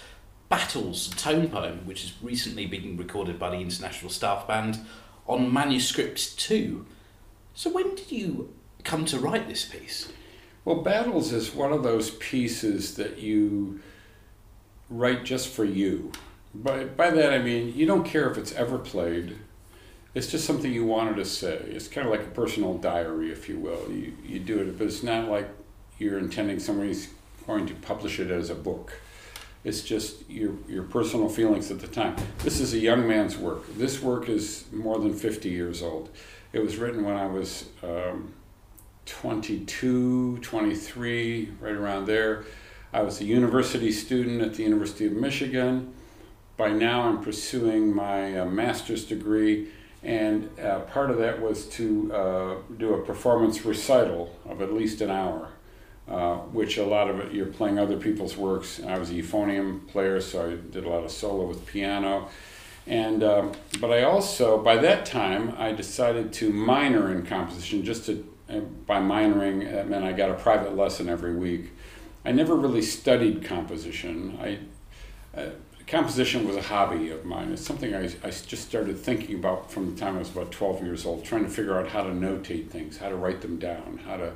Battles, 0.53 1.09
tone 1.17 1.49
poem, 1.49 1.87
which 1.87 2.03
has 2.03 2.13
recently 2.21 2.67
been 2.67 2.99
recorded 2.99 3.39
by 3.39 3.49
the 3.49 3.57
International 3.57 4.11
Staff 4.11 4.47
Band 4.47 4.81
on 5.27 5.51
Manuscript 5.51 6.39
2. 6.39 6.85
So, 7.55 7.71
when 7.71 7.95
did 7.95 8.13
you 8.13 8.53
come 8.85 9.07
to 9.07 9.19
write 9.19 9.49
this 9.49 9.65
piece? 9.65 10.13
Well, 10.67 10.83
Battles 10.83 11.33
is 11.33 11.55
one 11.55 11.73
of 11.73 11.83
those 11.83 12.11
pieces 12.11 12.97
that 12.97 13.17
you 13.17 13.81
write 14.91 15.25
just 15.25 15.49
for 15.49 15.65
you. 15.65 16.13
By, 16.55 16.85
by 16.85 17.09
that 17.09 17.33
I 17.33 17.39
mean, 17.39 17.75
you 17.75 17.87
don't 17.87 18.05
care 18.05 18.31
if 18.31 18.37
it's 18.37 18.53
ever 18.53 18.77
played. 18.77 19.39
It's 20.15 20.31
just 20.31 20.45
something 20.45 20.71
you 20.71 20.85
wanted 20.85 21.17
to 21.17 21.25
say. 21.25 21.63
It's 21.65 21.89
kind 21.89 22.07
of 22.07 22.13
like 22.13 22.27
a 22.27 22.31
personal 22.31 22.77
diary, 22.77 23.33
if 23.33 23.49
you 23.49 23.59
will. 23.59 23.91
You, 23.91 24.13
you 24.23 24.39
do 24.39 24.59
it, 24.59 24.77
but 24.77 24.89
it's 24.89 25.03
not 25.03 25.31
like 25.31 25.49
you're 25.99 26.19
intending 26.19 26.61
somebody's 26.61 27.09
going 27.47 27.65
to 27.69 27.75
publish 27.77 28.21
it 28.21 28.31
as 28.31 28.51
a 28.51 28.55
book. 28.55 28.93
It's 29.65 29.83
just 29.83 30.29
your, 30.29 30.55
your 30.69 30.83
personal 30.83 31.29
feelings 31.29 31.71
at 31.71 31.79
the 31.79 31.87
time. 31.87 32.17
This 32.39 32.59
is 32.59 32.75
a 32.75 32.79
young 32.79 33.07
man's 33.07 33.37
work. 33.37 33.63
This 33.77 34.03
work 34.03 34.29
is 34.29 34.65
more 34.73 34.99
than 34.99 35.15
50 35.15 35.49
years 35.49 35.83
old. 35.83 36.11
It 36.53 36.59
was 36.59 36.79
written 36.79 37.05
when 37.05 37.17
I 37.17 37.27
was 37.27 37.67
um, 37.85 38.35
22, 39.07 40.39
23, 40.39 41.49
right 41.61 41.75
around 41.75 42.07
there. 42.07 42.45
I 42.93 43.03
was 43.03 43.21
a 43.21 43.25
university 43.25 43.93
student 43.93 44.43
at 44.43 44.55
the 44.55 44.65
University 44.65 45.07
of 45.07 45.13
Michigan. 45.13 45.95
By 46.57 46.73
now, 46.73 47.03
I'm 47.03 47.23
pursuing 47.23 47.95
my 47.95 48.41
uh, 48.41 48.45
master's 48.45 49.05
degree, 49.05 49.69
and 50.03 50.51
uh, 50.59 50.81
part 50.81 51.11
of 51.11 51.19
that 51.19 51.41
was 51.41 51.67
to 51.71 52.13
uh, 52.13 52.55
do 52.77 52.95
a 52.95 53.03
performance 53.03 53.65
recital 53.65 54.37
of 54.45 54.61
at 54.61 54.73
least 54.73 55.01
an 55.01 55.11
hour 55.11 55.51
uh, 56.13 56.37
which 56.53 56.77
a 56.77 56.85
lot 56.85 57.09
of 57.09 57.19
it 57.21 57.33
you're 57.33 57.47
playing 57.47 57.79
other 57.79 57.97
people's 57.97 58.37
works. 58.37 58.83
I 58.87 58.99
was 58.99 59.09
a 59.09 59.15
euphonium 59.15 59.89
player, 59.89 60.21
so 60.21 60.47
I 60.47 60.57
did 60.71 60.85
a 60.85 60.89
lot 60.91 61.05
of 61.05 61.11
solo 61.11 61.47
with 61.47 61.65
piano. 61.65 62.29
And 62.87 63.23
um, 63.23 63.53
but 63.81 63.91
I 63.91 64.03
also 64.03 64.59
by 64.59 64.77
that 64.77 65.07
time 65.07 65.55
I 65.57 65.73
decided 65.73 66.35
to 66.35 66.51
minor 66.51 67.11
in 67.11 67.25
composition. 67.25 67.83
Just 67.83 68.05
to 68.07 68.29
uh, 68.51 68.61
by 68.87 69.01
minoring, 69.01 69.73
that 69.73 69.89
meant 69.89 70.05
I 70.05 70.13
got 70.13 70.29
a 70.29 70.35
private 70.35 70.77
lesson 70.77 71.09
every 71.09 71.35
week, 71.35 71.71
I 72.27 72.33
never 72.33 72.57
really 72.57 72.83
studied 72.83 73.43
composition. 73.43 74.39
I 74.39 74.59
uh, 75.35 75.51
composition 75.87 76.47
was 76.47 76.57
a 76.57 76.63
hobby 76.63 77.09
of 77.09 77.25
mine. 77.25 77.53
It's 77.53 77.65
something 77.65 77.95
I, 77.95 78.05
I 78.23 78.31
just 78.31 78.69
started 78.69 78.99
thinking 78.99 79.37
about 79.37 79.71
from 79.71 79.95
the 79.95 79.99
time 79.99 80.17
I 80.17 80.19
was 80.19 80.31
about 80.31 80.53
12 80.53 80.83
years 80.83 81.07
old, 81.07 81.25
trying 81.25 81.45
to 81.45 81.51
figure 81.51 81.79
out 81.79 81.89
how 81.89 82.03
to 82.03 82.11
notate 82.11 82.69
things, 82.69 82.99
how 82.99 83.09
to 83.09 83.17
write 83.17 83.41
them 83.41 83.59
down, 83.59 84.01
how 84.05 84.19
to 84.19 84.35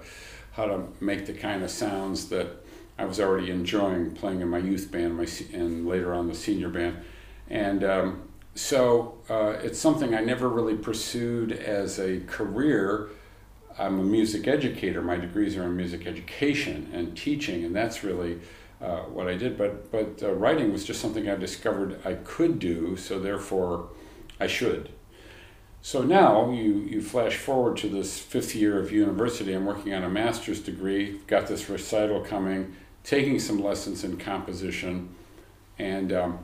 how 0.57 0.65
to 0.65 0.85
make 1.01 1.27
the 1.27 1.35
kind 1.35 1.63
of 1.63 1.71
sounds 1.71 2.29
that 2.31 2.49
I 2.99 3.05
was 3.05 3.21
already 3.21 3.51
enjoying 3.51 4.13
playing 4.13 4.41
in 4.41 4.49
my 4.49 4.59
youth 4.59 4.91
band, 4.91 5.17
my 5.17 5.27
and 5.53 5.87
later 5.87 6.15
on 6.15 6.29
the 6.29 6.35
senior 6.35 6.71
band, 6.71 6.97
and 7.51 7.85
um, 7.85 8.23
so 8.55 9.19
uh, 9.29 9.59
it's 9.63 9.79
something 9.79 10.15
I 10.15 10.21
never 10.21 10.49
really 10.49 10.77
pursued 10.77 11.53
as 11.53 11.99
a 11.99 12.21
career. 12.21 13.11
I'm 13.79 14.01
a 14.01 14.03
music 14.03 14.49
educator. 14.49 15.03
My 15.03 15.17
degrees 15.17 15.59
are 15.59 15.65
in 15.65 15.77
music 15.77 16.07
education 16.07 16.91
and 16.95 17.15
teaching, 17.15 17.65
and 17.65 17.77
that's 17.77 18.03
really 18.03 18.41
uh, 18.81 19.01
what 19.01 19.29
I 19.29 19.37
did. 19.37 19.59
But 19.59 19.93
but 19.93 20.23
uh, 20.23 20.33
writing 20.33 20.73
was 20.73 20.85
just 20.85 21.03
something 21.03 21.29
I 21.29 21.37
discovered 21.37 22.01
I 22.07 22.15
could 22.15 22.59
do, 22.59 22.97
so 22.97 23.19
therefore 23.19 23.91
I 24.41 24.47
should. 24.47 24.89
So 25.87 26.03
now 26.03 26.51
you, 26.51 26.80
you 26.80 27.01
flash 27.01 27.37
forward 27.37 27.76
to 27.76 27.89
this 27.89 28.18
fifth 28.18 28.57
year 28.57 28.76
of 28.80 28.91
university. 28.91 29.53
I'm 29.53 29.66
working 29.66 29.95
on 29.95 30.03
a 30.03 30.09
master's 30.09 30.59
degree, 30.59 31.20
got 31.28 31.47
this 31.47 31.70
recital 31.70 32.22
coming, 32.22 32.74
taking 33.05 33.39
some 33.39 33.62
lessons 33.62 34.03
in 34.03 34.16
composition, 34.16 35.14
and 35.78 36.12
um, 36.12 36.41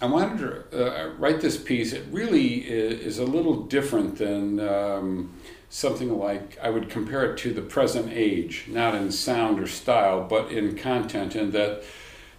I 0.00 0.06
wanted 0.06 0.38
to 0.70 1.06
uh, 1.08 1.08
write 1.14 1.40
this 1.40 1.56
piece. 1.56 1.92
It 1.92 2.04
really 2.12 2.58
is, 2.58 3.18
a 3.18 3.24
little 3.24 3.62
different 3.62 4.18
than 4.18 4.60
um, 4.60 5.32
something 5.68 6.16
like 6.16 6.56
I 6.62 6.70
would 6.70 6.88
compare 6.88 7.32
it 7.32 7.38
to 7.38 7.52
the 7.52 7.62
present 7.62 8.12
age, 8.12 8.66
not 8.68 8.94
in 8.94 9.10
sound 9.10 9.58
or 9.58 9.66
style, 9.66 10.22
but 10.22 10.52
in 10.52 10.76
content, 10.78 11.34
in 11.34 11.50
that 11.50 11.82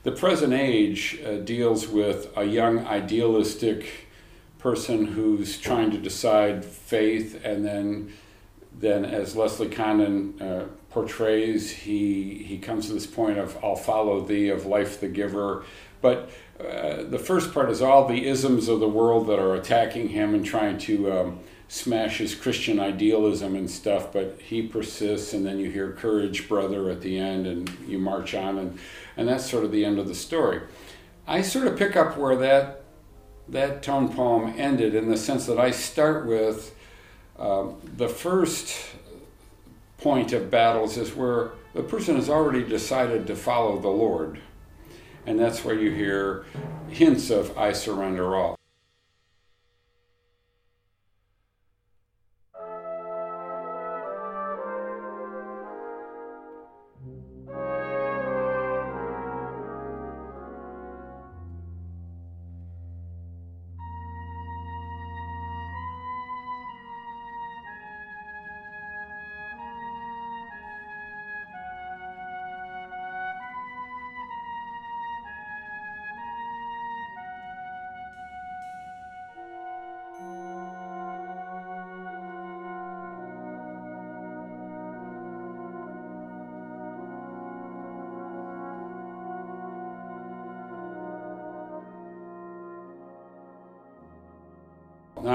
the 0.03 0.13
present 0.13 0.53
age 0.53 1.19
uh, 1.26 1.36
deals 1.39 1.89
with 1.89 2.30
a 2.38 2.45
young 2.45 2.88
idealistic 2.88 4.03
person 4.64 5.03
who's 5.03 5.59
trying 5.59 5.91
to 5.91 5.97
decide 5.97 6.64
faith, 6.64 7.39
and 7.43 7.66
then 7.66 8.14
then 8.80 9.05
as 9.05 9.36
Leslie 9.36 9.70
Condon 9.70 10.41
uh, 10.41 10.64
portrays, 10.89 11.70
he 11.70 12.43
he 12.47 12.57
comes 12.57 12.88
to 12.88 12.93
this 12.93 13.05
point 13.05 13.38
of 13.38 13.57
"I'll 13.61 13.76
follow 13.76 14.22
thee," 14.22 14.47
of 14.47 14.66
life 14.66 15.01
the 15.01 15.09
giver. 15.09 15.66
But 16.01 16.32
uh, 16.59 17.03
the 17.03 17.20
first 17.20 17.53
part 17.53 17.70
is 17.70 17.82
all 17.82 18.07
the 18.07 18.26
isms 18.26 18.70
of 18.70 18.80
the 18.80 18.88
world 18.88 19.28
that 19.28 19.38
are 19.38 19.53
attacking 19.53 20.09
him 20.09 20.34
and 20.34 20.45
trying 20.45 20.78
to 20.80 21.11
um, 21.11 21.39
smash 21.68 22.20
his 22.20 22.34
Christian 22.34 22.80
idealism 22.80 23.55
and 23.55 23.70
stuff. 23.70 24.14
But 24.14 24.39
he 24.41 24.61
persists, 24.61 25.34
and 25.34 25.45
then 25.45 25.59
you 25.59 25.72
hear 25.72 25.91
"Courage, 25.91 26.47
brother" 26.47 26.89
at 26.89 27.01
the 27.01 27.20
end, 27.20 27.47
and 27.47 27.70
you 27.86 27.99
march 27.99 28.34
on, 28.34 28.57
and 28.57 28.80
and 29.18 29.28
that's 29.28 29.49
sort 29.49 29.66
of 29.66 29.74
the 29.74 29.84
end 29.84 29.99
of 29.99 30.07
the 30.07 30.16
story. 30.16 30.61
I 31.28 31.41
sort 31.41 31.68
of 31.68 31.78
pick 31.78 31.97
up 31.97 32.18
where 32.18 32.38
that 32.38 32.82
that 33.50 33.84
tone 33.84 34.14
poem 34.14 34.54
ended 34.58 34.96
in 34.96 35.10
the 35.10 35.18
sense 35.18 35.46
that 35.46 35.60
I 35.60 35.72
start 35.72 36.26
with 36.26 36.76
um, 37.38 37.76
the 37.98 38.08
first 38.08 38.96
point 39.98 40.34
of 40.34 40.52
battles 40.52 40.98
is 40.98 41.16
where 41.16 41.52
the 41.74 41.84
person 41.84 42.16
has 42.16 42.30
already 42.30 42.64
decided 42.64 43.26
to 43.28 43.36
follow 43.36 43.80
the 43.80 43.89
Lord. 43.89 44.39
And 45.26 45.39
that's 45.39 45.64
where 45.64 45.76
you 45.76 45.91
hear 45.91 46.46
hints 46.89 47.30
of 47.30 47.58
I 47.58 47.72
surrender 47.74 48.36
all. 48.36 48.56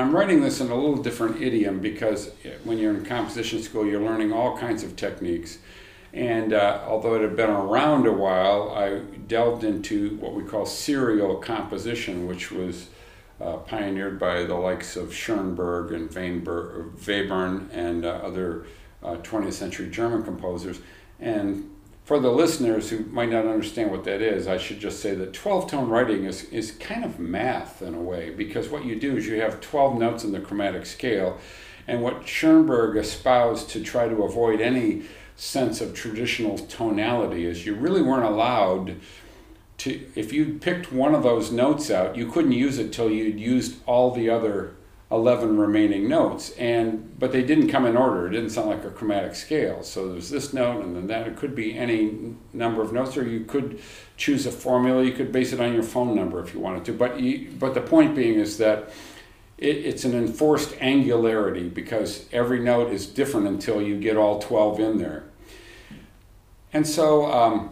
I'm 0.09 0.17
writing 0.17 0.41
this 0.41 0.63
in 0.63 0.71
a 0.71 0.75
little 0.75 0.97
different 0.97 1.43
idiom 1.43 1.81
because 1.81 2.31
when 2.65 2.79
you're 2.79 2.95
in 2.95 3.05
composition 3.05 3.63
school, 3.63 3.87
you're 3.87 4.01
learning 4.01 4.33
all 4.33 4.57
kinds 4.57 4.83
of 4.83 4.97
techniques. 4.97 5.59
And 6.15 6.55
uh, 6.55 6.83
although 6.87 7.15
it 7.17 7.21
had 7.21 7.37
been 7.37 7.51
around 7.51 8.07
a 8.07 8.13
while, 8.13 8.71
I 8.71 9.01
delved 9.27 9.65
into 9.65 10.17
what 10.17 10.33
we 10.33 10.45
call 10.45 10.65
serial 10.65 11.37
composition, 11.37 12.27
which 12.27 12.51
was 12.51 12.89
uh, 13.39 13.59
pioneered 13.59 14.19
by 14.19 14.45
the 14.45 14.55
likes 14.55 14.97
of 14.97 15.13
Schoenberg 15.13 15.93
and 15.93 16.09
Webern 16.09 17.69
and 17.71 18.07
uh, 18.07 18.21
other 18.25 18.65
20th 19.03 19.47
uh, 19.47 19.51
century 19.51 19.91
German 19.91 20.23
composers. 20.23 20.81
And 21.21 21.71
for 22.09 22.19
the 22.19 22.33
listeners 22.33 22.89
who 22.89 23.05
might 23.11 23.29
not 23.29 23.45
understand 23.45 23.91
what 23.91 24.05
that 24.05 24.23
is, 24.23 24.49
I 24.49 24.57
should 24.57 24.81
just 24.81 25.01
say 25.01 25.15
that 25.15 25.35
12 25.35 25.71
tone 25.71 25.91
writing 25.91 26.25
is, 26.25 26.45
is 26.45 26.71
kind 26.71 27.05
of 27.05 27.19
math 27.19 27.83
in 27.83 27.93
a 27.93 28.01
way, 28.01 28.31
because 28.31 28.71
what 28.71 28.87
you 28.87 28.99
do 28.99 29.19
is 29.19 29.27
you 29.27 29.43
have 29.43 29.61
12 29.61 29.99
notes 29.99 30.25
in 30.25 30.33
the 30.33 30.41
chromatic 30.41 30.87
scale, 30.87 31.37
and 31.87 32.03
what 32.03 32.27
Schoenberg 32.27 32.97
espoused 32.97 33.69
to 33.69 33.83
try 33.83 34.09
to 34.09 34.23
avoid 34.23 34.59
any 34.59 35.03
sense 35.37 35.83
of 35.83 35.93
traditional 35.93 36.57
tonality 36.57 37.45
is 37.45 37.67
you 37.67 37.75
really 37.75 38.01
weren't 38.01 38.25
allowed 38.25 38.97
to, 39.77 40.01
if 40.15 40.33
you 40.33 40.59
picked 40.63 40.91
one 40.91 41.15
of 41.15 41.23
those 41.23 41.53
notes 41.53 41.91
out, 41.91 42.17
you 42.17 42.31
couldn't 42.31 42.53
use 42.53 42.79
it 42.79 42.91
till 42.91 43.11
you'd 43.11 43.39
used 43.39 43.83
all 43.85 44.13
the 44.13 44.31
other 44.31 44.73
11 45.11 45.57
remaining 45.57 46.07
notes 46.07 46.51
and 46.59 47.19
but 47.19 47.33
they 47.33 47.43
didn't 47.43 47.69
come 47.69 47.87
in 47.87 47.97
order. 47.97 48.27
It 48.27 48.31
didn't 48.31 48.51
sound 48.51 48.69
like 48.69 48.85
a 48.85 48.91
chromatic 48.91 49.35
scale. 49.35 49.83
So 49.83 50.13
there's 50.13 50.29
this 50.29 50.53
note 50.53 50.85
and 50.85 50.95
then 50.95 51.07
that. 51.07 51.27
It 51.27 51.37
could 51.37 51.55
be 51.55 51.77
any 51.77 52.35
number 52.53 52.83
of 52.83 52.93
notes 52.93 53.17
or 53.17 53.27
you 53.27 53.45
could 53.45 53.81
choose 54.17 54.45
a 54.45 54.53
formula. 54.53 55.03
You 55.03 55.13
could 55.13 55.33
base 55.33 55.53
it 55.53 55.61
on 55.61 55.73
your 55.73 55.83
phone 55.83 56.15
number 56.15 56.41
if 56.41 56.53
you 56.53 56.61
wanted 56.61 56.85
to. 56.87 56.93
But 56.93 57.21
you, 57.21 57.51
but 57.59 57.75
the 57.75 57.81
point 57.81 58.15
being 58.15 58.35
is 58.39 58.59
that 58.59 58.91
it, 59.57 59.77
it's 59.79 60.05
an 60.05 60.15
enforced 60.15 60.77
angularity 60.81 61.69
because 61.69 62.27
every 62.31 62.61
note 62.61 62.93
is 62.93 63.07
different 63.07 63.47
until 63.47 63.81
you 63.81 63.99
get 63.99 64.17
all 64.17 64.41
12 64.41 64.81
in 64.81 64.99
there. 64.99 65.25
And 66.75 66.87
so 66.87 67.33
um, 67.33 67.71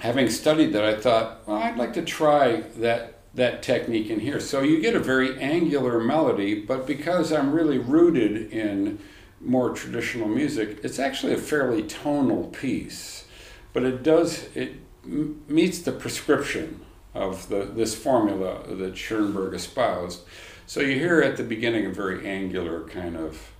having 0.00 0.28
studied 0.28 0.72
that 0.72 0.84
i 0.84 0.94
thought 0.94 1.46
well 1.46 1.56
i'd 1.62 1.76
like 1.76 1.92
to 1.92 2.02
try 2.02 2.60
that 2.76 3.13
that 3.34 3.62
technique 3.62 4.10
in 4.10 4.20
here. 4.20 4.40
So 4.40 4.62
you 4.62 4.80
get 4.80 4.94
a 4.94 5.00
very 5.00 5.38
angular 5.40 6.00
melody, 6.00 6.54
but 6.54 6.86
because 6.86 7.32
I'm 7.32 7.52
really 7.52 7.78
rooted 7.78 8.52
in 8.52 9.00
more 9.40 9.70
traditional 9.70 10.28
music, 10.28 10.78
it's 10.82 10.98
actually 10.98 11.34
a 11.34 11.38
fairly 11.38 11.82
tonal 11.82 12.44
piece. 12.48 13.26
But 13.72 13.82
it 13.82 14.02
does, 14.02 14.48
it 14.54 14.74
meets 15.04 15.80
the 15.80 15.92
prescription 15.92 16.80
of 17.12 17.48
the, 17.48 17.64
this 17.64 17.94
formula 17.94 18.62
that 18.68 18.96
Schoenberg 18.96 19.54
espoused. 19.54 20.22
So 20.66 20.80
you 20.80 20.98
hear 20.98 21.20
at 21.20 21.36
the 21.36 21.42
beginning 21.42 21.86
a 21.86 21.90
very 21.90 22.26
angular 22.26 22.84
kind 22.84 23.16
of 23.16 23.52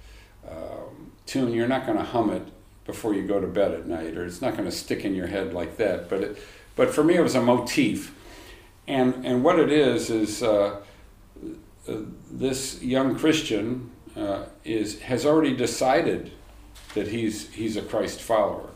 um, 0.49 1.13
tune. 1.27 1.53
You're 1.53 1.69
not 1.69 1.85
going 1.85 1.99
to 1.99 2.05
hum 2.05 2.31
it 2.31 2.47
before 2.87 3.15
you 3.15 3.27
go 3.27 3.41
to 3.41 3.47
bed 3.47 3.73
at 3.73 3.87
night, 3.87 4.17
or 4.17 4.25
it's 4.25 4.41
not 4.41 4.53
going 4.53 4.65
to 4.67 4.73
stick 4.73 5.05
in 5.05 5.15
your 5.15 5.27
head 5.27 5.53
like 5.53 5.77
that. 5.79 6.09
But 6.09 6.21
it, 6.23 6.39
but 6.77 6.91
for 6.91 7.05
me, 7.05 7.17
it 7.17 7.23
was 7.23 7.35
a 7.35 7.43
motif 7.43 8.15
and 8.87 9.25
and 9.25 9.43
what 9.43 9.59
it 9.59 9.73
is 9.73 10.11
is 10.11 10.43
uh, 10.43 10.81
uh, 11.89 11.97
this 12.31 12.83
young 12.83 13.17
Christian 13.17 13.91
uh, 14.17 14.45
is 14.65 15.01
has 15.01 15.25
already 15.27 15.57
decided 15.57 16.33
that 16.95 17.09
he's 17.09 17.51
he's 17.53 17.77
a 17.77 17.83
Christ 17.83 18.21
follower, 18.21 18.71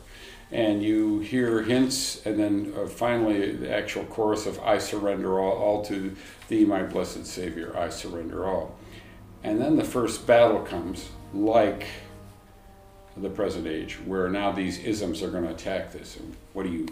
and 0.51 0.83
you 0.83 1.21
hear 1.21 1.63
hints, 1.63 2.25
and 2.27 2.39
then 2.39 2.73
uh, 2.77 2.87
finally 2.87 3.53
the 3.53 3.73
actual 3.73 4.05
chorus 4.05 4.47
of 4.47 4.59
"I 4.61 4.79
surrender 4.79 5.39
all, 5.41 5.53
all 5.53 5.85
to 5.87 6.17
Thee, 6.49 6.65
my 6.65 6.83
blessed 6.83 7.27
Savior, 7.27 7.77
I 7.77 7.91
surrender 7.91 8.47
all," 8.47 8.77
and 9.45 9.61
then 9.61 9.77
the 9.77 9.85
first 9.85 10.27
battle 10.27 10.61
comes, 10.61 11.09
like 11.35 11.87
the 13.17 13.31
present 13.31 13.67
age, 13.67 13.99
where 14.07 14.29
now 14.29 14.53
these 14.53 14.79
isms 14.79 15.23
are 15.23 15.31
going 15.31 15.45
to 15.45 15.51
attack 15.51 15.93
this. 15.93 16.19
What 16.53 16.65
do 16.65 16.71
you, 16.71 16.89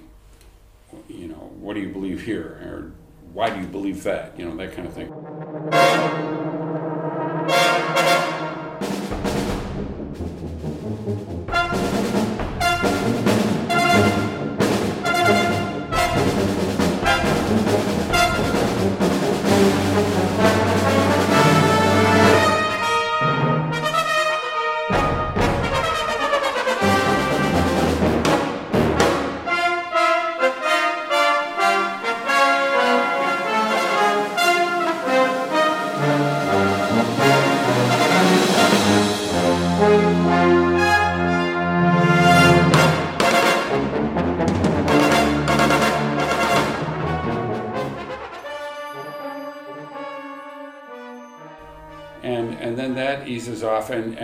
you 1.09 1.29
know, 1.29 1.51
what 1.59 1.75
do 1.75 1.81
you 1.81 1.89
believe 1.93 2.23
here? 2.23 2.59
Or 2.63 2.93
why 3.33 3.51
do 3.51 3.61
you 3.61 3.67
believe 3.67 4.03
that? 4.05 4.39
You 4.39 4.47
know, 4.47 4.57
that 4.57 4.73
kind 4.73 4.89
of 4.89 4.95
thing. 4.95 6.33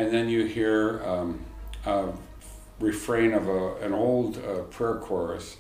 And, 0.03 0.13
then 0.13 0.29
you 0.29 0.45
hear 0.45 1.03
um, 1.05 1.45
a 1.87 2.09
refrain 2.81 3.33
of 3.33 3.49
a, 3.49 3.77
an 3.77 3.93
old 3.93 4.39
uh, 4.39 4.63
prayer 4.63 4.97
chorus 4.97 5.57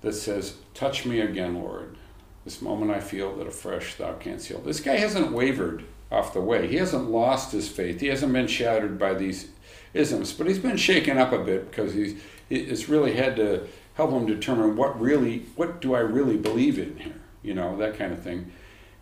that 0.00 0.12
says, 0.12 0.56
Touch 0.74 1.04
me 1.06 1.20
again, 1.20 1.56
Lord. 1.56 1.96
This 2.44 2.62
moment 2.62 2.90
I 2.90 3.00
feel 3.00 3.36
that 3.36 3.46
afresh 3.46 3.96
thou 3.96 4.14
canst 4.14 4.48
heal. 4.48 4.60
This 4.60 4.80
guy 4.80 4.96
hasn't 4.96 5.32
wavered 5.32 5.84
off 6.10 6.32
the 6.32 6.40
way. 6.40 6.66
He 6.66 6.76
hasn't 6.76 7.10
lost 7.10 7.52
his 7.52 7.68
faith. 7.68 8.00
He 8.00 8.06
hasn't 8.06 8.32
been 8.32 8.46
shattered 8.46 8.98
by 8.98 9.14
these 9.14 9.48
isms, 9.92 10.32
but 10.32 10.46
he's 10.46 10.58
been 10.58 10.76
shaken 10.76 11.18
up 11.18 11.32
a 11.32 11.38
bit 11.38 11.70
because 11.70 11.94
he's 11.94 12.20
it's 12.50 12.88
really 12.88 13.12
had 13.12 13.36
to 13.36 13.66
help 13.94 14.10
him 14.10 14.24
determine 14.26 14.76
what 14.76 14.98
really 14.98 15.40
what 15.56 15.80
do 15.80 15.94
I 15.94 16.00
really 16.00 16.36
believe 16.36 16.78
in 16.78 16.96
here, 16.98 17.20
you 17.42 17.52
know, 17.54 17.76
that 17.76 17.98
kind 17.98 18.12
of 18.12 18.22
thing. 18.22 18.52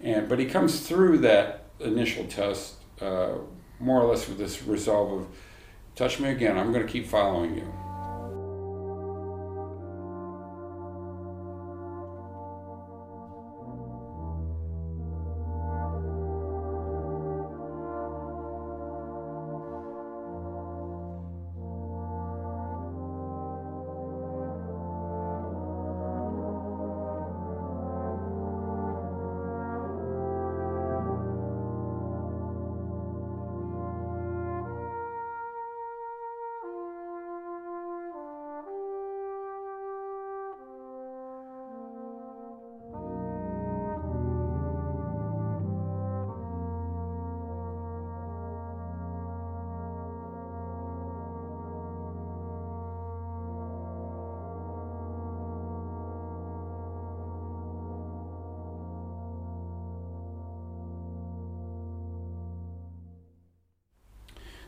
And 0.01 0.29
but 0.29 0.39
he 0.39 0.47
comes 0.47 0.81
through 0.81 1.19
that 1.19 1.67
initial 1.79 2.25
test 2.25 2.75
uh, 3.01 3.35
more 3.81 4.01
or 4.01 4.11
less 4.11 4.29
with 4.29 4.39
this 4.39 4.63
resolve 4.63 5.13
of 5.13 5.27
touch 5.95 6.21
me 6.21 6.31
again, 6.31 6.59
I'm 6.59 6.73
going 6.73 6.87
to 6.87 6.93
keep 6.93 7.07
following 7.07 7.57
you. 7.57 7.73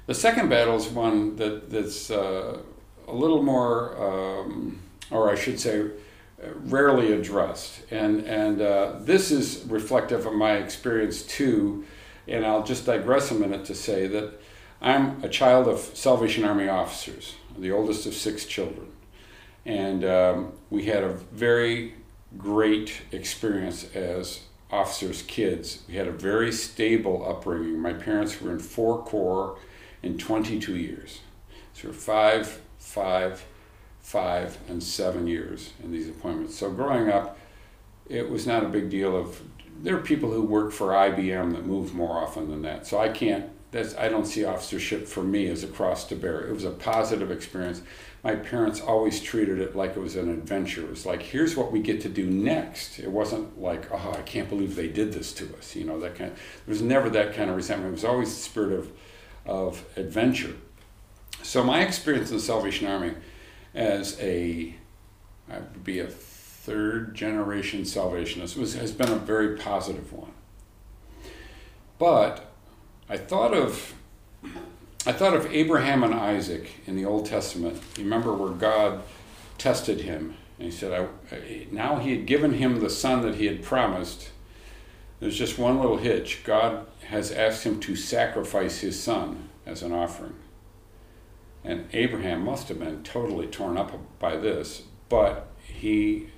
The 0.08 0.14
second 0.14 0.48
battle 0.48 0.74
is 0.74 0.86
one 0.86 1.36
that, 1.36 1.68
that's 1.68 2.10
uh, 2.10 2.60
a 3.06 3.12
little 3.12 3.42
more, 3.42 3.94
um, 4.02 4.80
or 5.10 5.30
I 5.30 5.34
should 5.34 5.60
say, 5.60 5.84
rarely 6.64 7.12
addressed. 7.12 7.82
And, 7.90 8.20
and 8.20 8.62
uh, 8.62 8.94
this 9.00 9.30
is 9.30 9.64
reflective 9.66 10.24
of 10.24 10.32
my 10.32 10.52
experience 10.52 11.20
too. 11.20 11.84
And 12.26 12.46
I'll 12.46 12.62
just 12.62 12.86
digress 12.86 13.30
a 13.30 13.34
minute 13.34 13.66
to 13.66 13.74
say 13.74 14.06
that 14.06 14.40
I'm 14.80 15.22
a 15.22 15.28
child 15.28 15.68
of 15.68 15.78
Salvation 15.78 16.42
Army 16.42 16.68
officers, 16.68 17.34
the 17.58 17.70
oldest 17.70 18.06
of 18.06 18.14
six 18.14 18.46
children. 18.46 18.86
And 19.66 20.06
um, 20.06 20.52
we 20.70 20.86
had 20.86 21.04
a 21.04 21.12
very 21.32 21.96
great 22.38 23.02
experience 23.12 23.94
as 23.94 24.40
officers' 24.70 25.20
kids. 25.20 25.82
We 25.86 25.96
had 25.96 26.08
a 26.08 26.12
very 26.12 26.50
stable 26.50 27.28
upbringing. 27.28 27.78
My 27.78 27.92
parents 27.92 28.40
were 28.40 28.52
in 28.52 28.58
four 28.58 29.04
corps 29.04 29.58
in 30.02 30.18
22 30.18 30.76
years. 30.76 31.20
So 31.72 31.92
five, 31.92 32.60
five, 32.78 33.44
five, 34.00 34.58
and 34.68 34.82
seven 34.82 35.26
years 35.26 35.72
in 35.82 35.92
these 35.92 36.08
appointments. 36.08 36.56
So 36.56 36.70
growing 36.70 37.10
up, 37.10 37.38
it 38.08 38.30
was 38.30 38.46
not 38.46 38.64
a 38.64 38.68
big 38.68 38.90
deal 38.90 39.16
of 39.16 39.40
there 39.80 39.96
are 39.96 40.00
people 40.00 40.32
who 40.32 40.42
work 40.42 40.72
for 40.72 40.88
IBM 40.88 41.52
that 41.52 41.66
move 41.66 41.94
more 41.94 42.18
often 42.18 42.50
than 42.50 42.62
that. 42.62 42.86
So 42.86 42.98
I 42.98 43.10
can't 43.10 43.50
that's 43.70 43.94
I 43.96 44.08
don't 44.08 44.24
see 44.24 44.44
officership 44.44 45.06
for 45.06 45.22
me 45.22 45.48
as 45.48 45.62
a 45.62 45.66
cross 45.66 46.04
to 46.06 46.16
bear. 46.16 46.46
It 46.46 46.52
was 46.52 46.64
a 46.64 46.70
positive 46.70 47.30
experience. 47.30 47.82
My 48.24 48.34
parents 48.34 48.80
always 48.80 49.20
treated 49.20 49.60
it 49.60 49.76
like 49.76 49.90
it 49.90 50.00
was 50.00 50.16
an 50.16 50.30
adventure. 50.30 50.82
It 50.82 50.90
was 50.90 51.04
like 51.04 51.22
here's 51.22 51.56
what 51.56 51.70
we 51.70 51.80
get 51.80 52.00
to 52.02 52.08
do 52.08 52.26
next. 52.26 52.98
It 52.98 53.10
wasn't 53.10 53.60
like 53.60 53.92
oh 53.92 54.14
I 54.16 54.22
can't 54.22 54.48
believe 54.48 54.74
they 54.74 54.88
did 54.88 55.12
this 55.12 55.32
to 55.34 55.54
us. 55.56 55.76
You 55.76 55.84
know 55.84 56.00
that 56.00 56.14
kind. 56.14 56.32
Of, 56.32 56.38
there 56.38 56.72
was 56.72 56.82
never 56.82 57.10
that 57.10 57.34
kind 57.34 57.50
of 57.50 57.56
resentment. 57.56 57.90
It 57.90 57.92
was 57.92 58.04
always 58.04 58.34
the 58.34 58.40
spirit 58.40 58.72
of 58.72 58.90
of 59.48 59.84
adventure. 59.96 60.54
So 61.42 61.64
my 61.64 61.80
experience 61.82 62.30
in 62.30 62.36
the 62.36 62.42
Salvation 62.42 62.86
Army 62.86 63.14
as 63.74 64.20
a 64.20 64.74
I 65.50 65.58
would 65.58 65.82
be 65.82 65.98
a 65.98 66.06
third 66.06 67.14
generation 67.14 67.84
salvationist 67.84 68.56
was 68.56 68.74
has 68.74 68.92
been 68.92 69.10
a 69.10 69.16
very 69.16 69.56
positive 69.56 70.12
one. 70.12 70.32
But 71.98 72.52
I 73.08 73.16
thought 73.16 73.54
of 73.54 73.94
I 75.06 75.12
thought 75.12 75.34
of 75.34 75.46
Abraham 75.46 76.04
and 76.04 76.14
Isaac 76.14 76.70
in 76.86 76.96
the 76.96 77.06
Old 77.06 77.24
Testament. 77.26 77.80
You 77.96 78.04
remember 78.04 78.34
where 78.34 78.52
God 78.52 79.02
tested 79.56 80.02
him, 80.02 80.36
and 80.58 80.66
He 80.66 80.70
said, 80.70 80.92
I, 81.32 81.66
"Now 81.70 81.96
He 81.96 82.10
had 82.10 82.26
given 82.26 82.54
him 82.54 82.80
the 82.80 82.90
son 82.90 83.22
that 83.22 83.36
He 83.36 83.46
had 83.46 83.62
promised." 83.62 84.30
There's 85.20 85.38
just 85.38 85.58
one 85.58 85.80
little 85.80 85.96
hitch. 85.96 86.44
God 86.44 86.86
has 87.08 87.32
asked 87.32 87.64
him 87.64 87.80
to 87.80 87.96
sacrifice 87.96 88.80
his 88.80 89.02
son 89.02 89.48
as 89.64 89.82
an 89.82 89.92
offering. 89.92 90.34
And 91.64 91.88
Abraham 91.94 92.44
must 92.44 92.68
have 92.68 92.78
been 92.78 93.02
totally 93.02 93.46
torn 93.46 93.78
up 93.78 93.92
by 94.18 94.36
this, 94.36 94.82
but 95.08 95.48
he 95.62 96.28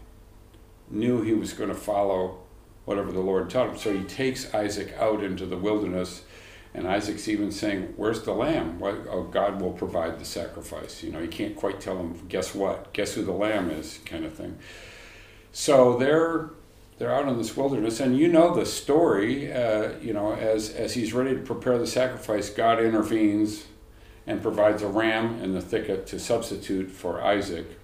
knew 0.88 1.22
he 1.22 1.34
was 1.34 1.52
going 1.52 1.70
to 1.70 1.74
follow 1.74 2.38
whatever 2.84 3.10
the 3.10 3.20
Lord 3.20 3.50
taught 3.50 3.70
him. 3.70 3.78
So 3.78 3.92
he 3.92 4.04
takes 4.04 4.54
Isaac 4.54 4.94
out 4.96 5.24
into 5.24 5.44
the 5.44 5.56
wilderness, 5.56 6.22
and 6.72 6.86
Isaac's 6.86 7.26
even 7.26 7.50
saying, 7.50 7.94
Where's 7.96 8.22
the 8.22 8.32
lamb? 8.32 8.78
Well, 8.78 9.04
oh, 9.10 9.24
God 9.24 9.60
will 9.60 9.72
provide 9.72 10.20
the 10.20 10.24
sacrifice. 10.24 11.02
You 11.02 11.10
know, 11.10 11.20
he 11.20 11.28
can't 11.28 11.56
quite 11.56 11.80
tell 11.80 11.98
him, 11.98 12.26
Guess 12.28 12.54
what? 12.54 12.92
Guess 12.92 13.14
who 13.14 13.24
the 13.24 13.32
lamb 13.32 13.70
is, 13.70 13.98
kind 14.06 14.24
of 14.24 14.34
thing. 14.34 14.56
So 15.50 15.96
they're 15.96 16.50
they're 17.00 17.14
out 17.14 17.26
in 17.26 17.38
this 17.38 17.56
wilderness, 17.56 17.98
and 17.98 18.18
you 18.18 18.28
know 18.28 18.54
the 18.54 18.66
story. 18.66 19.50
Uh, 19.50 19.92
you 20.02 20.12
know, 20.12 20.34
as 20.34 20.68
as 20.68 20.92
he's 20.92 21.14
ready 21.14 21.34
to 21.34 21.40
prepare 21.40 21.78
the 21.78 21.86
sacrifice, 21.86 22.50
God 22.50 22.78
intervenes 22.78 23.64
and 24.26 24.42
provides 24.42 24.82
a 24.82 24.86
ram 24.86 25.42
in 25.42 25.54
the 25.54 25.62
thicket 25.62 26.06
to 26.08 26.20
substitute 26.20 26.90
for 26.90 27.22
Isaac. 27.22 27.78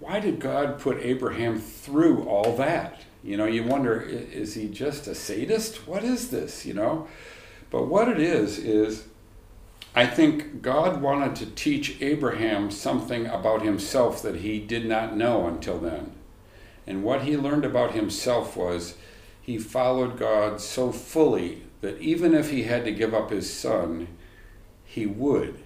Why 0.00 0.20
did 0.20 0.38
God 0.38 0.78
put 0.78 0.98
Abraham 0.98 1.58
through 1.58 2.24
all 2.24 2.54
that? 2.56 3.00
You 3.24 3.38
know, 3.38 3.46
you 3.46 3.62
wonder, 3.62 3.98
is 4.02 4.52
he 4.52 4.68
just 4.68 5.06
a 5.06 5.14
sadist? 5.14 5.88
What 5.88 6.04
is 6.04 6.28
this? 6.28 6.66
You 6.66 6.74
know, 6.74 7.08
but 7.70 7.86
what 7.88 8.06
it 8.06 8.20
is 8.20 8.58
is. 8.58 9.06
I 9.94 10.06
think 10.06 10.62
God 10.62 11.02
wanted 11.02 11.36
to 11.36 11.46
teach 11.46 12.00
Abraham 12.00 12.70
something 12.70 13.26
about 13.26 13.60
himself 13.60 14.22
that 14.22 14.36
he 14.36 14.58
did 14.58 14.86
not 14.86 15.14
know 15.14 15.46
until 15.46 15.78
then. 15.78 16.12
And 16.86 17.04
what 17.04 17.22
he 17.22 17.36
learned 17.36 17.64
about 17.64 17.92
himself 17.92 18.56
was 18.56 18.96
he 19.40 19.58
followed 19.58 20.18
God 20.18 20.60
so 20.60 20.92
fully 20.92 21.62
that 21.80 22.00
even 22.00 22.34
if 22.34 22.50
he 22.50 22.64
had 22.64 22.84
to 22.84 22.92
give 22.92 23.12
up 23.14 23.30
his 23.30 23.52
son, 23.52 24.08
he 24.84 25.06
would. 25.06 25.58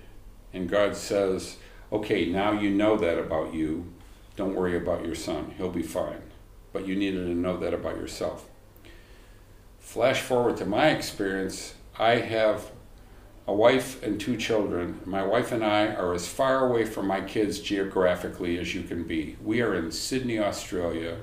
And 0.52 0.68
God 0.68 0.96
says, 0.96 1.56
okay, 1.92 2.26
now 2.26 2.52
you 2.52 2.70
know 2.70 2.96
that 2.96 3.18
about 3.18 3.54
you. 3.54 3.92
Don't 4.36 4.54
worry 4.54 4.76
about 4.76 5.04
your 5.04 5.14
son. 5.14 5.54
He'll 5.56 5.70
be 5.70 5.82
fine. 5.82 6.22
But 6.72 6.86
you 6.86 6.96
needed 6.96 7.24
to 7.26 7.34
know 7.34 7.56
that 7.58 7.74
about 7.74 7.96
yourself. 7.96 8.48
Flash 9.78 10.20
forward 10.20 10.56
to 10.58 10.66
my 10.66 10.88
experience, 10.88 11.74
I 11.98 12.16
have 12.16 12.70
a 13.48 13.54
wife 13.54 14.02
and 14.02 14.20
two 14.20 14.36
children. 14.36 15.00
My 15.04 15.24
wife 15.24 15.52
and 15.52 15.64
I 15.64 15.86
are 15.86 16.12
as 16.12 16.26
far 16.26 16.68
away 16.68 16.84
from 16.84 17.06
my 17.06 17.20
kids 17.20 17.60
geographically 17.60 18.58
as 18.58 18.74
you 18.74 18.82
can 18.82 19.04
be. 19.04 19.36
We 19.42 19.62
are 19.62 19.74
in 19.74 19.92
Sydney, 19.92 20.38
Australia. 20.38 21.18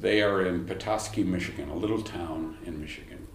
They 0.00 0.22
are 0.22 0.44
in 0.44 0.64
Petoskey, 0.64 1.22
Michigan, 1.22 1.68
a 1.68 1.76
little 1.76 2.02
town 2.02 2.56
in 2.64 2.80
Michigan. 2.80 3.28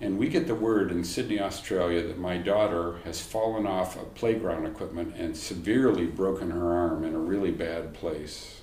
And 0.00 0.18
we 0.18 0.28
get 0.28 0.46
the 0.46 0.54
word 0.54 0.90
in 0.92 1.04
Sydney, 1.04 1.40
Australia 1.40 2.06
that 2.06 2.18
my 2.18 2.38
daughter 2.38 2.98
has 3.04 3.20
fallen 3.20 3.66
off 3.66 3.96
of 3.96 4.14
playground 4.14 4.64
equipment 4.64 5.14
and 5.16 5.36
severely 5.36 6.06
broken 6.06 6.50
her 6.52 6.72
arm 6.72 7.04
in 7.04 7.14
a 7.14 7.18
really 7.18 7.50
bad 7.50 7.92
place. 7.92 8.60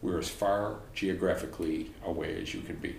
We're 0.00 0.18
as 0.18 0.28
far 0.28 0.78
geographically 0.94 1.92
away 2.04 2.40
as 2.40 2.54
you 2.54 2.62
can 2.62 2.76
be. 2.76 2.96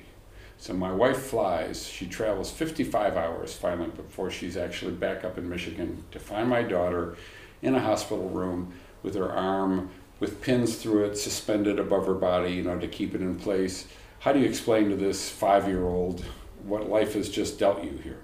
So 0.60 0.74
my 0.74 0.92
wife 0.92 1.18
flies. 1.18 1.88
She 1.88 2.06
travels 2.06 2.52
55 2.52 3.16
hours 3.16 3.54
finally 3.54 3.92
before 3.92 4.30
she's 4.30 4.58
actually 4.58 4.92
back 4.92 5.24
up 5.24 5.38
in 5.38 5.50
Michigan 5.50 6.04
to 6.12 6.20
find 6.20 6.50
my 6.50 6.64
daughter 6.64 7.16
in 7.62 7.76
a 7.76 7.80
hospital 7.80 8.28
room 8.28 8.74
with 9.02 9.16
her 9.16 9.32
arm 9.32 9.90
with 10.20 10.42
pins 10.42 10.76
through 10.76 11.06
it 11.06 11.18
suspended 11.18 11.80
above 11.80 12.06
her 12.06 12.14
body, 12.14 12.52
you 12.52 12.64
know, 12.64 12.78
to 12.78 12.90
keep 12.90 13.16
it 13.16 13.22
in 13.22 13.36
place. 13.36 13.88
How 14.20 14.34
do 14.34 14.40
you 14.40 14.46
explain 14.46 14.90
to 14.90 14.98
this 14.98 15.30
five 15.30 15.66
year 15.66 15.86
old 15.86 16.26
what 16.64 16.90
life 16.90 17.14
has 17.14 17.30
just 17.30 17.58
dealt 17.58 17.82
you 17.82 17.98
here? 18.04 18.20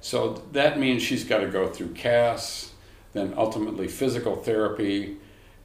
So 0.00 0.42
that 0.50 0.80
means 0.80 1.00
she's 1.00 1.22
got 1.22 1.38
to 1.38 1.46
go 1.46 1.68
through 1.68 1.94
CAS, 1.94 2.72
then 3.12 3.34
ultimately 3.36 3.86
physical 3.86 4.34
therapy, 4.34 5.18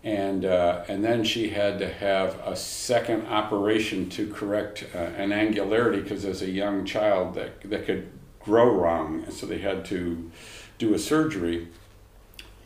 and 0.04 0.46
uh, 0.46 0.84
and 0.88 1.04
then 1.04 1.24
she 1.24 1.50
had 1.50 1.80
to 1.80 1.92
have 1.92 2.40
a 2.46 2.56
second 2.56 3.26
operation 3.28 4.10
to 4.10 4.32
correct 4.32 4.86
uh, 4.94 4.98
an 4.98 5.32
angularity 5.32 6.02
because 6.02 6.24
as 6.24 6.42
a 6.42 6.50
young 6.50 6.86
child 6.86 7.34
that 7.36 7.62
that 7.70 7.86
could 7.86 8.10
grow 8.40 8.70
wrong, 8.70 9.24
and 9.24 9.34
so 9.34 9.46
they 9.46 9.58
had 9.58 9.84
to 9.86 10.32
do 10.78 10.94
a 10.94 11.00
surgery. 11.00 11.68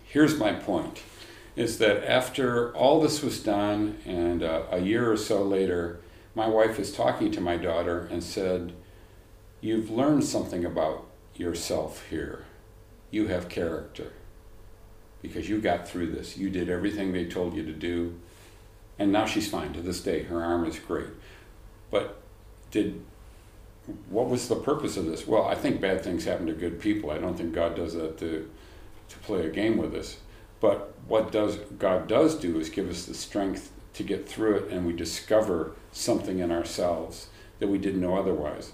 Here's 0.04 0.38
my 0.38 0.54
point: 0.54 1.02
is 1.56 1.78
that 1.80 2.10
after 2.10 2.76
all 2.76 3.02
this 3.02 3.24
was 3.24 3.42
done, 3.42 3.98
and 4.06 4.44
uh, 4.44 4.64
a 4.70 4.80
year 4.80 5.12
or 5.12 5.18
so 5.18 5.42
later, 5.42 6.00
my 6.36 6.48
wife 6.48 6.80
is 6.80 6.92
talking 6.92 7.32
to 7.32 7.42
my 7.42 7.56
daughter 7.56 8.08
and 8.12 8.22
said, 8.22 8.74
"You've 9.62 9.90
learned 9.90 10.26
something 10.26 10.66
about 10.66 11.06
yourself 11.36 12.06
here. 12.10 12.46
You 13.10 13.28
have 13.28 13.48
character." 13.48 14.12
Because 15.22 15.50
you 15.50 15.60
got 15.60 15.88
through 15.88 16.12
this. 16.12 16.38
You 16.38 16.50
did 16.50 16.70
everything 16.70 17.12
they 17.12 17.26
told 17.26 17.56
you 17.56 17.64
to 17.64 17.74
do. 17.74 18.20
And 18.98 19.12
now 19.12 19.26
she's 19.26 19.50
fine 19.50 19.74
to 19.74 19.82
this 19.82 20.02
day. 20.02 20.24
Her 20.24 20.44
arm 20.44 20.66
is 20.66 20.80
great. 20.80 21.08
But 21.90 22.22
did 22.72 23.04
what 24.10 24.30
was 24.30 24.48
the 24.48 24.56
purpose 24.56 24.96
of 24.96 25.06
this? 25.06 25.26
Well, 25.26 25.46
I 25.46 25.56
think 25.56 25.82
bad 25.82 26.04
things 26.04 26.26
happen 26.26 26.46
to 26.46 26.54
good 26.54 26.80
people. 26.80 27.10
I 27.10 27.18
don't 27.18 27.36
think 27.36 27.54
God 27.54 27.76
does 27.76 27.94
that 27.94 28.18
to 28.20 28.50
to 29.10 29.18
play 29.20 29.46
a 29.46 29.50
game 29.50 29.78
with 29.78 29.94
us. 29.94 30.18
But 30.60 30.94
what 31.08 31.32
does 31.32 31.58
God 31.78 32.08
does 32.08 32.36
do 32.36 32.60
is 32.60 32.70
give 32.70 32.90
us 32.90 33.06
the 33.06 33.14
strength 33.14 33.72
to 33.94 34.04
get 34.04 34.28
through 34.28 34.56
it 34.58 34.72
and 34.72 34.86
we 34.86 34.94
discover 34.94 35.74
something 35.92 36.40
in 36.40 36.52
ourselves 36.52 37.28
that 37.60 37.68
we 37.68 37.78
didn't 37.78 38.02
know 38.02 38.18
otherwise. 38.18 38.72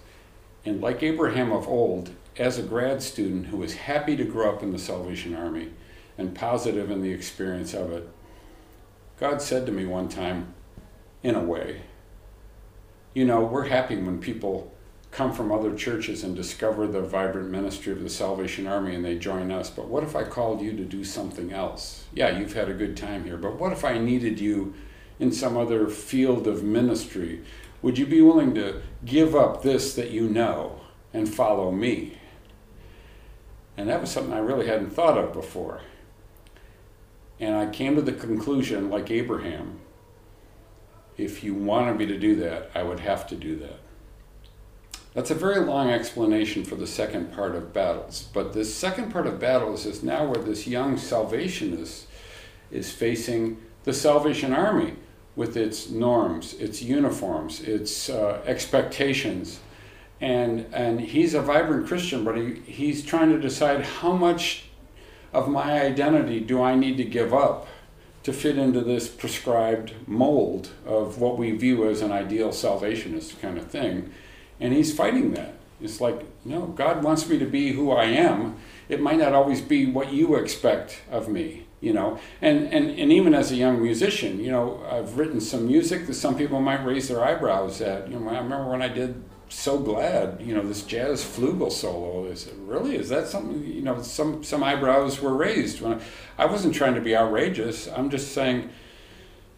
And 0.66 0.82
like 0.82 1.02
Abraham 1.02 1.52
of 1.52 1.68
old, 1.68 2.12
as 2.38 2.58
a 2.58 2.64
grad 2.64 3.02
student 3.02 3.48
who 3.48 3.58
was 3.58 3.76
happy 3.76 4.16
to 4.16 4.24
grow 4.24 4.54
up 4.54 4.62
in 4.62 4.72
the 4.72 4.78
Salvation 4.78 5.36
Army, 5.36 5.70
and 6.18 6.36
positive 6.36 6.90
in 6.90 7.02
the 7.02 7.12
experience 7.12 7.74
of 7.74 7.92
it. 7.92 8.10
God 9.20 9.42
said 9.42 9.66
to 9.66 9.72
me 9.72 9.86
one 9.86 10.10
time, 10.10 10.54
in 11.24 11.36
a 11.36 11.44
way, 11.44 11.82
you 13.14 13.26
know, 13.26 13.42
we're 13.42 13.68
happy 13.68 13.96
when 13.96 14.20
people 14.20 14.72
come 15.12 15.34
from 15.34 15.52
other 15.52 15.76
churches 15.76 16.24
and 16.24 16.36
discover 16.36 16.86
the 16.86 17.02
vibrant 17.02 17.50
ministry 17.50 17.92
of 17.92 18.04
the 18.04 18.10
Salvation 18.10 18.68
Army 18.68 18.94
and 18.94 19.04
they 19.04 19.18
join 19.18 19.52
us. 19.52 19.70
But 19.70 19.88
what 19.88 20.04
if 20.04 20.16
I 20.16 20.24
called 20.24 20.62
you 20.62 20.76
to 20.78 20.84
do 20.84 21.04
something 21.04 21.52
else? 21.52 22.06
Yeah, 22.14 22.38
you've 22.38 22.54
had 22.54 22.70
a 22.70 22.74
good 22.74 22.96
time 22.96 23.24
here, 23.24 23.38
but 23.38 23.60
what 23.60 23.72
if 23.72 23.84
I 23.84 23.98
needed 23.98 24.40
you 24.40 24.76
in 25.20 25.32
some 25.32 25.58
other 25.58 25.88
field 25.88 26.46
of 26.46 26.64
ministry? 26.64 27.44
Would 27.82 27.98
you 27.98 28.06
be 28.06 28.22
willing 28.22 28.54
to 28.56 28.82
give 29.06 29.36
up 29.36 29.64
this 29.64 29.96
that 29.96 30.12
you 30.12 30.28
know 30.28 30.82
and 31.14 31.28
follow 31.28 31.72
me? 31.72 32.18
And 33.76 33.90
that 33.90 34.02
was 34.02 34.12
something 34.12 34.34
I 34.34 34.40
really 34.40 34.68
hadn't 34.68 34.92
thought 34.92 35.18
of 35.18 35.34
before. 35.34 35.82
And 37.40 37.56
I 37.56 37.68
came 37.68 37.96
to 37.96 38.02
the 38.02 38.14
conclusion, 38.14 38.90
like 38.90 39.12
Abraham, 39.12 39.80
if 41.18 41.44
you 41.44 41.54
wanted 41.54 41.98
me 41.98 42.06
to 42.08 42.18
do 42.18 42.36
that, 42.38 42.72
I 42.76 42.84
would 42.84 43.00
have 43.00 43.28
to 43.28 43.36
do 43.36 43.56
that. 43.58 43.80
That's 45.14 45.32
a 45.32 45.36
very 45.36 45.60
long 45.62 45.90
explanation 45.90 46.64
for 46.64 46.76
the 46.76 46.86
second 46.86 47.34
part 47.34 47.56
of 47.56 47.74
battles. 47.74 48.28
But 48.34 48.54
this 48.54 48.74
second 48.74 49.12
part 49.12 49.26
of 49.26 49.40
battles 49.40 49.86
is 49.88 50.04
now 50.04 50.26
where 50.26 50.44
this 50.44 50.68
young 50.68 50.96
salvationist 50.98 52.06
is 52.70 52.92
facing 52.92 53.58
the 53.84 53.94
Salvation 53.94 54.54
Army 54.54 54.94
with 55.36 55.58
its 55.58 55.90
norms, 55.90 56.54
its 56.56 56.84
uniforms, 56.84 57.62
its 57.62 58.10
uh, 58.10 58.44
expectations. 58.46 59.60
And, 60.22 60.68
and 60.72 61.00
he's 61.00 61.34
a 61.34 61.42
vibrant 61.42 61.88
Christian, 61.88 62.24
but 62.24 62.38
he, 62.38 62.56
he's 62.66 63.04
trying 63.04 63.32
to 63.32 63.40
decide 63.40 63.82
how 63.82 64.12
much 64.12 64.67
of 65.34 65.50
my 65.50 65.82
identity 65.82 66.40
do 66.40 66.62
I 66.62 66.76
need 66.76 66.98
to 66.98 67.04
give 67.04 67.34
up 67.34 67.68
to 68.24 68.34
fit 68.34 68.58
into 68.58 68.82
this 68.82 69.08
prescribed 69.08 69.94
mold 70.06 70.70
of 70.86 71.20
what 71.20 71.38
we 71.38 71.52
view 71.52 71.90
as 71.90 72.02
an 72.02 72.12
ideal 72.12 72.52
salvationist 72.52 73.40
kind 73.42 73.58
of 73.58 73.68
thing? 73.68 74.12
And 74.60 74.74
he's 74.74 74.96
fighting 74.96 75.34
that. 75.34 75.54
It's 75.80 76.02
like, 76.02 76.26
no, 76.44 76.68
God 76.68 77.04
wants 77.04 77.30
me 77.30 77.38
to 77.38 77.46
be 77.46 77.74
who 77.74 77.92
I 77.92 78.06
am. 78.06 78.58
It 78.90 79.00
might 79.00 79.20
not 79.20 79.34
always 79.34 79.62
be 79.62 79.86
what 79.86 80.12
you 80.12 80.36
expect 80.36 81.02
of 81.12 81.30
me 81.30 81.68
you 81.80 81.94
know 81.94 82.20
and, 82.42 82.66
and 82.74 82.90
and 82.90 83.12
even 83.12 83.34
as 83.34 83.52
a 83.52 83.56
young 83.56 83.82
musician 83.82 84.40
you 84.40 84.50
know 84.50 84.84
i've 84.90 85.18
written 85.18 85.40
some 85.40 85.68
music 85.68 86.08
that 86.08 86.16
some 86.16 86.36
people 86.36 86.60
might 86.60 86.84
raise 86.84 87.08
their 87.08 87.24
eyebrows 87.24 87.82
at 87.82 88.10
you 88.10 88.20
know 88.20 88.30
i 88.30 88.38
remember 88.38 88.70
when 88.70 88.82
i 88.82 88.88
did 88.88 89.24
so 89.50 89.80
glad, 89.80 90.42
you 90.42 90.54
know, 90.54 90.62
this 90.62 90.84
jazz 90.84 91.24
flugel 91.24 91.72
solo. 91.72 92.26
Is 92.26 92.50
really 92.66 92.96
is 92.96 93.10
that 93.10 93.28
something? 93.28 93.64
You 93.64 93.82
know, 93.82 94.02
some 94.02 94.44
some 94.44 94.64
eyebrows 94.64 95.22
were 95.22 95.34
raised 95.34 95.82
when 95.82 95.94
I, 95.94 96.44
I 96.44 96.46
wasn't 96.46 96.76
trying 96.76 96.96
to 96.96 97.02
be 97.02 97.16
outrageous. 97.16 97.88
I'm 97.88 98.10
just 98.10 98.34
saying 98.34 98.70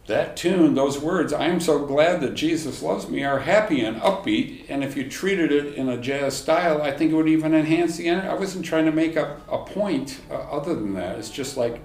that 0.06 0.36
tune, 0.36 0.74
those 0.74 0.98
words, 0.98 1.32
I 1.32 1.46
am 1.46 1.60
so 1.60 1.86
glad 1.86 2.20
that 2.20 2.34
Jesus 2.34 2.82
loves 2.82 3.08
me, 3.08 3.22
are 3.22 3.40
happy 3.40 3.80
and 3.80 4.00
upbeat. 4.00 4.64
And 4.68 4.82
if 4.82 4.96
you 4.96 5.08
treated 5.08 5.52
it 5.52 5.74
in 5.74 5.88
a 5.88 5.96
jazz 5.96 6.36
style, 6.36 6.82
I 6.82 6.90
think 6.90 7.12
it 7.12 7.14
would 7.14 7.28
even 7.28 7.54
enhance 7.54 7.96
the 7.96 8.08
end. 8.08 8.28
I 8.28 8.34
wasn't 8.34 8.64
trying 8.64 8.86
to 8.86 8.92
make 8.92 9.16
a, 9.16 9.40
a 9.48 9.58
point 9.58 10.20
uh, 10.30 10.34
other 10.34 10.74
than 10.74 10.94
that. 10.94 11.18
It's 11.18 11.30
just 11.30 11.56
like 11.56 11.80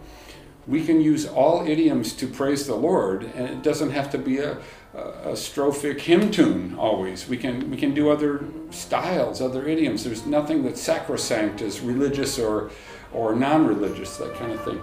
we 0.68 0.84
can 0.84 1.02
use 1.02 1.28
all 1.28 1.68
idioms 1.68 2.14
to 2.14 2.28
praise 2.28 2.66
the 2.66 2.76
Lord, 2.76 3.24
and 3.24 3.48
it 3.48 3.62
doesn't 3.62 3.92
have 3.92 4.10
to 4.12 4.18
be 4.18 4.40
a, 4.40 4.58
a 4.96 5.34
strophic 5.34 6.02
hymn 6.02 6.32
tune 6.32 6.76
always. 6.78 7.28
We 7.28 7.38
can 7.38 7.70
we 7.70 7.78
can 7.78 7.94
do 7.94 8.10
other 8.10 8.46
styles, 8.72 9.42
other 9.42 9.68
idioms. 9.68 10.04
There's 10.04 10.26
nothing 10.26 10.64
that's 10.64 10.82
sacrosanct 10.82 11.62
as 11.62 11.82
religious 11.82 12.40
or 12.40 12.72
or 13.14 13.36
non-religious, 13.36 14.18
that 14.18 14.36
kind 14.36 14.52
of 14.52 14.64
thing. 14.64 14.82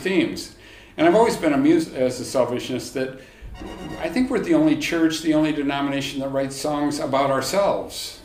Themes. 0.00 0.56
And 0.96 1.06
I've 1.06 1.14
always 1.14 1.36
been 1.36 1.52
amused 1.52 1.94
as 1.94 2.20
a 2.20 2.24
Salvationist 2.24 2.92
that 2.94 3.20
I 4.00 4.08
think 4.08 4.30
we're 4.30 4.40
the 4.40 4.54
only 4.54 4.76
church, 4.76 5.22
the 5.22 5.34
only 5.34 5.52
denomination 5.52 6.20
that 6.20 6.28
writes 6.28 6.56
songs 6.56 6.98
about 6.98 7.30
ourselves. 7.30 8.20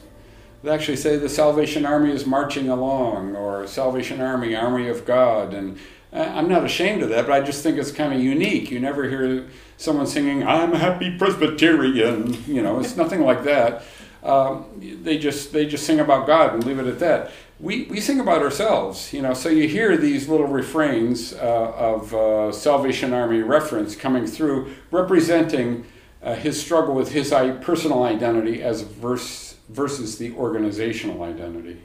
They 0.63 0.71
actually 0.71 0.97
say 0.97 1.17
the 1.17 1.29
Salvation 1.29 1.85
Army 1.85 2.11
is 2.11 2.25
marching 2.25 2.69
along, 2.69 3.35
or 3.35 3.67
Salvation 3.67 4.19
Army, 4.19 4.55
Army 4.55 4.87
of 4.87 5.05
God. 5.05 5.53
And 5.53 5.77
I'm 6.11 6.47
not 6.47 6.63
ashamed 6.63 7.03
of 7.03 7.09
that, 7.09 7.27
but 7.27 7.33
I 7.33 7.45
just 7.45 7.61
think 7.61 7.77
it's 7.77 7.91
kind 7.91 8.13
of 8.13 8.19
unique. 8.19 8.71
You 8.71 8.79
never 8.79 9.07
hear 9.07 9.47
someone 9.77 10.07
singing, 10.07 10.47
I'm 10.47 10.73
a 10.73 10.77
happy 10.77 11.17
Presbyterian. 11.17 12.43
You 12.45 12.63
know, 12.63 12.79
it's 12.79 12.95
nothing 12.95 13.21
like 13.21 13.43
that. 13.43 13.83
Um, 14.23 14.65
they 15.03 15.19
just 15.19 15.53
they 15.53 15.67
just 15.67 15.85
sing 15.85 15.99
about 15.99 16.25
God 16.25 16.55
and 16.55 16.63
leave 16.65 16.79
it 16.79 16.87
at 16.87 16.97
that. 16.99 17.31
We, 17.57 17.83
we 17.83 18.01
sing 18.01 18.19
about 18.19 18.41
ourselves, 18.41 19.13
you 19.13 19.21
know. 19.21 19.33
So 19.33 19.47
you 19.47 19.67
hear 19.67 19.95
these 19.95 20.27
little 20.27 20.47
refrains 20.47 21.31
uh, 21.31 21.71
of 21.77 22.13
uh, 22.13 22.51
Salvation 22.51 23.13
Army 23.13 23.39
reference 23.39 23.95
coming 23.95 24.27
through, 24.27 24.75
representing 24.91 25.85
uh, 26.21 26.35
his 26.35 26.61
struggle 26.61 26.93
with 26.93 27.13
his 27.13 27.29
personal 27.61 28.03
identity 28.03 28.61
as 28.61 28.81
verse, 28.81 29.55
versus 29.69 30.17
the 30.17 30.33
organizational 30.33 31.23
identity. 31.23 31.81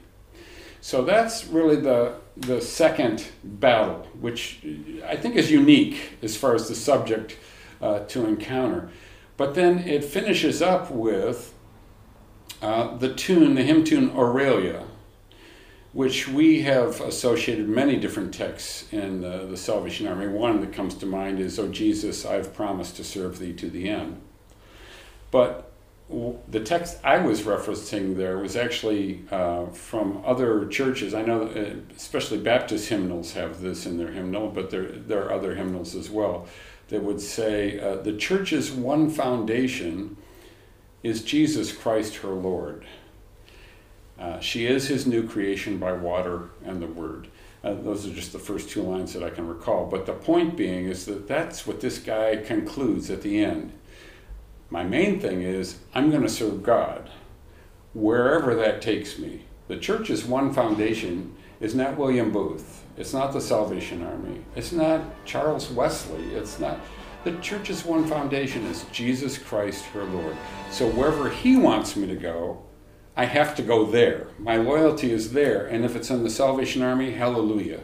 So 0.81 1.03
that's 1.03 1.45
really 1.45 1.77
the 1.77 2.15
the 2.35 2.59
second 2.59 3.27
battle, 3.43 4.07
which 4.19 4.59
I 5.05 5.15
think 5.15 5.35
is 5.35 5.51
unique 5.51 6.17
as 6.21 6.35
far 6.35 6.55
as 6.55 6.67
the 6.67 6.75
subject 6.75 7.37
uh, 7.81 7.99
to 7.99 8.25
encounter. 8.25 8.89
But 9.37 9.53
then 9.53 9.79
it 9.79 10.03
finishes 10.03 10.61
up 10.61 10.91
with 10.91 11.53
uh, 12.61 12.97
the 12.97 13.13
tune, 13.13 13.55
the 13.55 13.63
hymn 13.63 13.83
tune 13.83 14.11
Aurelia, 14.11 14.85
which 15.93 16.27
we 16.27 16.61
have 16.61 17.01
associated 17.01 17.67
many 17.67 17.97
different 17.97 18.33
texts 18.33 18.85
in 18.91 19.21
the, 19.21 19.57
Salvation 19.57 20.07
Army. 20.07 20.27
One 20.27 20.61
that 20.61 20.73
comes 20.73 20.95
to 20.95 21.05
mind 21.05 21.39
is, 21.39 21.59
"O 21.59 21.67
Jesus, 21.67 22.25
I've 22.25 22.53
promised 22.53 22.95
to 22.97 23.03
serve 23.03 23.39
thee 23.39 23.53
to 23.53 23.69
the 23.69 23.89
end." 23.89 24.21
But 25.31 25.71
the 26.49 26.59
text 26.59 26.97
I 27.03 27.19
was 27.19 27.43
referencing 27.43 28.17
there 28.17 28.37
was 28.37 28.55
actually 28.55 29.23
uh, 29.31 29.67
from 29.67 30.21
other 30.25 30.67
churches. 30.67 31.13
I 31.13 31.21
know, 31.21 31.43
uh, 31.43 31.95
especially 31.95 32.39
Baptist 32.39 32.89
hymnals 32.89 33.33
have 33.33 33.61
this 33.61 33.85
in 33.85 33.97
their 33.97 34.11
hymnal, 34.11 34.49
but 34.49 34.69
there 34.69 34.85
there 34.85 35.23
are 35.25 35.33
other 35.33 35.55
hymnals 35.55 35.95
as 35.95 36.09
well 36.09 36.47
that 36.89 37.01
would 37.01 37.21
say 37.21 37.79
uh, 37.79 37.95
the 37.95 38.13
church's 38.13 38.71
one 38.71 39.09
foundation 39.09 40.17
is 41.03 41.23
Jesus 41.23 41.71
Christ 41.71 42.17
her 42.17 42.29
Lord. 42.29 42.85
Uh, 44.21 44.39
she 44.39 44.67
is 44.67 44.87
his 44.87 45.07
new 45.07 45.27
creation 45.27 45.79
by 45.79 45.91
water 45.91 46.49
and 46.63 46.79
the 46.79 46.85
word. 46.85 47.27
Uh, 47.63 47.73
those 47.73 48.05
are 48.05 48.13
just 48.13 48.31
the 48.31 48.39
first 48.39 48.69
two 48.69 48.83
lines 48.83 49.13
that 49.13 49.23
I 49.23 49.31
can 49.31 49.47
recall. 49.47 49.87
But 49.87 50.05
the 50.05 50.13
point 50.13 50.55
being 50.55 50.85
is 50.85 51.05
that 51.05 51.27
that's 51.27 51.65
what 51.65 51.81
this 51.81 51.97
guy 51.97 52.35
concludes 52.35 53.09
at 53.09 53.23
the 53.23 53.43
end. 53.43 53.73
My 54.69 54.83
main 54.83 55.19
thing 55.19 55.41
is 55.41 55.79
I'm 55.95 56.11
going 56.11 56.21
to 56.21 56.29
serve 56.29 56.61
God 56.61 57.09
wherever 57.93 58.53
that 58.55 58.81
takes 58.81 59.17
me. 59.17 59.45
The 59.67 59.77
church's 59.77 60.23
one 60.23 60.53
foundation 60.53 61.35
is 61.59 61.73
not 61.73 61.97
William 61.97 62.31
Booth. 62.31 62.83
It's 62.97 63.13
not 63.13 63.33
the 63.33 63.41
Salvation 63.41 64.03
Army. 64.03 64.41
It's 64.55 64.71
not 64.71 65.01
Charles 65.25 65.71
Wesley. 65.71 66.35
It's 66.35 66.59
not. 66.59 66.79
The 67.23 67.37
church's 67.37 67.85
one 67.85 68.05
foundation 68.05 68.65
is 68.65 68.85
Jesus 68.91 69.37
Christ, 69.37 69.85
her 69.85 70.03
Lord. 70.03 70.35
So 70.69 70.89
wherever 70.89 71.29
He 71.29 71.57
wants 71.57 71.95
me 71.95 72.07
to 72.07 72.15
go, 72.15 72.63
I 73.15 73.25
have 73.25 73.55
to 73.55 73.61
go 73.61 73.85
there. 73.85 74.27
My 74.39 74.57
loyalty 74.57 75.11
is 75.11 75.33
there. 75.33 75.65
And 75.65 75.83
if 75.83 75.95
it's 75.95 76.09
in 76.09 76.23
the 76.23 76.29
Salvation 76.29 76.81
Army, 76.81 77.11
hallelujah. 77.11 77.81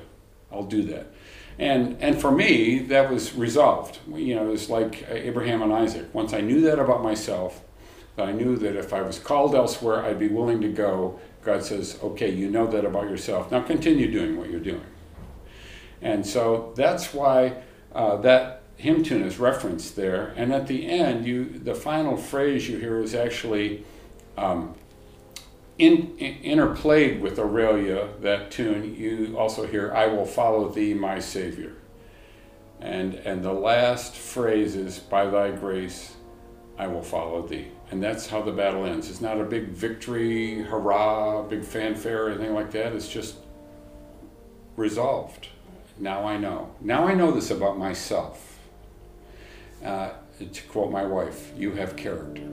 I'll 0.51 0.63
do 0.63 0.83
that. 0.83 1.07
And, 1.59 1.97
and 2.01 2.19
for 2.19 2.31
me, 2.31 2.79
that 2.79 3.11
was 3.11 3.33
resolved. 3.33 3.99
You 4.13 4.35
know, 4.35 4.47
it 4.47 4.51
was 4.51 4.69
like 4.69 5.05
Abraham 5.09 5.61
and 5.61 5.73
Isaac. 5.73 6.13
Once 6.13 6.33
I 6.33 6.41
knew 6.41 6.61
that 6.61 6.79
about 6.79 7.03
myself, 7.03 7.63
that 8.15 8.27
I 8.27 8.31
knew 8.31 8.55
that 8.57 8.75
if 8.75 8.93
I 8.93 9.01
was 9.01 9.19
called 9.19 9.55
elsewhere, 9.55 10.05
I'd 10.05 10.19
be 10.19 10.27
willing 10.27 10.61
to 10.61 10.69
go. 10.69 11.19
God 11.43 11.63
says, 11.63 11.97
okay, 12.03 12.31
you 12.31 12.49
know 12.49 12.67
that 12.67 12.85
about 12.85 13.09
yourself. 13.09 13.51
Now 13.51 13.61
continue 13.61 14.11
doing 14.11 14.37
what 14.37 14.49
you're 14.49 14.59
doing. 14.59 14.85
And 16.01 16.25
so 16.25 16.73
that's 16.75 17.13
why 17.13 17.61
uh, 17.93 18.17
that 18.17 18.63
hymn 18.75 19.03
tune 19.03 19.23
is 19.23 19.39
referenced 19.39 19.95
there. 19.95 20.33
And 20.35 20.53
at 20.53 20.67
the 20.67 20.87
end, 20.87 21.25
you 21.25 21.45
the 21.45 21.73
final 21.73 22.15
phrase 22.15 22.69
you 22.69 22.77
hear 22.77 22.99
is 22.99 23.15
actually 23.15 23.83
um, 24.37 24.75
in, 25.77 26.17
in, 26.17 26.57
interplayed 26.57 27.21
with 27.21 27.39
Aurelia, 27.39 28.09
that 28.21 28.51
tune. 28.51 28.95
You 28.95 29.37
also 29.37 29.65
hear, 29.67 29.93
I 29.93 30.07
will 30.07 30.25
follow 30.25 30.69
thee, 30.69 30.93
my 30.93 31.19
Savior. 31.19 31.73
And, 32.79 33.15
and 33.15 33.43
the 33.43 33.53
last 33.53 34.15
phrase 34.15 34.75
is, 34.75 34.99
by 34.99 35.27
thy 35.27 35.51
grace, 35.51 36.15
I 36.77 36.87
will 36.87 37.01
follow 37.01 37.45
thee. 37.45 37.67
And 37.89 38.03
that's 38.03 38.27
how 38.27 38.41
the 38.41 38.51
battle 38.51 38.85
ends. 38.85 39.09
It's 39.09 39.21
not 39.21 39.39
a 39.39 39.43
big 39.43 39.69
victory, 39.69 40.61
hurrah, 40.61 41.41
big 41.43 41.63
fanfare, 41.63 42.25
or 42.25 42.29
anything 42.29 42.53
like 42.53 42.71
that. 42.71 42.93
It's 42.93 43.07
just 43.07 43.37
resolved. 44.75 45.47
Now 45.97 46.25
I 46.25 46.37
know. 46.37 46.75
Now 46.81 47.07
I 47.07 47.13
know 47.13 47.31
this 47.31 47.49
about 47.49 47.77
myself. 47.77 48.59
Uh, 49.83 50.11
to 50.39 50.63
quote 50.63 50.91
my 50.91 51.05
wife, 51.05 51.51
you 51.57 51.71
have 51.71 51.95
character. 51.95 52.43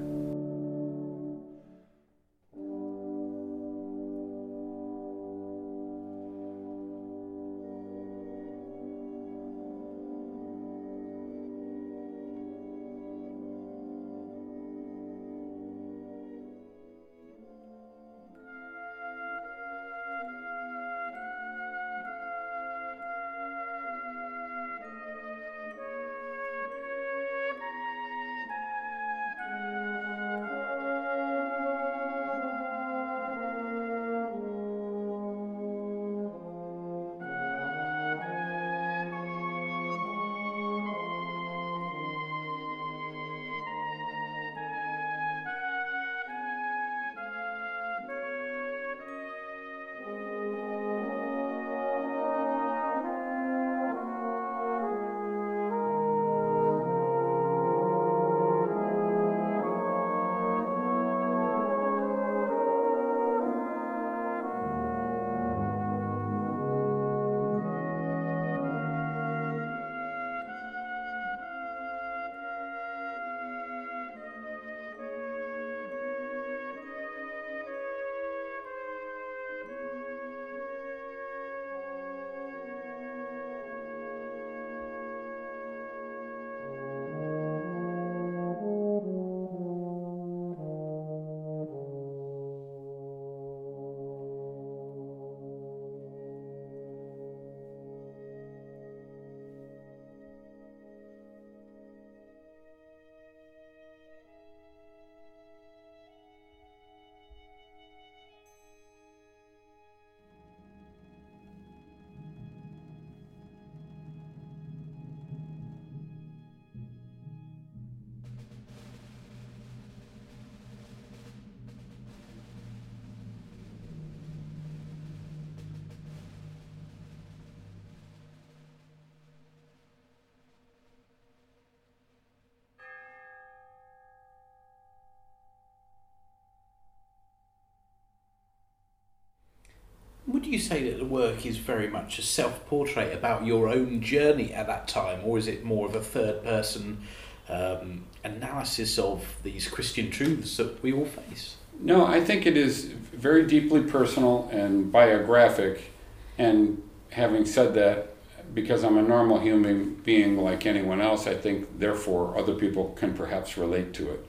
Would 140.44 140.52
you 140.52 140.58
say 140.58 140.90
that 140.90 140.98
the 140.98 141.06
work 141.06 141.46
is 141.46 141.56
very 141.56 141.88
much 141.88 142.18
a 142.18 142.22
self 142.22 142.66
portrait 142.66 143.14
about 143.14 143.46
your 143.46 143.70
own 143.70 144.02
journey 144.02 144.52
at 144.52 144.66
that 144.66 144.86
time, 144.86 145.20
or 145.24 145.38
is 145.38 145.46
it 145.46 145.64
more 145.64 145.86
of 145.86 145.94
a 145.94 146.02
third 146.02 146.44
person 146.44 147.00
um, 147.48 148.04
analysis 148.24 148.98
of 148.98 149.26
these 149.42 149.66
Christian 149.68 150.10
truths 150.10 150.58
that 150.58 150.82
we 150.82 150.92
all 150.92 151.06
face? 151.06 151.56
No, 151.80 152.04
I 152.04 152.20
think 152.22 152.44
it 152.44 152.58
is 152.58 152.84
very 152.84 153.46
deeply 153.46 153.84
personal 153.84 154.50
and 154.52 154.92
biographic. 154.92 155.90
And 156.36 156.82
having 157.08 157.46
said 157.46 157.72
that, 157.76 158.14
because 158.52 158.84
I'm 158.84 158.98
a 158.98 159.02
normal 159.02 159.40
human 159.40 159.94
being 159.94 160.36
like 160.36 160.66
anyone 160.66 161.00
else, 161.00 161.26
I 161.26 161.36
think 161.36 161.78
therefore 161.78 162.36
other 162.36 162.54
people 162.54 162.90
can 162.98 163.14
perhaps 163.14 163.56
relate 163.56 163.94
to 163.94 164.10
it 164.10 164.26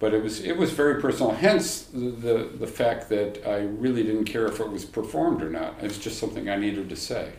but 0.00 0.14
it 0.14 0.22
was 0.22 0.40
it 0.40 0.56
was 0.56 0.72
very 0.72 1.00
personal. 1.00 1.32
Hence 1.32 1.82
the, 1.82 2.10
the, 2.10 2.50
the 2.58 2.66
fact 2.66 3.10
that 3.10 3.46
I 3.46 3.58
really 3.58 4.02
didn't 4.02 4.24
care 4.24 4.46
if 4.46 4.58
it 4.58 4.70
was 4.70 4.84
performed 4.84 5.42
or 5.42 5.50
not. 5.50 5.74
It 5.78 5.84
was 5.84 5.98
just 5.98 6.18
something 6.18 6.48
I 6.48 6.56
needed 6.56 6.88
to 6.88 6.96
say. 6.96 7.34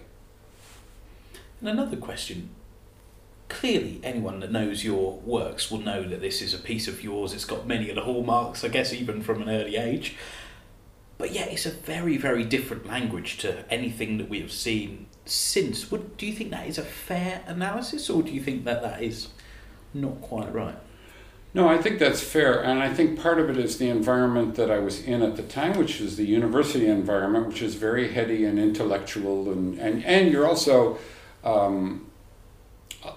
And 1.59 1.67
another 1.67 1.97
question. 1.97 2.49
Clearly, 3.49 3.99
anyone 4.03 4.39
that 4.39 4.51
knows 4.51 4.85
your 4.85 5.17
works 5.19 5.69
will 5.69 5.81
know 5.81 6.07
that 6.07 6.21
this 6.21 6.41
is 6.41 6.53
a 6.53 6.57
piece 6.57 6.87
of 6.87 7.03
yours. 7.03 7.33
It's 7.33 7.43
got 7.43 7.67
many 7.67 7.89
of 7.89 7.95
the 7.95 8.03
hallmarks, 8.03 8.63
I 8.63 8.69
guess, 8.69 8.93
even 8.93 9.21
from 9.21 9.41
an 9.41 9.49
early 9.49 9.75
age. 9.75 10.15
But 11.17 11.33
yet, 11.33 11.51
it's 11.51 11.65
a 11.65 11.71
very, 11.71 12.15
very 12.15 12.45
different 12.45 12.87
language 12.87 13.39
to 13.39 13.69
anything 13.69 14.17
that 14.19 14.29
we 14.29 14.39
have 14.39 14.53
seen 14.53 15.07
since. 15.25 15.91
Would, 15.91 16.15
do 16.15 16.25
you 16.25 16.33
think 16.33 16.51
that 16.51 16.65
is 16.65 16.77
a 16.77 16.83
fair 16.83 17.43
analysis, 17.45 18.09
or 18.09 18.23
do 18.23 18.31
you 18.31 18.41
think 18.41 18.63
that 18.63 18.81
that 18.83 19.03
is 19.03 19.27
not 19.93 20.21
quite 20.21 20.53
right? 20.53 20.77
No, 21.53 21.67
I 21.67 21.77
think 21.77 21.99
that's 21.99 22.21
fair. 22.21 22.63
And 22.63 22.81
I 22.81 22.93
think 22.93 23.19
part 23.19 23.39
of 23.39 23.49
it 23.49 23.57
is 23.57 23.77
the 23.77 23.89
environment 23.89 24.55
that 24.55 24.71
I 24.71 24.79
was 24.79 25.03
in 25.03 25.21
at 25.21 25.35
the 25.35 25.43
time, 25.43 25.77
which 25.77 25.99
is 25.99 26.15
the 26.15 26.25
university 26.25 26.87
environment, 26.87 27.47
which 27.47 27.61
is 27.61 27.75
very 27.75 28.13
heady 28.13 28.45
and 28.45 28.57
intellectual. 28.57 29.51
And, 29.51 29.77
and, 29.77 30.03
and 30.05 30.31
you're 30.31 30.47
also 30.47 30.97
um, 31.43 32.09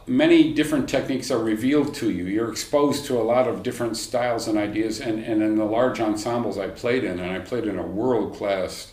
many 0.07 0.53
different 0.53 0.89
techniques 0.89 1.31
are 1.31 1.39
revealed 1.39 1.95
to 1.95 2.11
you. 2.11 2.25
You're 2.25 2.51
exposed 2.51 3.05
to 3.07 3.19
a 3.19 3.23
lot 3.23 3.47
of 3.47 3.63
different 3.63 3.97
styles 3.97 4.49
and 4.49 4.59
ideas. 4.59 5.01
And, 5.01 5.23
and 5.23 5.41
in 5.41 5.55
the 5.57 5.65
large 5.65 6.01
ensembles 6.01 6.59
I 6.59 6.69
played 6.69 7.05
in, 7.05 7.21
and 7.21 7.31
I 7.31 7.39
played 7.39 7.65
in 7.65 7.79
a 7.79 7.87
world 7.87 8.35
class 8.35 8.93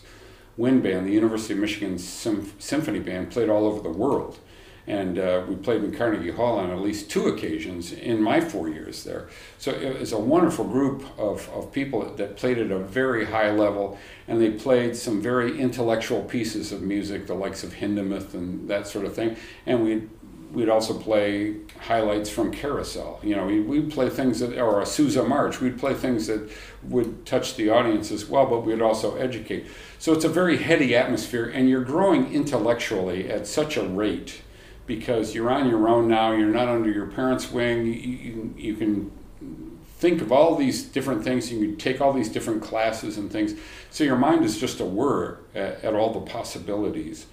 wind 0.56 0.84
band, 0.84 1.08
the 1.08 1.12
University 1.12 1.54
of 1.54 1.60
Michigan 1.60 1.98
Sym- 1.98 2.52
Symphony 2.60 3.00
Band, 3.00 3.32
played 3.32 3.48
all 3.48 3.66
over 3.66 3.80
the 3.80 3.88
world. 3.90 4.38
And 4.86 5.18
uh, 5.18 5.44
we 5.48 5.54
played 5.54 5.84
in 5.84 5.94
Carnegie 5.94 6.32
Hall 6.32 6.58
on 6.58 6.70
at 6.70 6.80
least 6.80 7.08
two 7.08 7.28
occasions 7.28 7.92
in 7.92 8.20
my 8.20 8.40
four 8.40 8.68
years 8.68 9.04
there. 9.04 9.28
So 9.58 9.70
it 9.70 10.00
was 10.00 10.12
a 10.12 10.18
wonderful 10.18 10.64
group 10.64 11.04
of, 11.18 11.48
of 11.50 11.72
people 11.72 12.14
that 12.16 12.36
played 12.36 12.58
at 12.58 12.70
a 12.70 12.78
very 12.78 13.26
high 13.26 13.52
level, 13.52 13.98
and 14.26 14.40
they 14.40 14.50
played 14.50 14.96
some 14.96 15.22
very 15.22 15.60
intellectual 15.60 16.22
pieces 16.22 16.72
of 16.72 16.82
music, 16.82 17.28
the 17.28 17.34
likes 17.34 17.62
of 17.62 17.74
Hindemith 17.74 18.34
and 18.34 18.68
that 18.68 18.88
sort 18.88 19.04
of 19.04 19.14
thing. 19.14 19.36
And 19.66 19.84
we 19.84 20.02
we'd 20.52 20.68
also 20.68 20.98
play 20.98 21.56
highlights 21.80 22.28
from 22.28 22.52
Carousel. 22.52 23.20
You 23.22 23.36
know, 23.36 23.46
we, 23.46 23.60
we'd 23.60 23.90
play 23.90 24.10
things 24.10 24.40
that, 24.40 24.58
or 24.58 24.80
a 24.80 24.86
Sousa 24.86 25.24
March, 25.24 25.60
we'd 25.60 25.78
play 25.78 25.94
things 25.94 26.26
that 26.26 26.50
would 26.82 27.24
touch 27.24 27.56
the 27.56 27.70
audience 27.70 28.10
as 28.10 28.26
well, 28.26 28.46
but 28.46 28.60
we'd 28.60 28.82
also 28.82 29.16
educate. 29.16 29.66
So 29.98 30.12
it's 30.12 30.24
a 30.24 30.28
very 30.28 30.58
heady 30.58 30.94
atmosphere, 30.94 31.46
and 31.48 31.68
you're 31.68 31.84
growing 31.84 32.32
intellectually 32.32 33.30
at 33.30 33.46
such 33.46 33.76
a 33.76 33.82
rate 33.82 34.41
because 34.86 35.34
you're 35.34 35.50
on 35.50 35.68
your 35.68 35.88
own 35.88 36.08
now, 36.08 36.32
you're 36.32 36.48
not 36.48 36.68
under 36.68 36.90
your 36.90 37.06
parents' 37.06 37.50
wing, 37.50 37.86
you, 37.86 37.92
you, 37.92 38.54
you 38.56 38.74
can 38.74 39.10
think 40.02 40.20
of 40.20 40.32
all 40.32 40.56
these 40.56 40.82
different 40.82 41.22
things, 41.22 41.52
you 41.52 41.60
can 41.60 41.76
take 41.76 42.00
all 42.00 42.12
these 42.12 42.28
different 42.28 42.60
classes 42.62 43.18
and 43.18 43.30
things. 43.30 43.54
So 43.90 44.02
your 44.02 44.16
mind 44.16 44.44
is 44.44 44.58
just 44.58 44.80
a 44.80 44.84
whir 44.84 45.38
at, 45.54 45.84
at 45.84 45.94
all 45.94 46.12
the 46.12 46.20
possibilities. 46.20 47.26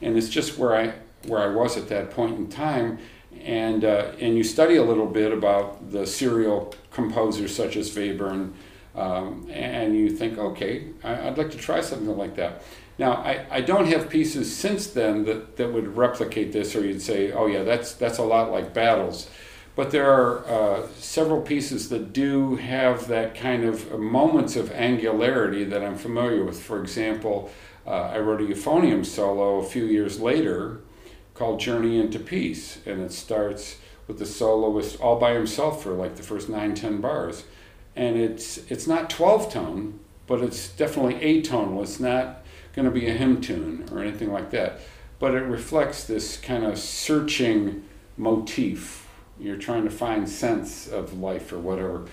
And 0.00 0.16
it's 0.16 0.30
just 0.30 0.58
where 0.58 0.74
I, 0.74 0.94
where 1.26 1.40
I 1.40 1.48
was 1.48 1.76
at 1.76 1.88
that 1.88 2.10
point 2.10 2.38
in 2.38 2.48
time. 2.48 2.98
And, 3.42 3.84
uh, 3.84 4.12
and 4.18 4.36
you 4.36 4.44
study 4.44 4.76
a 4.76 4.82
little 4.82 5.06
bit 5.06 5.32
about 5.32 5.90
the 5.90 6.06
serial 6.06 6.74
composers 6.90 7.54
such 7.54 7.76
as 7.76 7.94
Webern, 7.94 8.52
um, 8.94 9.46
and 9.50 9.94
you 9.94 10.08
think, 10.08 10.38
okay, 10.38 10.88
I, 11.02 11.28
would 11.28 11.36
like 11.36 11.50
to 11.50 11.58
try 11.58 11.80
something 11.80 12.16
like 12.16 12.36
that. 12.36 12.62
Now, 12.98 13.14
I, 13.14 13.46
I 13.50 13.60
don't 13.60 13.86
have 13.86 14.08
pieces 14.08 14.54
since 14.54 14.86
then 14.86 15.24
that, 15.24 15.56
that 15.56 15.72
would 15.72 15.96
replicate 15.96 16.52
this, 16.52 16.76
or 16.76 16.86
you'd 16.86 17.02
say, 17.02 17.32
oh, 17.32 17.46
yeah, 17.46 17.64
that's, 17.64 17.92
that's 17.94 18.18
a 18.18 18.22
lot 18.22 18.52
like 18.52 18.72
Battles. 18.72 19.28
But 19.76 19.90
there 19.90 20.08
are 20.08 20.46
uh, 20.46 20.86
several 20.98 21.40
pieces 21.40 21.88
that 21.88 22.12
do 22.12 22.54
have 22.56 23.08
that 23.08 23.34
kind 23.34 23.64
of 23.64 23.98
moments 23.98 24.54
of 24.54 24.70
angularity 24.70 25.64
that 25.64 25.82
I'm 25.82 25.96
familiar 25.96 26.44
with. 26.44 26.62
For 26.62 26.80
example, 26.80 27.50
uh, 27.84 27.90
I 27.90 28.20
wrote 28.20 28.40
a 28.40 28.44
euphonium 28.44 29.04
solo 29.04 29.58
a 29.58 29.64
few 29.64 29.84
years 29.84 30.20
later 30.20 30.80
called 31.34 31.58
Journey 31.58 31.98
into 31.98 32.20
Peace, 32.20 32.78
and 32.86 33.02
it 33.02 33.10
starts 33.10 33.78
with 34.06 34.20
the 34.20 34.26
soloist 34.26 35.00
all 35.00 35.18
by 35.18 35.32
himself 35.32 35.82
for 35.82 35.92
like 35.92 36.14
the 36.14 36.22
first 36.22 36.48
nine, 36.48 36.74
ten 36.76 37.00
bars. 37.00 37.42
And 37.96 38.16
it's 38.16 38.58
it's 38.70 38.86
not 38.86 39.10
twelve 39.10 39.52
tone, 39.52 39.98
but 40.28 40.40
it's 40.40 40.68
definitely 40.68 41.14
atonal. 41.14 41.82
It's 41.82 41.98
not 41.98 42.43
going 42.74 42.86
to 42.86 42.90
be 42.90 43.06
a 43.08 43.12
hymn 43.12 43.40
tune 43.40 43.88
or 43.92 44.00
anything 44.00 44.32
like 44.32 44.50
that. 44.50 44.80
But 45.18 45.34
it 45.34 45.42
reflects 45.42 46.04
this 46.04 46.36
kind 46.36 46.64
of 46.64 46.78
searching 46.78 47.84
motif. 48.16 49.08
You're 49.38 49.56
trying 49.56 49.84
to 49.84 49.90
find 49.90 50.28
sense 50.28 50.88
of 50.88 51.18
life 51.18 51.52
or 51.52 51.58
whatever. 51.58 52.06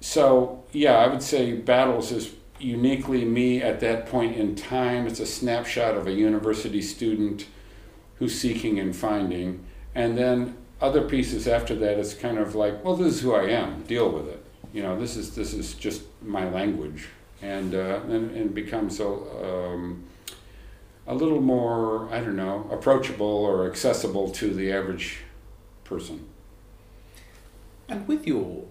So 0.00 0.64
yeah, 0.72 0.98
I 0.98 1.06
would 1.06 1.22
say 1.22 1.52
Battles 1.52 2.12
is 2.12 2.34
uniquely 2.58 3.24
me 3.24 3.62
at 3.62 3.80
that 3.80 4.06
point 4.06 4.36
in 4.36 4.54
time. 4.54 5.06
It's 5.06 5.20
a 5.20 5.26
snapshot 5.26 5.94
of 5.94 6.06
a 6.06 6.12
university 6.12 6.82
student 6.82 7.46
who's 8.18 8.38
seeking 8.38 8.78
and 8.78 8.94
finding. 8.94 9.64
And 9.94 10.16
then 10.16 10.56
other 10.80 11.02
pieces 11.02 11.48
after 11.48 11.74
that, 11.76 11.98
it's 11.98 12.14
kind 12.14 12.38
of 12.38 12.54
like, 12.54 12.84
well, 12.84 12.96
this 12.96 13.14
is 13.14 13.20
who 13.22 13.34
I 13.34 13.48
am. 13.48 13.82
Deal 13.82 14.10
with 14.10 14.28
it. 14.28 14.44
You 14.72 14.82
know, 14.82 14.98
this 14.98 15.16
is 15.16 15.34
this 15.34 15.54
is 15.54 15.74
just 15.74 16.02
my 16.22 16.48
language, 16.50 17.08
and 17.42 17.74
uh, 17.74 18.00
and, 18.08 18.30
and 18.36 18.54
becomes 18.54 19.00
a 19.00 19.06
um, 19.08 20.04
a 21.06 21.14
little 21.14 21.40
more 21.40 22.12
I 22.12 22.20
don't 22.20 22.36
know 22.36 22.68
approachable 22.70 23.26
or 23.26 23.68
accessible 23.68 24.30
to 24.32 24.52
the 24.52 24.72
average 24.72 25.18
person. 25.84 26.28
And 27.88 28.08
with 28.08 28.26
your 28.26 28.64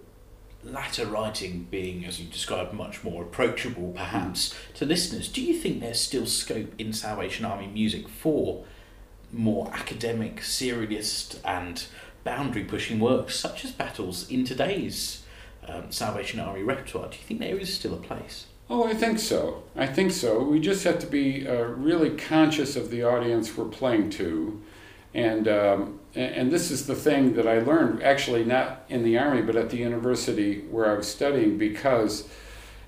latter 0.63 1.05
writing 1.05 1.67
being, 1.69 2.05
as 2.05 2.19
you 2.19 2.27
described, 2.27 2.73
much 2.73 3.03
more 3.03 3.23
approachable 3.23 3.93
perhaps 3.93 4.49
mm. 4.49 4.73
to 4.75 4.85
listeners, 4.85 5.29
do 5.29 5.41
you 5.41 5.53
think 5.53 5.79
there's 5.79 6.01
still 6.01 6.25
scope 6.25 6.73
in 6.77 6.91
Salvation 6.91 7.45
Army 7.45 7.67
music 7.67 8.09
for 8.09 8.65
more 9.31 9.69
academic, 9.73 10.37
serialist, 10.37 11.37
and 11.45 11.85
boundary 12.23 12.63
pushing 12.63 12.99
works 12.99 13.39
such 13.39 13.63
as 13.63 13.71
Battles 13.71 14.29
in 14.29 14.43
today's 14.43 15.23
um, 15.67 15.91
Salvation 15.91 16.39
Army 16.39 16.63
repertoire? 16.63 17.09
Do 17.09 17.17
you 17.17 17.23
think 17.23 17.39
there 17.39 17.57
is 17.57 17.73
still 17.73 17.93
a 17.93 17.97
place? 17.97 18.47
Oh, 18.67 18.85
I 18.85 18.93
think 18.95 19.19
so. 19.19 19.63
I 19.75 19.85
think 19.85 20.11
so. 20.11 20.41
We 20.43 20.59
just 20.59 20.83
have 20.85 20.97
to 20.99 21.07
be 21.07 21.47
uh, 21.47 21.63
really 21.63 22.11
conscious 22.11 22.75
of 22.75 22.89
the 22.89 23.03
audience 23.03 23.55
we're 23.55 23.65
playing 23.65 24.09
to. 24.11 24.61
And, 25.13 25.47
um, 25.47 25.99
and 26.15 26.51
this 26.51 26.71
is 26.71 26.87
the 26.87 26.95
thing 26.95 27.35
that 27.35 27.47
I 27.47 27.59
learned 27.59 28.01
actually 28.01 28.43
not 28.43 28.83
in 28.89 29.03
the 29.03 29.17
Army, 29.17 29.43
but 29.43 29.55
at 29.55 29.69
the 29.69 29.77
university 29.77 30.61
where 30.61 30.89
I 30.89 30.93
was 30.95 31.07
studying 31.07 31.57
because 31.57 32.27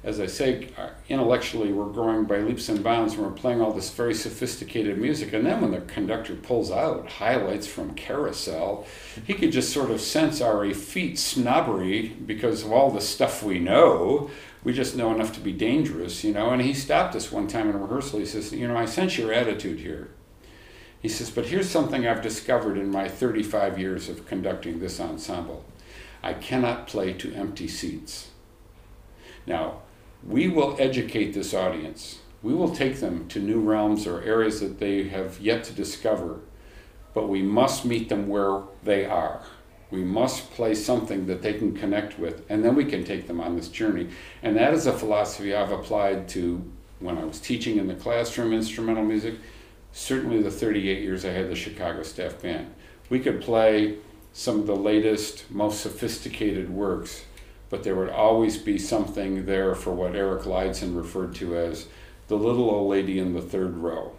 as 0.03 0.19
I 0.19 0.27
say, 0.27 0.69
uh, 0.77 0.89
intellectually 1.09 1.73
we're 1.73 1.91
growing 1.91 2.25
by 2.25 2.37
leaps 2.37 2.69
and 2.69 2.83
bounds 2.83 3.15
and 3.15 3.23
we're 3.23 3.31
playing 3.31 3.61
all 3.61 3.73
this 3.73 3.89
very 3.89 4.13
sophisticated 4.13 4.97
music. 4.97 5.33
And 5.33 5.45
then 5.45 5.59
when 5.59 5.71
the 5.71 5.81
conductor 5.81 6.35
pulls 6.35 6.71
out 6.71 7.09
highlights 7.09 7.67
from 7.67 7.93
Carousel, 7.95 8.85
he 9.25 9.33
could 9.33 9.51
just 9.51 9.73
sort 9.73 9.91
of 9.91 9.99
sense 9.99 10.39
our 10.39 10.63
effete 10.65 11.17
snobbery 11.17 12.09
because 12.25 12.63
of 12.63 12.71
all 12.71 12.91
the 12.91 13.01
stuff 13.01 13.43
we 13.43 13.59
know. 13.59 14.29
We 14.67 14.73
just 14.73 14.97
know 14.97 15.13
enough 15.13 15.31
to 15.35 15.39
be 15.39 15.53
dangerous, 15.53 16.25
you 16.25 16.33
know. 16.33 16.49
And 16.49 16.61
he 16.61 16.73
stopped 16.73 17.15
us 17.15 17.31
one 17.31 17.47
time 17.47 17.69
in 17.69 17.79
rehearsal. 17.79 18.19
He 18.19 18.25
says, 18.25 18.51
You 18.51 18.67
know, 18.67 18.75
I 18.75 18.83
sense 18.83 19.17
your 19.17 19.31
attitude 19.31 19.79
here. 19.79 20.09
He 20.99 21.07
says, 21.07 21.29
But 21.29 21.45
here's 21.45 21.69
something 21.69 22.05
I've 22.05 22.21
discovered 22.21 22.77
in 22.77 22.91
my 22.91 23.07
35 23.07 23.79
years 23.79 24.09
of 24.09 24.27
conducting 24.27 24.79
this 24.79 24.99
ensemble 24.99 25.63
I 26.21 26.33
cannot 26.33 26.85
play 26.85 27.13
to 27.13 27.33
empty 27.33 27.69
seats. 27.69 28.31
Now, 29.45 29.83
we 30.21 30.49
will 30.49 30.75
educate 30.79 31.31
this 31.31 31.53
audience. 31.53 32.19
We 32.43 32.53
will 32.53 32.75
take 32.75 32.99
them 32.99 33.29
to 33.29 33.39
new 33.39 33.61
realms 33.61 34.05
or 34.05 34.21
areas 34.21 34.59
that 34.59 34.79
they 34.79 35.07
have 35.07 35.39
yet 35.39 35.63
to 35.63 35.73
discover, 35.73 36.41
but 37.13 37.29
we 37.29 37.41
must 37.41 37.85
meet 37.85 38.09
them 38.09 38.27
where 38.27 38.63
they 38.83 39.05
are. 39.05 39.43
We 39.89 40.03
must 40.03 40.51
play 40.51 40.75
something 40.75 41.27
that 41.27 41.41
they 41.41 41.53
can 41.53 41.75
connect 41.75 42.19
with, 42.19 42.43
and 42.49 42.63
then 42.63 42.75
we 42.75 42.85
can 42.85 43.03
take 43.03 43.27
them 43.27 43.39
on 43.39 43.55
this 43.55 43.69
journey. 43.69 44.09
And 44.43 44.57
that 44.57 44.73
is 44.73 44.85
a 44.85 44.91
philosophy 44.91 45.55
I've 45.55 45.71
applied 45.71 46.27
to 46.29 46.63
when 46.99 47.17
I 47.17 47.23
was 47.23 47.39
teaching 47.39 47.77
in 47.77 47.87
the 47.87 47.95
classroom 47.95 48.53
instrumental 48.53 49.05
music, 49.05 49.35
certainly 49.93 50.41
the 50.41 50.51
38 50.51 51.01
years 51.01 51.23
I 51.23 51.29
had 51.29 51.49
the 51.49 51.55
Chicago 51.55 52.03
Staff 52.03 52.41
Band. 52.41 52.73
We 53.09 53.19
could 53.19 53.41
play 53.41 53.97
some 54.33 54.59
of 54.59 54.67
the 54.67 54.75
latest, 54.75 55.49
most 55.49 55.81
sophisticated 55.81 56.69
works 56.69 57.23
but 57.69 57.83
there 57.83 57.95
would 57.95 58.09
always 58.09 58.57
be 58.57 58.77
something 58.77 59.45
there 59.45 59.75
for 59.75 59.91
what 59.91 60.15
Erik 60.15 60.43
Leidzén 60.43 60.95
referred 60.95 61.35
to 61.35 61.57
as 61.57 61.87
the 62.27 62.37
little 62.37 62.69
old 62.69 62.89
lady 62.89 63.19
in 63.19 63.33
the 63.33 63.41
third 63.41 63.77
row. 63.77 64.13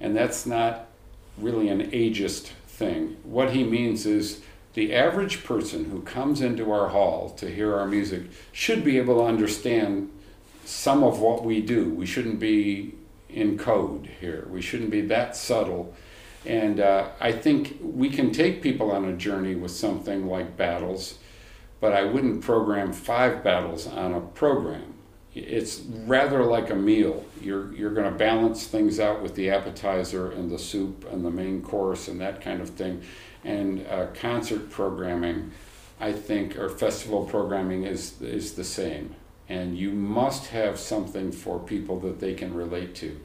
And 0.00 0.14
that's 0.14 0.44
not 0.44 0.88
really 1.38 1.68
an 1.68 1.90
ageist 1.90 2.50
thing. 2.66 3.16
What 3.22 3.50
he 3.50 3.64
means 3.64 4.04
is 4.04 4.42
the 4.74 4.92
average 4.92 5.44
person 5.44 5.86
who 5.86 6.02
comes 6.02 6.40
into 6.40 6.70
our 6.70 6.88
hall 6.88 7.30
to 7.30 7.48
hear 7.48 7.74
our 7.76 7.86
music 7.86 8.22
should 8.52 8.84
be 8.84 8.98
able 8.98 9.18
to 9.18 9.24
understand 9.24 10.10
some 10.64 11.02
of 11.02 11.20
what 11.20 11.44
we 11.44 11.60
do. 11.60 11.90
We 11.90 12.06
shouldn't 12.06 12.40
be 12.40 12.94
in 13.28 13.58
code 13.58 14.08
here, 14.20 14.46
we 14.50 14.60
shouldn't 14.60 14.90
be 14.90 15.00
that 15.02 15.36
subtle. 15.36 15.94
And 16.46 16.78
uh, 16.78 17.08
I 17.20 17.32
think 17.32 17.78
we 17.80 18.10
can 18.10 18.30
take 18.30 18.60
people 18.60 18.90
on 18.90 19.06
a 19.06 19.16
journey 19.16 19.54
with 19.54 19.70
something 19.70 20.28
like 20.28 20.58
battles 20.58 21.18
but 21.84 21.92
I 21.92 22.02
wouldn't 22.02 22.40
program 22.40 22.94
five 22.94 23.44
battles 23.44 23.86
on 23.86 24.14
a 24.14 24.20
program. 24.22 24.94
It's 25.34 25.80
rather 26.06 26.42
like 26.42 26.70
a 26.70 26.74
meal. 26.74 27.26
You're, 27.42 27.74
you're 27.74 27.92
going 27.92 28.10
to 28.10 28.18
balance 28.18 28.66
things 28.66 28.98
out 28.98 29.20
with 29.20 29.34
the 29.34 29.50
appetizer 29.50 30.30
and 30.30 30.50
the 30.50 30.58
soup 30.58 31.06
and 31.12 31.22
the 31.22 31.30
main 31.30 31.60
course 31.60 32.08
and 32.08 32.18
that 32.22 32.40
kind 32.40 32.62
of 32.62 32.70
thing. 32.70 33.02
And 33.44 33.86
uh, 33.86 34.06
concert 34.14 34.70
programming, 34.70 35.52
I 36.00 36.12
think, 36.12 36.58
or 36.58 36.68
festival 36.68 37.24
programming 37.24 37.84
is, 37.84 38.20
is 38.22 38.54
the 38.54 38.64
same. 38.64 39.14
And 39.48 39.76
you 39.76 39.90
must 39.90 40.48
have 40.48 40.78
something 40.78 41.30
for 41.30 41.58
people 41.58 42.00
that 42.00 42.18
they 42.20 42.34
can 42.34 42.54
relate 42.54 42.94
to. 42.96 43.20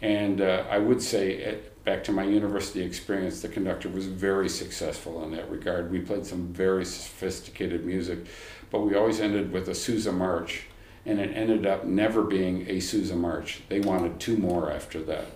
And 0.00 0.40
uh, 0.40 0.64
I 0.68 0.78
would 0.78 1.00
say, 1.00 1.58
back 1.84 2.02
to 2.04 2.12
my 2.12 2.24
university 2.24 2.82
experience, 2.82 3.40
the 3.40 3.48
conductor 3.48 3.88
was 3.88 4.06
very 4.06 4.48
successful 4.48 5.22
in 5.22 5.30
that 5.32 5.48
regard. 5.48 5.92
We 5.92 6.00
played 6.00 6.26
some 6.26 6.48
very 6.52 6.84
sophisticated 6.84 7.84
music, 7.86 8.26
but 8.70 8.80
we 8.80 8.96
always 8.96 9.20
ended 9.20 9.52
with 9.52 9.68
a 9.68 9.74
Sousa 9.74 10.12
March, 10.12 10.64
and 11.06 11.20
it 11.20 11.36
ended 11.36 11.66
up 11.66 11.84
never 11.84 12.22
being 12.22 12.68
a 12.68 12.80
Sousa 12.80 13.14
March. 13.14 13.62
They 13.68 13.78
wanted 13.78 14.18
two 14.18 14.36
more 14.36 14.72
after 14.72 15.00
that 15.04 15.26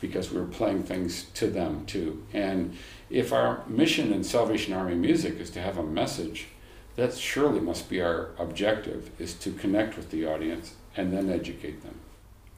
because 0.00 0.30
we 0.30 0.40
were 0.40 0.46
playing 0.46 0.82
things 0.82 1.24
to 1.34 1.46
them 1.48 1.86
too. 1.86 2.24
And 2.32 2.76
if 3.12 3.32
our 3.32 3.62
mission 3.68 4.12
in 4.12 4.24
Salvation 4.24 4.72
Army 4.72 4.94
music 4.94 5.38
is 5.38 5.50
to 5.50 5.60
have 5.60 5.78
a 5.78 5.82
message, 5.82 6.48
that 6.96 7.14
surely 7.14 7.60
must 7.60 7.88
be 7.88 8.00
our 8.00 8.30
objective: 8.38 9.10
is 9.18 9.34
to 9.34 9.52
connect 9.52 9.96
with 9.96 10.10
the 10.10 10.26
audience 10.26 10.74
and 10.96 11.12
then 11.12 11.30
educate 11.30 11.82
them. 11.82 12.00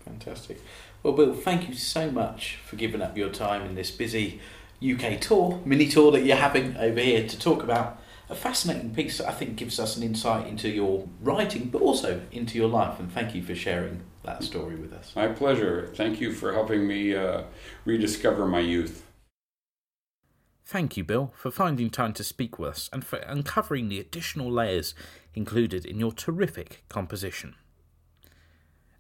Fantastic. 0.05 0.61
Well, 1.03 1.13
Bill, 1.13 1.35
thank 1.35 1.69
you 1.69 1.75
so 1.75 2.11
much 2.11 2.59
for 2.65 2.77
giving 2.77 3.03
up 3.03 3.17
your 3.17 3.31
time 3.31 3.63
in 3.63 3.75
this 3.75 3.91
busy 3.91 4.41
UK 4.83 5.21
tour, 5.21 5.61
mini 5.65 5.89
tour 5.89 6.13
that 6.13 6.25
you're 6.25 6.37
having 6.37 6.77
over 6.77 7.01
here 7.01 7.27
to 7.27 7.39
talk 7.39 7.63
about 7.63 8.01
a 8.29 8.35
fascinating 8.35 8.95
piece 8.95 9.19
that 9.19 9.29
I 9.29 9.33
think 9.33 9.57
gives 9.57 9.79
us 9.79 9.97
an 9.97 10.03
insight 10.03 10.47
into 10.47 10.69
your 10.69 11.07
writing, 11.21 11.69
but 11.69 11.83
also 11.83 12.23
into 12.33 12.57
your 12.57 12.69
life. 12.69 12.99
And 12.99 13.13
thank 13.13 13.35
you 13.35 13.43
for 13.43 13.55
sharing 13.55 14.03
that 14.25 14.43
story 14.43 14.77
with 14.77 14.93
us. 14.93 15.13
My 15.15 15.29
pleasure. 15.29 15.91
Thank 15.95 16.21
you 16.21 16.33
for 16.33 16.53
helping 16.53 16.87
me 16.87 17.15
uh, 17.15 17.43
rediscover 17.85 18.47
my 18.47 18.61
youth. 18.61 19.04
Thank 20.67 20.97
you, 20.97 21.05
Bill, 21.05 21.31
for 21.37 21.51
finding 21.51 21.91
time 21.91 22.15
to 22.15 22.25
speak 22.25 22.59
with 22.59 22.71
us 22.71 22.91
and 22.93 23.05
for 23.05 23.19
uncovering 23.19 23.89
the 23.89 24.01
additional 24.01 24.51
layers 24.51 24.95
included 25.35 25.85
in 25.85 26.01
your 26.01 26.13
terrific 26.13 26.85
composition. 26.89 27.55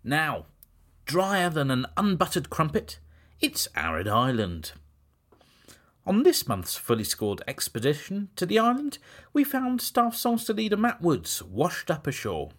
Now, 0.02 0.44
drier 1.06 1.48
than 1.48 1.70
an 1.70 1.86
unbuttered 1.96 2.50
crumpet, 2.50 2.98
it's 3.40 3.66
Arid 3.74 4.06
Island. 4.06 4.72
On 6.06 6.22
this 6.22 6.46
month's 6.46 6.76
fully 6.76 7.04
scored 7.04 7.40
expedition 7.48 8.28
to 8.36 8.44
the 8.44 8.58
island, 8.58 8.98
we 9.32 9.42
found 9.42 9.80
Staff 9.80 10.14
Songster 10.14 10.52
leader 10.52 10.76
Matt 10.76 11.00
Woods 11.00 11.42
washed 11.42 11.90
up 11.90 12.06
ashore. 12.06 12.50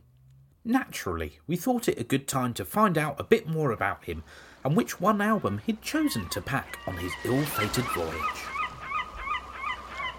Naturally, 0.64 1.38
we 1.46 1.56
thought 1.56 1.88
it 1.88 2.00
a 2.00 2.04
good 2.04 2.28
time 2.28 2.56
to 2.56 2.66
find 2.66 2.98
out 2.98 3.20
a 3.20 3.24
bit 3.24 3.48
more 3.48 3.72
about 3.72 4.06
him 4.06 4.24
and 4.64 4.76
which 4.76 5.00
one 5.00 5.22
album 5.22 5.62
he'd 5.64 5.84
chosen 5.84 6.28
to 6.30 6.42
pack 6.42 6.80
on 6.88 6.98
his 6.98 7.12
ill 7.24 7.44
fated 7.44 7.86
voyage. 7.94 8.55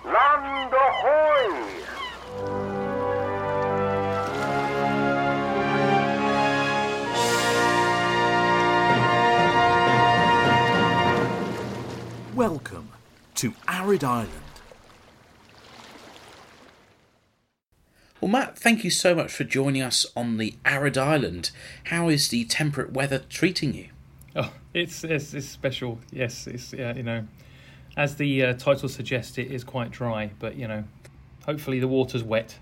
Land 0.07 0.73
ahoy! 0.73 1.83
Welcome 12.37 12.91
to 13.35 13.55
Arid 13.67 14.05
Island. 14.05 14.31
Well, 18.21 18.31
Matt, 18.31 18.57
thank 18.57 18.85
you 18.85 18.91
so 18.91 19.13
much 19.13 19.33
for 19.33 19.43
joining 19.43 19.83
us 19.83 20.07
on 20.15 20.37
the 20.37 20.55
Arid 20.65 20.97
Island. 20.97 21.51
How 21.87 22.09
is 22.09 22.29
the 22.29 22.45
temperate 22.45 22.93
weather 22.93 23.25
treating 23.29 23.75
you? 23.75 23.89
Oh, 24.37 24.53
it's 24.73 25.03
it's, 25.03 25.35
it's 25.35 25.49
special. 25.49 25.99
Yes, 26.13 26.47
it's 26.47 26.73
uh, 26.73 26.95
you 26.97 27.03
know, 27.03 27.27
as 27.97 28.17
the 28.17 28.45
uh, 28.45 28.53
title 28.55 28.89
suggests, 28.89 29.39
it 29.39 29.51
is 29.51 29.65
quite 29.65 29.91
dry, 29.91 30.31
but 30.39 30.57
you 30.57 30.69
know, 30.69 30.85
hopefully 31.45 31.81
the 31.81 31.89
water's 31.89 32.23
wet. 32.23 32.59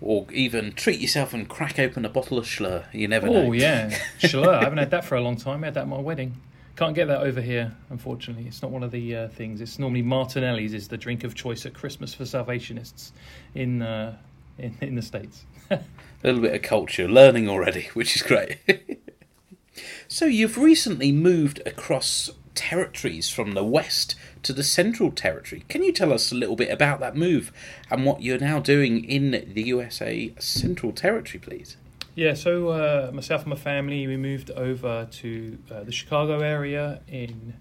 Or 0.00 0.26
even 0.32 0.72
treat 0.72 1.00
yourself 1.00 1.34
and 1.34 1.48
crack 1.48 1.78
open 1.78 2.04
a 2.04 2.08
bottle 2.08 2.38
of 2.38 2.44
Shloer. 2.44 2.84
You 2.92 3.08
never 3.08 3.26
know. 3.26 3.46
Oh 3.46 3.52
yeah, 3.52 3.90
Shloer. 4.20 4.54
I 4.54 4.62
haven't 4.62 4.78
had 4.78 4.90
that 4.92 5.04
for 5.04 5.16
a 5.16 5.20
long 5.20 5.36
time. 5.36 5.64
I 5.64 5.66
had 5.66 5.74
that 5.74 5.82
at 5.82 5.88
my 5.88 5.98
wedding. 5.98 6.40
Can't 6.76 6.94
get 6.94 7.08
that 7.08 7.22
over 7.22 7.40
here, 7.40 7.74
unfortunately. 7.90 8.46
It's 8.46 8.62
not 8.62 8.70
one 8.70 8.84
of 8.84 8.92
the 8.92 9.16
uh, 9.16 9.28
things. 9.28 9.60
It's 9.60 9.80
normally 9.80 10.02
Martinelli's 10.02 10.72
is 10.72 10.86
the 10.86 10.96
drink 10.96 11.24
of 11.24 11.34
choice 11.34 11.66
at 11.66 11.74
Christmas 11.74 12.14
for 12.14 12.24
Salvationists 12.24 13.10
in 13.56 13.82
uh, 13.82 14.16
in, 14.58 14.76
in 14.80 14.94
the 14.94 15.02
states. 15.02 15.44
A 15.70 15.80
little 16.22 16.40
bit 16.40 16.54
of 16.54 16.62
culture, 16.62 17.08
learning 17.08 17.48
already, 17.48 17.88
which 17.94 18.16
is 18.16 18.22
great. 18.22 18.58
so, 20.08 20.24
you've 20.24 20.58
recently 20.58 21.12
moved 21.12 21.60
across 21.66 22.30
territories 22.58 23.30
from 23.30 23.52
the 23.52 23.62
west 23.62 24.16
to 24.42 24.52
the 24.52 24.64
central 24.64 25.12
territory. 25.12 25.64
Can 25.68 25.84
you 25.84 25.92
tell 25.92 26.12
us 26.12 26.32
a 26.32 26.34
little 26.34 26.56
bit 26.56 26.70
about 26.70 26.98
that 26.98 27.16
move 27.16 27.52
and 27.88 28.04
what 28.04 28.20
you're 28.20 28.40
now 28.40 28.58
doing 28.58 29.04
in 29.04 29.30
the 29.54 29.62
USA 29.62 30.34
Central 30.40 30.90
Territory, 30.90 31.38
please? 31.38 31.76
Yeah, 32.16 32.34
so 32.34 32.70
uh, 32.70 33.12
myself 33.14 33.42
and 33.42 33.50
my 33.50 33.56
family 33.56 34.04
we 34.08 34.16
moved 34.16 34.50
over 34.50 35.06
to 35.08 35.58
uh, 35.70 35.84
the 35.84 35.92
Chicago 35.92 36.40
area 36.40 37.00
in 37.06 37.54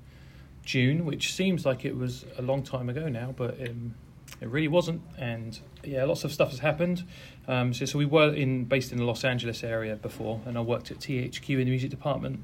June, 0.66 1.06
which 1.06 1.32
seems 1.32 1.64
like 1.64 1.86
it 1.86 1.95
was 1.95 2.26
a 2.39 2.41
long 2.41 2.64
time 2.64 2.89
ago 2.89 3.08
now, 3.08 3.36
but 3.38 3.62
um, 3.70 3.93
it 4.41 4.48
really 4.48 4.68
wasn't. 4.68 5.04
And 5.16 5.60
yeah, 5.84 6.06
lots 6.06 6.24
of 6.24 6.34
stuff 6.34 6.50
has 6.50 6.60
happened. 6.60 7.04
Um, 7.48 7.72
so, 7.72 7.86
so 7.86 8.00
we 8.00 8.06
were 8.06 8.34
in 8.34 8.66
based 8.66 8.91
in 8.91 8.98
the 8.98 9.06
Los 9.06 9.24
Angeles 9.24 9.64
area 9.64 9.95
before, 9.95 10.41
and 10.48 10.58
I 10.58 10.62
worked 10.62 10.89
at 10.89 10.98
THQ 10.98 11.50
in 11.52 11.60
the 11.60 11.66
music 11.66 11.91
department 11.91 12.43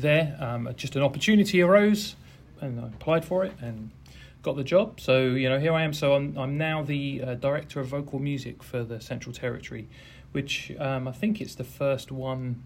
there. 0.00 0.36
Um, 0.40 0.68
just 0.76 0.96
an 0.96 1.02
opportunity 1.02 1.60
arose, 1.62 2.16
and 2.60 2.80
I 2.80 2.86
applied 2.86 3.24
for 3.24 3.44
it 3.44 3.52
and 3.60 3.90
got 4.42 4.56
the 4.56 4.64
job. 4.64 5.00
So 5.00 5.20
you 5.30 5.48
know, 5.48 5.58
here 5.58 5.72
I 5.72 5.82
am. 5.82 5.92
So 5.92 6.14
I'm 6.14 6.36
I'm 6.36 6.56
now 6.58 6.82
the 6.82 7.22
uh, 7.22 7.34
director 7.34 7.80
of 7.80 7.88
vocal 7.88 8.18
music 8.18 8.62
for 8.62 8.84
the 8.84 9.00
Central 9.00 9.34
Territory 9.34 9.88
which 10.32 10.72
um, 10.78 11.08
I 11.08 11.12
think 11.12 11.40
it's 11.40 11.54
the 11.54 11.64
first 11.64 12.12
one 12.12 12.62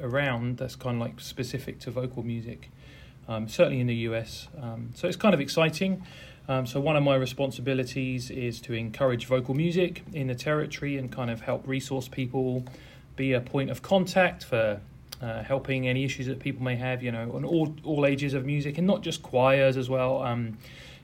around 0.00 0.58
that's 0.58 0.76
kind 0.76 1.00
of 1.00 1.06
like 1.06 1.20
specific 1.20 1.78
to 1.80 1.90
vocal 1.90 2.22
music, 2.22 2.70
um, 3.28 3.48
certainly 3.48 3.80
in 3.80 3.86
the 3.86 3.96
US. 3.96 4.48
Um, 4.60 4.90
so 4.94 5.08
it's 5.08 5.16
kind 5.16 5.34
of 5.34 5.40
exciting. 5.40 6.04
Um, 6.48 6.66
so 6.66 6.80
one 6.80 6.96
of 6.96 7.02
my 7.02 7.16
responsibilities 7.16 8.30
is 8.30 8.60
to 8.62 8.72
encourage 8.72 9.26
vocal 9.26 9.54
music 9.54 10.02
in 10.12 10.28
the 10.28 10.34
territory 10.34 10.96
and 10.96 11.12
kind 11.12 11.30
of 11.30 11.42
help 11.42 11.66
resource 11.66 12.08
people, 12.08 12.64
be 13.16 13.32
a 13.32 13.40
point 13.40 13.70
of 13.70 13.82
contact 13.82 14.44
for 14.44 14.80
uh, 15.22 15.42
helping 15.42 15.86
any 15.86 16.04
issues 16.04 16.26
that 16.26 16.38
people 16.38 16.62
may 16.62 16.76
have, 16.76 17.02
you 17.02 17.12
know, 17.12 17.32
on 17.34 17.44
all 17.44 17.74
all 17.84 18.06
ages 18.06 18.34
of 18.34 18.46
music 18.46 18.78
and 18.78 18.86
not 18.86 19.02
just 19.02 19.22
choirs 19.22 19.76
as 19.76 19.88
well. 19.88 20.22
Um, 20.22 20.58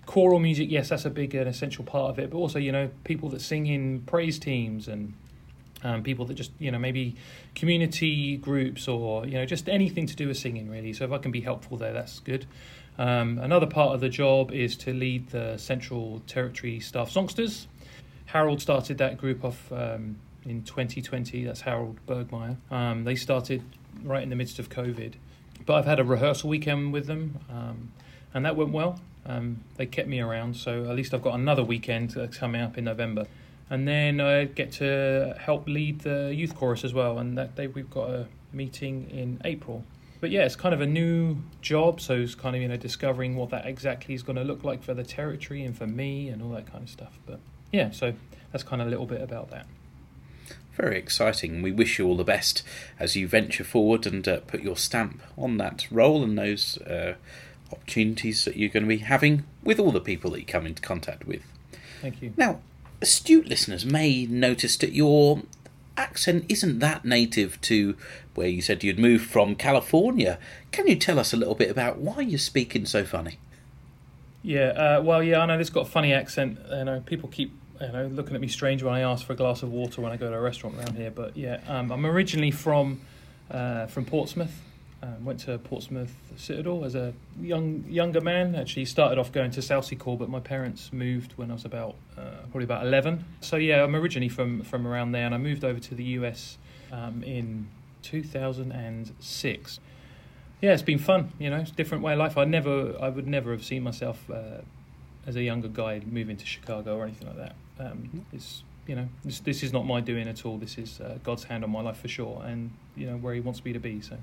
choral 0.07 0.39
music, 0.39 0.71
yes, 0.71 0.89
that's 0.89 1.05
a 1.05 1.11
big 1.11 1.35
and 1.35 1.49
essential 1.49 1.85
part 1.85 2.11
of 2.11 2.19
it, 2.19 2.31
but 2.31 2.39
also 2.39 2.59
you 2.59 2.73
know 2.73 2.89
people 3.05 3.29
that 3.31 3.41
sing 3.41 3.67
in 3.67 4.01
praise 4.03 4.39
teams 4.39 4.89
and 4.89 5.12
um, 5.83 6.03
people 6.03 6.25
that 6.25 6.35
just 6.35 6.53
you 6.59 6.71
know 6.71 6.79
maybe 6.79 7.17
community 7.55 8.37
groups 8.37 8.89
or 8.89 9.27
you 9.27 9.35
know 9.35 9.45
just 9.45 9.69
anything 9.69 10.07
to 10.07 10.17
do 10.17 10.29
with 10.29 10.39
singing 10.39 10.71
really. 10.71 10.93
So 10.93 11.05
if 11.05 11.12
I 11.12 11.19
can 11.19 11.31
be 11.31 11.41
helpful 11.41 11.77
there, 11.77 11.93
that's 11.93 12.21
good. 12.21 12.47
Um, 12.99 13.39
another 13.39 13.67
part 13.67 13.95
of 13.95 14.01
the 14.01 14.09
job 14.09 14.51
is 14.53 14.77
to 14.79 14.93
lead 14.95 15.29
the 15.29 15.59
Central 15.59 16.23
Territory 16.27 16.81
Staff 16.81 17.11
Songsters. 17.11 17.67
Harold 18.27 18.61
started 18.62 18.99
that 18.99 19.19
group 19.19 19.45
off 19.45 19.71
um, 19.71 20.17
in 20.45 20.62
2020. 20.62 21.45
That's 21.45 21.61
Harold 21.61 21.99
Burgmayer. 22.09 22.57
Um, 22.71 23.05
they 23.05 23.14
started 23.14 23.62
right 24.03 24.22
in 24.22 24.30
the 24.30 24.36
midst 24.36 24.59
of 24.59 24.68
COVID, 24.68 25.14
but 25.64 25.74
I've 25.74 25.86
had 25.86 26.01
a 26.01 26.05
rehearsal 26.05 26.51
weekend 26.51 26.92
with 26.92 27.07
them, 27.07 27.40
um, 27.51 27.92
and 28.34 28.44
that 28.44 28.57
went 28.57 28.72
well. 28.72 29.01
Um, 29.24 29.62
they 29.76 29.86
kept 29.86 30.09
me 30.09 30.20
around, 30.20 30.57
so 30.57 30.84
at 30.84 30.94
least 30.94 31.12
I've 31.12 31.22
got 31.22 31.34
another 31.34 31.64
weekend 31.64 32.16
coming 32.32 32.61
up 32.61 32.78
in 32.78 32.84
November 32.84 33.26
and 33.68 33.86
then 33.86 34.20
I 34.20 34.44
get 34.44 34.72
to 34.72 35.34
help 35.38 35.66
lead 35.66 36.01
the 36.01 36.32
youth 36.34 36.55
chorus 36.55 36.84
as 36.84 36.94
well. 36.94 37.18
And 37.18 37.36
that 37.36 37.57
day 37.57 37.66
we've 37.66 37.90
got 37.90 38.11
a 38.11 38.26
meeting 38.53 39.11
in 39.11 39.40
April. 39.44 39.84
But 40.20 40.30
yeah, 40.30 40.44
it's 40.44 40.57
kind 40.57 40.74
of 40.74 40.80
a 40.80 40.86
new 40.86 41.38
job, 41.61 42.01
so 42.01 42.14
it's 42.14 42.34
kind 42.34 42.57
of 42.57 42.62
you 42.62 42.68
know 42.68 42.76
discovering 42.76 43.36
what 43.36 43.51
that 43.51 43.66
exactly 43.66 44.14
is 44.14 44.22
going 44.22 44.36
to 44.36 44.44
look 44.44 44.64
like 44.64 44.82
for 44.82 44.94
the 44.94 45.05
territory 45.05 45.62
and 45.62 45.76
for 45.76 45.86
me 45.86 46.28
and 46.28 46.42
all 46.42 46.51
that 46.51 46.70
kind 46.70 46.84
of 46.84 46.90
stuff. 46.90 47.18
But 47.26 47.40
yeah, 47.72 47.90
so 47.90 48.14
that's 48.53 48.64
kind 48.64 48.80
of 48.80 48.88
a 48.88 48.90
little 48.90 49.07
bit 49.07 49.20
about 49.20 49.51
that. 49.51 49.66
Very 50.77 50.99
exciting. 50.99 51.62
We 51.62 51.72
wish 51.72 51.99
you 51.99 52.07
all 52.07 52.16
the 52.16 52.24
best 52.24 52.62
as 52.99 53.16
you 53.16 53.27
venture 53.27 53.64
forward 53.64 54.07
and 54.07 54.27
uh, 54.29 54.41
put 54.41 54.61
your 54.61 54.77
stamp 54.77 55.22
on 55.39 55.57
that 55.57 55.87
role 55.91 56.22
and 56.22 56.39
those 56.39 56.77
uh, 56.83 57.14
opportunities 57.72 58.45
that 58.45 58.57
you're 58.57 58.68
going 58.68 58.83
to 58.83 58.89
be 58.89 58.99
having 58.99 59.45
with 59.62 59.81
all 59.81 59.91
the 59.91 60.01
people 60.01 60.31
that 60.33 60.41
you 60.41 60.47
come 60.47 60.66
into 60.66 60.83
contact 60.83 61.27
with. 61.27 61.43
Thank 62.03 62.20
you. 62.20 62.35
Now, 62.37 62.61
astute 63.01 63.47
listeners 63.47 63.87
may 63.87 64.27
notice 64.27 64.77
that 64.77 64.93
your 64.93 65.43
accent 65.97 66.45
isn't 66.49 66.79
that 66.81 67.07
native 67.07 67.59
to 67.62 67.97
where 68.35 68.49
you 68.49 68.61
said 68.61 68.85
you'd 68.85 68.99
moved 68.99 69.24
from 69.24 69.55
California. 69.55 70.39
Can 70.72 70.87
you 70.87 70.97
tell 70.97 71.18
us 71.18 71.33
a 71.33 71.39
little 71.39 71.55
bit 71.55 71.70
about 71.70 71.99
why 71.99 72.20
you're 72.20 72.39
speaking 72.39 72.85
so 72.85 73.05
funny? 73.05 73.39
Yeah, 74.43 74.68
uh, 74.99 75.03
well, 75.03 75.22
yeah, 75.22 75.41
I 75.41 75.47
know 75.47 75.59
this 75.59 75.70
got 75.70 75.87
a 75.87 75.91
funny 75.91 76.12
accent. 76.12 76.59
You 76.70 76.85
know, 76.85 77.03
people 77.07 77.31
keep 77.31 77.53
you 77.81 77.93
know 77.93 78.07
looking 78.07 78.35
at 78.35 78.41
me 78.41 78.49
strange 78.49 78.83
when 78.83 78.95
I 78.95 79.01
ask 79.01 79.27
for 79.27 79.33
a 79.33 79.37
glass 79.37 79.62
of 79.62 79.70
water 79.70 80.01
when 80.01 80.12
I 80.12 80.16
go 80.16 80.31
to 80.31 80.37
a 80.37 80.41
restaurant 80.41 80.77
around 80.77 80.97
here. 80.97 81.11
But 81.11 81.37
yeah, 81.37 81.61
um, 81.66 81.91
I'm 81.91 82.07
originally 82.07 82.51
from 82.51 83.01
uh, 83.51 83.87
from 83.87 84.05
Portsmouth, 84.05 84.61
um, 85.03 85.24
went 85.24 85.41
to 85.41 85.59
Portsmouth 85.59 86.14
Citadel 86.37 86.85
as 86.85 86.95
a 86.95 87.12
young 87.41 87.85
younger 87.89 88.20
man. 88.20 88.55
Actually, 88.55 88.85
started 88.85 89.18
off 89.18 89.33
going 89.33 89.51
to 89.53 89.62
Southsea 89.62 89.99
Corps, 89.99 90.18
but 90.18 90.29
my 90.29 90.41
parents 90.41 90.93
moved 90.93 91.33
when 91.37 91.51
I 91.51 91.55
was 91.55 91.64
about 91.64 91.97
uh, 92.16 92.43
probably 92.51 92.64
about 92.64 92.87
eleven. 92.87 93.24
So 93.41 93.57
yeah, 93.57 93.83
I'm 93.85 93.95
originally 93.95 94.29
from 94.29 94.62
from 94.62 94.87
around 94.87 95.12
there, 95.12 95.27
and 95.27 95.35
I 95.35 95.39
moved 95.39 95.64
over 95.64 95.79
to 95.81 95.95
the 95.95 96.05
US 96.05 96.59
um, 96.93 97.22
in 97.22 97.68
2006. 98.03 99.81
Yeah, 100.62 100.72
it's 100.72 100.83
been 100.83 100.99
fun. 100.99 101.33
You 101.39 101.51
know, 101.51 101.59
it's 101.59 101.70
a 101.70 101.74
different 101.74 102.03
way 102.03 102.12
of 102.12 102.18
life. 102.18 102.39
I 102.39 102.45
never, 102.45 102.97
I 103.01 103.09
would 103.09 103.27
never 103.27 103.53
have 103.53 103.64
seen 103.64 103.83
myself 103.83 104.31
uh, 104.31 104.62
as 105.27 105.37
a 105.37 105.43
younger 105.43 105.68
guy 105.68 106.01
moving 106.07 106.37
to 106.37 106.47
Chicago 106.47 106.97
or 106.97 107.05
anything 107.05 107.27
like 107.29 107.37
that. 107.37 107.57
Um, 107.79 108.24
it's 108.33 108.62
you 108.87 108.95
know, 108.95 109.09
this, 109.24 109.41
this 109.41 109.62
is 109.62 109.72
not 109.72 109.85
my 109.85 110.01
doing 110.01 110.29
at 110.29 110.47
all. 110.47 110.59
This 110.59 110.79
is 110.79 111.01
uh, 111.01 111.18
God's 111.24 111.45
hand 111.45 111.64
on 111.64 111.70
my 111.70 111.81
life 111.81 111.99
for 111.99 112.09
sure, 112.09 112.43
and 112.45 112.70
you 112.95 113.07
know 113.07 113.16
where 113.16 113.35
He 113.35 113.41
wants 113.41 113.64
me 113.64 113.72
to 113.72 113.81
be. 113.81 114.01
So. 114.01 114.16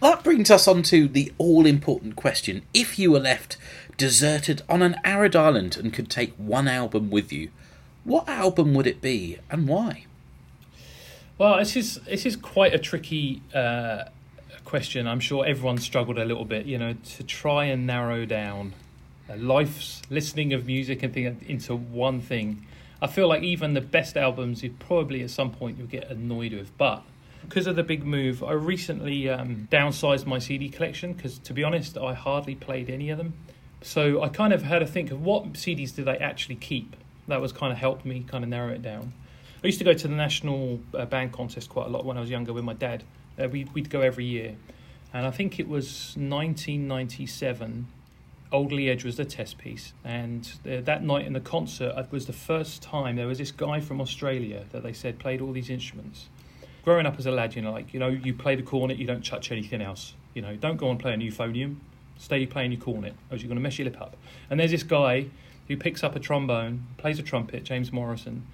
That 0.00 0.22
brings 0.22 0.50
us 0.50 0.68
on 0.68 0.82
to 0.84 1.08
the 1.08 1.32
all 1.38 1.66
important 1.66 2.14
question. 2.14 2.62
If 2.72 2.98
you 2.98 3.10
were 3.10 3.20
left 3.20 3.56
deserted 3.96 4.62
on 4.68 4.80
an 4.80 4.96
arid 5.02 5.34
island 5.34 5.76
and 5.76 5.92
could 5.92 6.08
take 6.08 6.32
one 6.34 6.68
album 6.68 7.10
with 7.10 7.32
you, 7.32 7.50
what 8.04 8.28
album 8.28 8.74
would 8.74 8.86
it 8.86 9.00
be 9.00 9.38
and 9.50 9.66
why? 9.66 10.04
Well, 11.36 11.58
this 11.58 11.76
is 11.76 11.96
this 12.02 12.26
is 12.26 12.36
quite 12.36 12.74
a 12.74 12.78
tricky 12.78 13.42
uh, 13.54 14.04
question. 14.64 15.06
I'm 15.06 15.20
sure 15.20 15.44
everyone 15.46 15.78
struggled 15.78 16.18
a 16.18 16.24
little 16.24 16.44
bit, 16.44 16.66
you 16.66 16.78
know, 16.78 16.94
to 17.16 17.22
try 17.24 17.64
and 17.64 17.86
narrow 17.86 18.24
down 18.24 18.74
life's 19.36 20.02
listening 20.10 20.52
of 20.52 20.66
music 20.66 21.02
and 21.02 21.12
thing 21.12 21.44
into 21.46 21.76
one 21.76 22.20
thing. 22.20 22.66
I 23.00 23.06
feel 23.06 23.28
like 23.28 23.42
even 23.42 23.74
the 23.74 23.80
best 23.80 24.16
albums, 24.16 24.62
you 24.62 24.70
probably 24.78 25.22
at 25.22 25.30
some 25.30 25.52
point 25.52 25.78
you'll 25.78 25.86
get 25.86 26.10
annoyed 26.10 26.52
with. 26.52 26.76
But 26.76 27.02
because 27.42 27.66
of 27.66 27.76
the 27.76 27.82
big 27.82 28.04
move, 28.04 28.42
I 28.42 28.52
recently 28.52 29.28
um, 29.28 29.68
downsized 29.70 30.26
my 30.26 30.38
CD 30.38 30.68
collection 30.68 31.12
because, 31.12 31.38
to 31.38 31.52
be 31.52 31.62
honest, 31.62 31.96
I 31.96 32.14
hardly 32.14 32.54
played 32.54 32.90
any 32.90 33.10
of 33.10 33.18
them. 33.18 33.34
So 33.82 34.22
I 34.22 34.28
kind 34.28 34.52
of 34.52 34.62
had 34.62 34.80
to 34.80 34.86
think 34.86 35.10
of 35.10 35.22
what 35.22 35.52
CDs 35.52 35.94
did 35.94 36.08
I 36.08 36.16
actually 36.16 36.56
keep. 36.56 36.96
That 37.28 37.40
was 37.40 37.52
kind 37.52 37.72
of 37.72 37.78
helped 37.78 38.04
me 38.04 38.24
kind 38.26 38.42
of 38.42 38.50
narrow 38.50 38.72
it 38.72 38.82
down. 38.82 39.12
I 39.62 39.66
used 39.66 39.78
to 39.78 39.84
go 39.84 39.92
to 39.92 40.08
the 40.08 40.14
national 40.14 40.80
uh, 40.94 41.04
band 41.04 41.32
contest 41.32 41.68
quite 41.68 41.86
a 41.86 41.90
lot 41.90 42.04
when 42.04 42.16
I 42.16 42.20
was 42.20 42.30
younger 42.30 42.52
with 42.52 42.64
my 42.64 42.74
dad. 42.74 43.04
Uh, 43.38 43.48
we'd, 43.48 43.72
we'd 43.74 43.90
go 43.90 44.00
every 44.00 44.24
year. 44.24 44.56
And 45.12 45.26
I 45.26 45.30
think 45.30 45.58
it 45.58 45.68
was 45.68 46.14
1997. 46.16 47.86
Old 48.50 48.72
Edge 48.72 49.04
was 49.04 49.16
the 49.16 49.24
test 49.24 49.58
piece. 49.58 49.92
And 50.04 50.50
uh, 50.64 50.80
that 50.82 51.02
night 51.02 51.26
in 51.26 51.32
the 51.32 51.40
concert 51.40 51.94
it 51.96 52.10
was 52.10 52.26
the 52.26 52.32
first 52.32 52.82
time 52.82 53.16
there 53.16 53.26
was 53.26 53.38
this 53.38 53.50
guy 53.50 53.80
from 53.80 54.00
Australia 54.00 54.64
that 54.72 54.82
they 54.82 54.92
said 54.92 55.18
played 55.18 55.40
all 55.40 55.52
these 55.52 55.70
instruments. 55.70 56.28
Growing 56.84 57.06
up 57.06 57.18
as 57.18 57.26
a 57.26 57.30
lad, 57.30 57.54
you 57.54 57.62
know, 57.62 57.72
like, 57.72 57.92
you 57.92 58.00
know, 58.00 58.08
you 58.08 58.32
play 58.32 58.54
the 58.54 58.62
cornet, 58.62 58.96
you 58.96 59.06
don't 59.06 59.24
touch 59.24 59.52
anything 59.52 59.82
else. 59.82 60.14
You 60.32 60.42
know, 60.42 60.56
don't 60.56 60.76
go 60.76 60.90
and 60.90 60.98
play 60.98 61.12
a 61.12 61.16
euphonium. 61.16 61.76
Stay 62.16 62.46
playing 62.46 62.72
your 62.72 62.80
cornet, 62.80 63.14
or 63.30 63.36
you're 63.36 63.48
going 63.48 63.56
to 63.56 63.62
mess 63.62 63.78
your 63.78 63.84
lip 63.84 64.00
up. 64.00 64.16
And 64.50 64.58
there's 64.58 64.70
this 64.70 64.82
guy 64.82 65.26
who 65.68 65.76
picks 65.76 66.02
up 66.02 66.16
a 66.16 66.18
trombone, 66.18 66.86
plays 66.96 67.18
a 67.18 67.22
trumpet, 67.22 67.62
James 67.62 67.92
Morrison, 67.92 68.46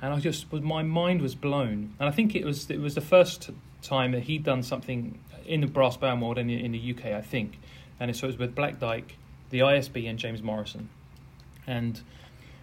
and 0.00 0.12
I 0.12 0.18
just 0.18 0.50
was 0.50 0.62
my 0.62 0.82
mind 0.82 1.22
was 1.22 1.36
blown. 1.36 1.94
And 2.00 2.08
I 2.08 2.10
think 2.10 2.34
it 2.34 2.44
was 2.44 2.68
it 2.68 2.80
was 2.80 2.96
the 2.96 3.00
first 3.00 3.50
time 3.82 4.10
that 4.12 4.24
he'd 4.24 4.42
done 4.42 4.62
something 4.62 5.18
in 5.46 5.60
the 5.60 5.66
brass 5.66 5.96
band 5.96 6.20
world 6.22 6.38
in 6.38 6.46
the 6.46 6.94
UK, 6.96 7.06
I 7.12 7.20
think. 7.20 7.58
And 8.00 8.14
so 8.16 8.26
it 8.26 8.30
was 8.30 8.38
with 8.38 8.54
Black 8.54 8.80
Dyke, 8.80 9.16
the 9.52 9.60
ISB, 9.60 10.10
and 10.10 10.18
James 10.18 10.42
Morrison. 10.42 10.88
And 11.66 12.00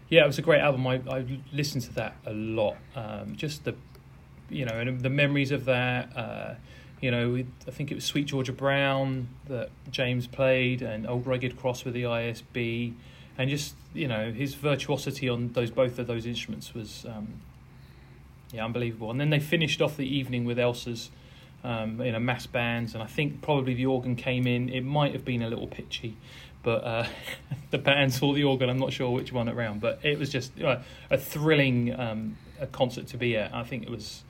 yeah, 0.09 0.25
it 0.25 0.27
was 0.27 0.37
a 0.37 0.41
great 0.41 0.59
album. 0.59 0.85
I, 0.85 1.01
I 1.09 1.25
listened 1.53 1.85
to 1.85 1.93
that 1.93 2.15
a 2.25 2.33
lot. 2.33 2.75
Um, 2.95 3.35
just 3.37 3.63
the 3.63 3.75
you 4.49 4.65
know 4.65 4.73
and 4.73 4.99
the 4.99 5.09
memories 5.09 5.51
of 5.51 5.65
that. 5.65 6.15
Uh, 6.15 6.55
you 6.99 7.11
know, 7.11 7.41
I 7.65 7.71
think 7.71 7.91
it 7.91 7.95
was 7.95 8.03
Sweet 8.03 8.25
Georgia 8.25 8.51
Brown 8.51 9.29
that 9.47 9.69
James 9.89 10.27
played, 10.27 10.81
and 10.81 11.07
Old 11.07 11.25
Ragged 11.25 11.57
Cross 11.57 11.85
with 11.85 11.93
the 11.93 12.03
ISB 12.03 12.93
and 13.39 13.49
just 13.49 13.73
you 13.93 14.07
know 14.07 14.31
his 14.31 14.53
virtuosity 14.53 15.27
on 15.27 15.53
those 15.53 15.71
both 15.71 15.97
of 15.97 16.05
those 16.05 16.27
instruments 16.27 16.75
was 16.75 17.05
um, 17.07 17.41
yeah 18.51 18.63
unbelievable. 18.63 19.09
And 19.09 19.19
then 19.19 19.31
they 19.31 19.39
finished 19.39 19.81
off 19.81 19.97
the 19.97 20.05
evening 20.05 20.45
with 20.45 20.59
Elsa's 20.59 21.09
um, 21.63 21.99
in 22.01 22.13
a 22.13 22.19
mass 22.19 22.45
bands, 22.45 22.93
and 22.93 23.01
I 23.01 23.07
think 23.07 23.41
probably 23.41 23.73
the 23.73 23.85
organ 23.85 24.15
came 24.15 24.45
in. 24.45 24.69
It 24.69 24.81
might 24.81 25.13
have 25.13 25.25
been 25.25 25.41
a 25.41 25.49
little 25.49 25.67
pitchy, 25.67 26.17
but 26.63 26.83
uh, 26.83 27.07
the 27.71 27.77
band 27.77 28.13
saw 28.13 28.33
the 28.33 28.43
organ. 28.43 28.69
I'm 28.69 28.79
not 28.79 28.93
sure 28.93 29.11
which 29.11 29.31
one 29.31 29.49
around, 29.49 29.81
but 29.81 29.99
it 30.03 30.19
was 30.19 30.29
just 30.29 30.51
a 30.59 31.17
thrilling 31.17 31.97
um, 31.99 32.37
a 32.59 32.67
concert 32.67 33.07
to 33.07 33.17
be 33.17 33.37
at. 33.37 33.53
I 33.53 33.63
think 33.63 33.83
it 33.83 33.89
was. 33.89 34.23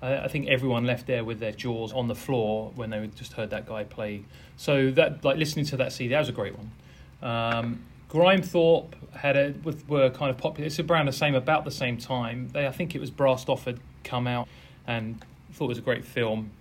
I 0.00 0.28
think 0.28 0.46
everyone 0.46 0.84
left 0.84 1.08
there 1.08 1.24
with 1.24 1.40
their 1.40 1.50
jaws 1.50 1.92
on 1.92 2.06
the 2.06 2.14
floor 2.14 2.70
when 2.76 2.90
they 2.90 3.04
just 3.16 3.32
heard 3.32 3.50
that 3.50 3.66
guy 3.66 3.82
play. 3.82 4.22
So 4.56 4.92
that, 4.92 5.24
like 5.24 5.38
listening 5.38 5.64
to 5.66 5.76
that 5.78 5.92
CD, 5.92 6.10
that 6.10 6.20
was 6.20 6.28
a 6.28 6.32
great 6.32 6.54
one. 6.56 6.70
Um, 7.20 7.84
Grimethorpe 8.08 8.92
had 9.12 9.36
a 9.36 9.54
were 9.88 10.10
kind 10.10 10.30
of 10.30 10.38
popular. 10.38 10.66
It's 10.66 10.78
around 10.78 11.06
the 11.06 11.12
same, 11.12 11.34
about 11.34 11.64
the 11.64 11.72
same 11.72 11.98
time. 11.98 12.48
They, 12.52 12.68
I 12.68 12.70
think 12.70 12.94
it 12.94 13.00
was 13.00 13.10
Brassed 13.10 13.48
Off 13.48 13.64
had 13.64 13.80
come 14.04 14.28
out, 14.28 14.46
and 14.86 15.24
thought 15.52 15.66
it 15.66 15.68
was 15.68 15.78
a 15.78 15.82
great 15.82 16.04
film. 16.04 16.52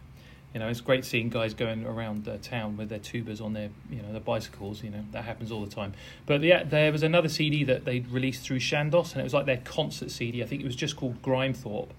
You 0.53 0.59
know, 0.61 0.69
it's 0.69 0.81
great 0.81 1.05
seeing 1.05 1.29
guys 1.29 1.53
going 1.53 1.85
around 1.85 2.27
uh, 2.27 2.37
town 2.41 2.77
with 2.77 2.89
their 2.89 2.99
tubas 2.99 3.41
on 3.41 3.53
their, 3.53 3.69
you 3.89 4.01
know, 4.01 4.11
their 4.11 4.21
bicycles. 4.21 4.83
You 4.83 4.89
know, 4.89 5.03
that 5.11 5.23
happens 5.23 5.51
all 5.51 5.63
the 5.63 5.71
time. 5.71 5.93
But 6.25 6.41
yeah, 6.41 6.63
there 6.63 6.91
was 6.91 7.03
another 7.03 7.29
CD 7.29 7.63
that 7.65 7.85
they 7.85 7.99
released 7.99 8.43
through 8.43 8.59
Chandos, 8.59 9.11
and 9.11 9.21
it 9.21 9.23
was 9.23 9.33
like 9.33 9.45
their 9.45 9.57
concert 9.57 10.09
CD. 10.09 10.41
I 10.41 10.45
think 10.45 10.61
it 10.61 10.65
was 10.65 10.75
just 10.75 10.95
called 10.95 11.21
Grimethorpe. 11.21 11.89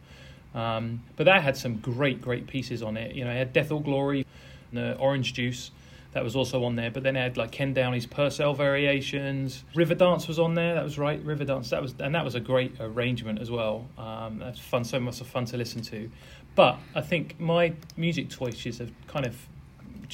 Um, 0.55 1.03
but 1.17 1.25
that 1.25 1.43
had 1.43 1.57
some 1.57 1.77
great, 1.77 2.23
great 2.23 2.47
pieces 2.47 2.83
on 2.83 2.97
it. 2.97 3.15
You 3.15 3.25
know, 3.25 3.31
it 3.31 3.37
had 3.37 3.53
Death 3.53 3.71
or 3.71 3.83
Glory, 3.83 4.27
the 4.73 4.97
Orange 4.97 5.35
Juice 5.35 5.71
that 6.13 6.25
was 6.25 6.35
also 6.35 6.65
on 6.65 6.77
there. 6.77 6.91
But 6.91 7.03
then 7.03 7.17
it 7.17 7.21
had 7.21 7.37
like 7.37 7.53
Ken 7.53 7.75
Downey's 7.75 8.07
Purcell 8.07 8.55
variations. 8.55 9.65
Riverdance 9.75 10.27
was 10.27 10.39
on 10.39 10.55
there. 10.55 10.75
That 10.75 10.85
was 10.85 10.99
right, 10.99 11.25
Riverdance. 11.25 11.71
That 11.71 11.83
was 11.83 11.95
and 12.01 12.15
that 12.15 12.25
was 12.25 12.35
a 12.35 12.41
great 12.41 12.75
arrangement 12.81 13.41
as 13.41 13.51
well. 13.51 13.87
Um, 13.99 14.39
that's 14.39 14.59
fun, 14.59 14.85
so 14.85 14.99
much 14.99 15.21
fun 15.21 15.45
to 15.47 15.57
listen 15.57 15.83
to. 15.83 16.11
But 16.55 16.79
I 16.95 17.03
think 17.03 17.39
my 17.39 17.75
music 17.97 18.31
choices 18.31 18.79
have 18.79 18.91
kind 19.07 19.27
of, 19.27 19.37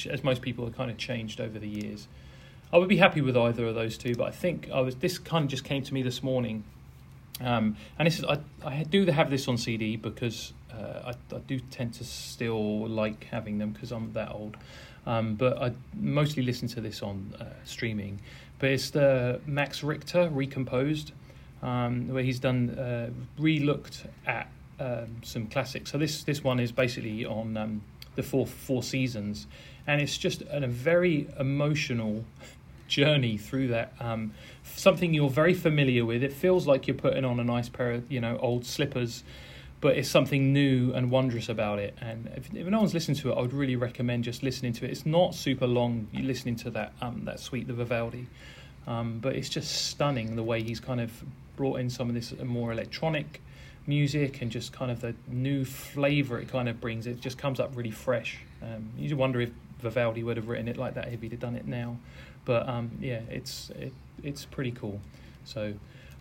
as 0.09 0.23
most 0.23 0.41
people, 0.41 0.65
have 0.65 0.75
kind 0.75 0.91
of 0.91 0.97
changed 0.97 1.39
over 1.41 1.57
the 1.57 1.67
years. 1.67 2.07
I 2.73 2.77
would 2.77 2.89
be 2.89 2.97
happy 2.97 3.21
with 3.21 3.37
either 3.37 3.65
of 3.67 3.75
those 3.75 3.97
two, 3.97 4.15
but 4.15 4.25
I 4.25 4.31
think 4.31 4.69
I 4.71 4.81
was. 4.81 4.95
This 4.97 5.17
kind 5.17 5.45
of 5.45 5.49
just 5.49 5.63
came 5.63 5.81
to 5.83 5.93
me 5.93 6.03
this 6.03 6.21
morning, 6.21 6.65
um, 7.39 7.77
and 7.97 8.05
this 8.05 8.19
is 8.19 8.25
I, 8.25 8.39
I 8.63 8.83
do 8.83 9.05
have 9.05 9.29
this 9.29 9.47
on 9.47 9.57
CD 9.57 9.95
because 9.95 10.51
uh, 10.73 11.13
I, 11.13 11.35
I 11.35 11.39
do 11.39 11.59
tend 11.59 11.93
to 11.95 12.03
still 12.03 12.87
like 12.87 13.23
having 13.25 13.59
them 13.59 13.71
because 13.71 13.91
I'm 13.91 14.11
that 14.13 14.31
old. 14.31 14.57
Um, 15.05 15.35
but 15.35 15.61
I 15.61 15.71
mostly 15.93 16.43
listen 16.43 16.67
to 16.69 16.81
this 16.81 17.01
on 17.01 17.33
uh, 17.39 17.45
streaming. 17.63 18.19
But 18.59 18.71
it's 18.71 18.89
the 18.89 19.39
Max 19.45 19.83
Richter 19.83 20.29
recomposed, 20.29 21.11
um, 21.61 22.07
where 22.09 22.23
he's 22.23 22.39
done 22.39 22.71
uh, 22.71 23.09
re-looked 23.37 24.05
at 24.25 24.49
um, 24.79 25.17
some 25.23 25.47
classics. 25.47 25.91
So 25.91 25.97
this 25.97 26.23
this 26.23 26.43
one 26.43 26.59
is 26.59 26.71
basically 26.71 27.25
on 27.25 27.57
um, 27.57 27.81
the 28.15 28.23
four 28.23 28.47
four 28.47 28.83
seasons, 28.83 29.47
and 29.87 30.01
it's 30.01 30.17
just 30.17 30.41
a 30.49 30.67
very 30.67 31.27
emotional 31.39 32.23
journey 32.87 33.37
through 33.37 33.67
that. 33.69 33.93
Um, 33.99 34.33
something 34.63 35.13
you're 35.13 35.29
very 35.29 35.53
familiar 35.53 36.05
with. 36.05 36.23
It 36.23 36.33
feels 36.33 36.67
like 36.67 36.87
you're 36.87 36.95
putting 36.95 37.25
on 37.25 37.39
a 37.39 37.43
nice 37.43 37.69
pair 37.69 37.91
of 37.91 38.11
you 38.11 38.21
know 38.21 38.37
old 38.37 38.65
slippers 38.65 39.23
but 39.85 39.97
it's 39.97 40.09
something 40.09 40.51
new 40.51 40.91
and 40.93 41.11
wondrous 41.11 41.47
about 41.47 41.77
it. 41.77 41.95
And 42.01 42.27
if, 42.35 42.51
if, 42.55 42.65
no 42.65 42.79
one's 42.79 42.95
listened 42.95 43.17
to 43.17 43.29
it, 43.31 43.35
I 43.35 43.41
would 43.41 43.53
really 43.53 43.75
recommend 43.75 44.23
just 44.23 44.41
listening 44.41 44.73
to 44.73 44.85
it. 44.85 44.89
It's 44.89 45.05
not 45.05 45.35
super 45.35 45.67
long. 45.67 46.07
You 46.11 46.23
listening 46.23 46.55
to 46.55 46.71
that 46.71 46.93
um, 47.03 47.21
that 47.25 47.39
suite, 47.39 47.67
the 47.67 47.73
Vivaldi, 47.73 48.25
um, 48.87 49.19
but 49.19 49.35
it's 49.35 49.47
just 49.47 49.89
stunning 49.89 50.35
the 50.35 50.41
way 50.41 50.63
he's 50.63 50.79
kind 50.79 50.99
of 50.99 51.11
brought 51.55 51.79
in 51.79 51.91
some 51.91 52.09
of 52.09 52.15
this 52.15 52.33
more 52.43 52.71
electronic 52.71 53.41
music 53.85 54.41
and 54.41 54.49
just 54.49 54.73
kind 54.73 54.89
of 54.89 55.01
the 55.01 55.13
new 55.27 55.63
flavour 55.63 56.39
it 56.39 56.47
kind 56.47 56.67
of 56.67 56.81
brings. 56.81 57.05
It 57.05 57.21
just 57.21 57.37
comes 57.37 57.59
up 57.59 57.77
really 57.77 57.91
fresh. 57.91 58.39
Um, 58.63 58.89
you 58.97 59.15
wonder 59.15 59.39
if 59.39 59.51
Vivaldi 59.81 60.23
would 60.23 60.37
have 60.37 60.47
written 60.47 60.67
it 60.67 60.77
like 60.77 60.95
that 60.95 61.13
if 61.13 61.21
he'd 61.21 61.33
have 61.33 61.41
done 61.41 61.55
it 61.55 61.67
now. 61.67 61.99
But 62.43 62.67
um, 62.67 62.89
yeah, 62.99 63.19
it's 63.29 63.69
it, 63.75 63.93
it's 64.23 64.45
pretty 64.45 64.71
cool. 64.71 64.99
So 65.43 65.75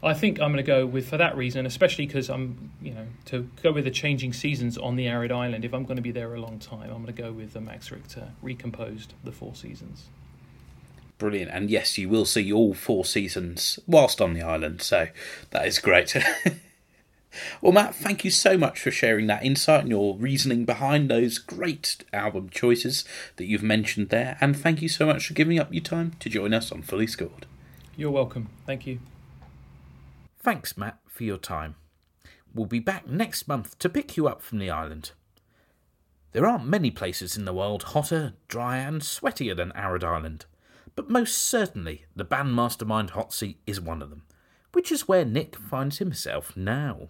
I 0.04 0.14
think 0.14 0.40
I'm 0.40 0.52
going 0.52 0.56
to 0.56 0.62
go 0.62 0.86
with 0.86 1.08
for 1.08 1.16
that 1.16 1.36
reason, 1.36 1.66
especially 1.66 2.06
because 2.06 2.28
I'm, 2.28 2.70
you 2.82 2.92
know, 2.92 3.06
to 3.26 3.48
go 3.62 3.72
with 3.72 3.84
the 3.84 3.90
changing 3.90 4.32
seasons 4.32 4.76
on 4.76 4.96
the 4.96 5.06
arid 5.06 5.32
island. 5.32 5.64
If 5.64 5.72
I'm 5.72 5.84
going 5.84 5.96
to 5.96 6.02
be 6.02 6.10
there 6.10 6.34
a 6.34 6.40
long 6.40 6.58
time, 6.58 6.90
I'm 6.90 7.02
going 7.02 7.06
to 7.06 7.22
go 7.22 7.32
with 7.32 7.52
the 7.52 7.60
Max 7.60 7.90
Richter 7.90 8.32
recomposed 8.42 9.14
the 9.24 9.32
four 9.32 9.54
seasons. 9.54 10.04
Brilliant, 11.16 11.50
and 11.52 11.70
yes, 11.70 11.96
you 11.96 12.08
will 12.08 12.24
see 12.24 12.52
all 12.52 12.74
four 12.74 13.04
seasons 13.04 13.78
whilst 13.86 14.20
on 14.20 14.34
the 14.34 14.42
island, 14.42 14.82
so 14.82 15.08
that 15.50 15.66
is 15.66 15.78
great. 15.78 16.16
well, 17.62 17.72
Matt, 17.72 17.94
thank 17.94 18.24
you 18.24 18.32
so 18.32 18.58
much 18.58 18.80
for 18.80 18.90
sharing 18.90 19.28
that 19.28 19.44
insight 19.44 19.82
and 19.82 19.90
your 19.90 20.16
reasoning 20.16 20.64
behind 20.64 21.08
those 21.08 21.38
great 21.38 22.04
album 22.12 22.50
choices 22.50 23.04
that 23.36 23.46
you've 23.46 23.62
mentioned 23.62 24.08
there, 24.08 24.36
and 24.40 24.56
thank 24.56 24.82
you 24.82 24.88
so 24.88 25.06
much 25.06 25.28
for 25.28 25.34
giving 25.34 25.58
up 25.58 25.72
your 25.72 25.84
time 25.84 26.14
to 26.18 26.28
join 26.28 26.52
us 26.52 26.72
on 26.72 26.82
Fully 26.82 27.06
Scored. 27.06 27.46
You're 27.96 28.10
welcome. 28.10 28.48
Thank 28.66 28.84
you. 28.86 28.98
Thanks, 30.44 30.76
Matt, 30.76 30.98
for 31.08 31.24
your 31.24 31.38
time. 31.38 31.76
We'll 32.54 32.66
be 32.66 32.78
back 32.78 33.08
next 33.08 33.48
month 33.48 33.78
to 33.78 33.88
pick 33.88 34.14
you 34.14 34.28
up 34.28 34.42
from 34.42 34.58
the 34.58 34.68
island. 34.68 35.12
There 36.32 36.44
aren't 36.44 36.66
many 36.66 36.90
places 36.90 37.34
in 37.34 37.46
the 37.46 37.54
world 37.54 37.82
hotter, 37.82 38.34
drier, 38.46 38.86
and 38.86 39.00
sweatier 39.00 39.56
than 39.56 39.72
Arid 39.74 40.04
Island, 40.04 40.44
but 40.94 41.08
most 41.08 41.38
certainly 41.38 42.04
the 42.14 42.26
Bandmastermind 42.26 43.10
Hot 43.10 43.32
Seat 43.32 43.58
is 43.66 43.80
one 43.80 44.02
of 44.02 44.10
them, 44.10 44.24
which 44.72 44.92
is 44.92 45.08
where 45.08 45.24
Nick 45.24 45.56
finds 45.56 45.96
himself 45.96 46.54
now. 46.54 47.08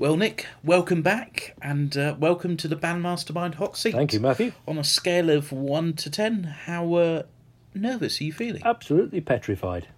Well, 0.00 0.16
Nick, 0.16 0.46
welcome 0.62 1.02
back 1.02 1.56
and 1.60 1.96
uh, 1.96 2.14
welcome 2.20 2.56
to 2.58 2.68
the 2.68 2.76
Bandmastermind 2.76 3.54
Hot 3.54 3.76
Seat. 3.76 3.94
Thank 3.94 4.12
you, 4.12 4.20
Matthew. 4.20 4.52
On 4.68 4.78
a 4.78 4.84
scale 4.84 5.28
of 5.28 5.50
1 5.50 5.94
to 5.94 6.08
10, 6.08 6.44
how 6.44 6.94
uh, 6.94 7.22
nervous 7.74 8.20
are 8.20 8.24
you 8.24 8.32
feeling? 8.32 8.62
Absolutely 8.64 9.20
petrified. 9.20 9.88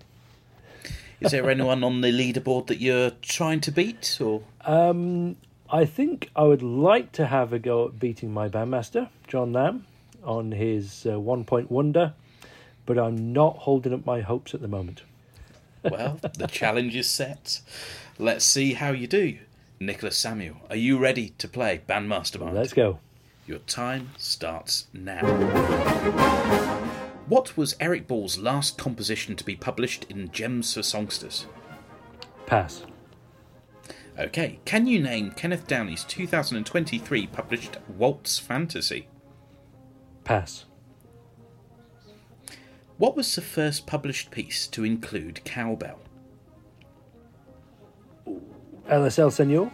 Is 1.21 1.33
there 1.33 1.51
anyone 1.51 1.85
on 1.85 2.01
the 2.01 2.09
leaderboard 2.11 2.69
that 2.69 2.81
you're 2.81 3.11
trying 3.21 3.61
to 3.61 3.71
beat, 3.71 4.19
or 4.23 4.41
Um, 4.65 5.37
I 5.69 5.85
think 5.85 6.31
I 6.35 6.45
would 6.45 6.63
like 6.63 7.13
to 7.13 7.27
have 7.27 7.53
a 7.53 7.59
go 7.59 7.89
at 7.89 8.01
beating 8.01 8.33
my 8.33 8.49
bandmaster, 8.49 9.11
John 9.29 9.53
Lam, 9.53 9.85
on 10.25 10.53
his 10.53 11.05
uh, 11.05 11.21
one 11.21 11.45
point 11.45 11.71
wonder, 11.71 12.15
but 12.87 12.99
I'm 12.99 13.35
not 13.35 13.59
holding 13.59 13.93
up 13.93 14.07
my 14.07 14.23
hopes 14.23 14.55
at 14.55 14.63
the 14.63 14.69
moment. 14.69 15.03
well, 15.83 16.19
the 16.39 16.47
challenge 16.51 16.97
is 16.97 17.07
set. 17.11 17.61
Let's 18.19 18.47
see 18.47 18.73
how 18.73 18.93
you 18.93 19.07
do. 19.07 19.37
Nicholas 19.83 20.19
Samuel, 20.19 20.59
are 20.69 20.77
you 20.77 20.99
ready 20.99 21.31
to 21.39 21.49
play 21.49 21.81
Band 21.87 22.07
Mastermind? 22.07 22.55
Let's 22.55 22.75
go. 22.75 22.99
Your 23.47 23.61
time 23.61 24.11
starts 24.19 24.89
now. 24.93 25.25
What 27.27 27.57
was 27.57 27.77
Eric 27.81 28.07
Ball's 28.07 28.37
last 28.37 28.77
composition 28.77 29.37
to 29.37 29.45
be 29.45 29.57
published 29.57 30.05
in 30.11 30.31
Gems 30.33 30.75
for 30.75 30.83
Songsters? 30.83 31.47
Pass. 32.45 32.85
Okay, 34.19 34.59
can 34.67 34.87
you 34.87 35.01
name 35.01 35.31
Kenneth 35.31 35.67
Downey's 35.67 36.05
2023 36.05 37.29
published 37.29 37.79
Waltz 37.89 38.39
Fantasy? 38.39 39.09
Pass. 40.25 40.67
What 42.99 43.17
was 43.17 43.35
the 43.35 43.41
first 43.41 43.87
published 43.87 44.31
piece 44.31 44.67
to 44.67 44.85
include 44.85 45.43
cowbell? 45.45 46.01
LSL 48.91 49.33
Senor. 49.33 49.71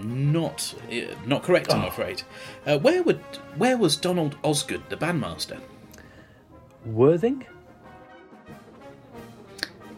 Not, 0.00 0.74
uh, 0.90 1.14
not 1.26 1.42
correct, 1.42 1.72
I'm 1.74 1.84
afraid. 1.84 2.22
Uh, 2.64 2.78
where 2.78 3.02
would, 3.02 3.20
where 3.56 3.76
was 3.76 3.96
Donald 3.96 4.36
Osgood, 4.44 4.82
the 4.88 4.96
bandmaster? 4.96 5.60
Worthing. 6.86 7.44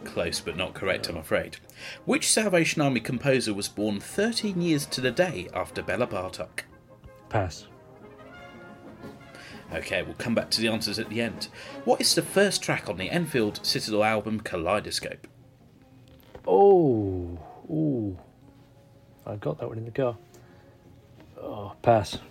Close, 0.03 0.39
but 0.39 0.57
not 0.57 0.73
correct, 0.73 1.07
I'm 1.07 1.17
afraid. 1.17 1.57
Which 2.05 2.31
Salvation 2.31 2.81
Army 2.81 2.99
composer 2.99 3.53
was 3.53 3.67
born 3.67 3.99
13 3.99 4.61
years 4.61 4.85
to 4.87 5.01
the 5.01 5.11
day 5.11 5.47
after 5.53 5.83
Bela 5.83 6.07
Bartok? 6.07 6.61
Pass. 7.29 7.67
Okay, 9.73 10.03
we'll 10.03 10.13
come 10.15 10.35
back 10.35 10.49
to 10.51 10.61
the 10.61 10.67
answers 10.67 10.99
at 10.99 11.09
the 11.09 11.21
end. 11.21 11.47
What 11.83 11.99
is 11.99 12.15
the 12.15 12.21
first 12.21 12.61
track 12.61 12.89
on 12.89 12.97
the 12.97 13.09
Enfield 13.09 13.59
Citadel 13.63 14.03
album 14.03 14.39
Kaleidoscope? 14.39 15.27
Oh. 16.47 17.37
Ooh. 17.69 18.17
I 19.25 19.35
got 19.35 19.59
that 19.59 19.67
one 19.67 19.77
in 19.77 19.85
the 19.85 19.91
car. 19.91 20.17
Oh, 21.41 21.73
pass. 21.81 22.17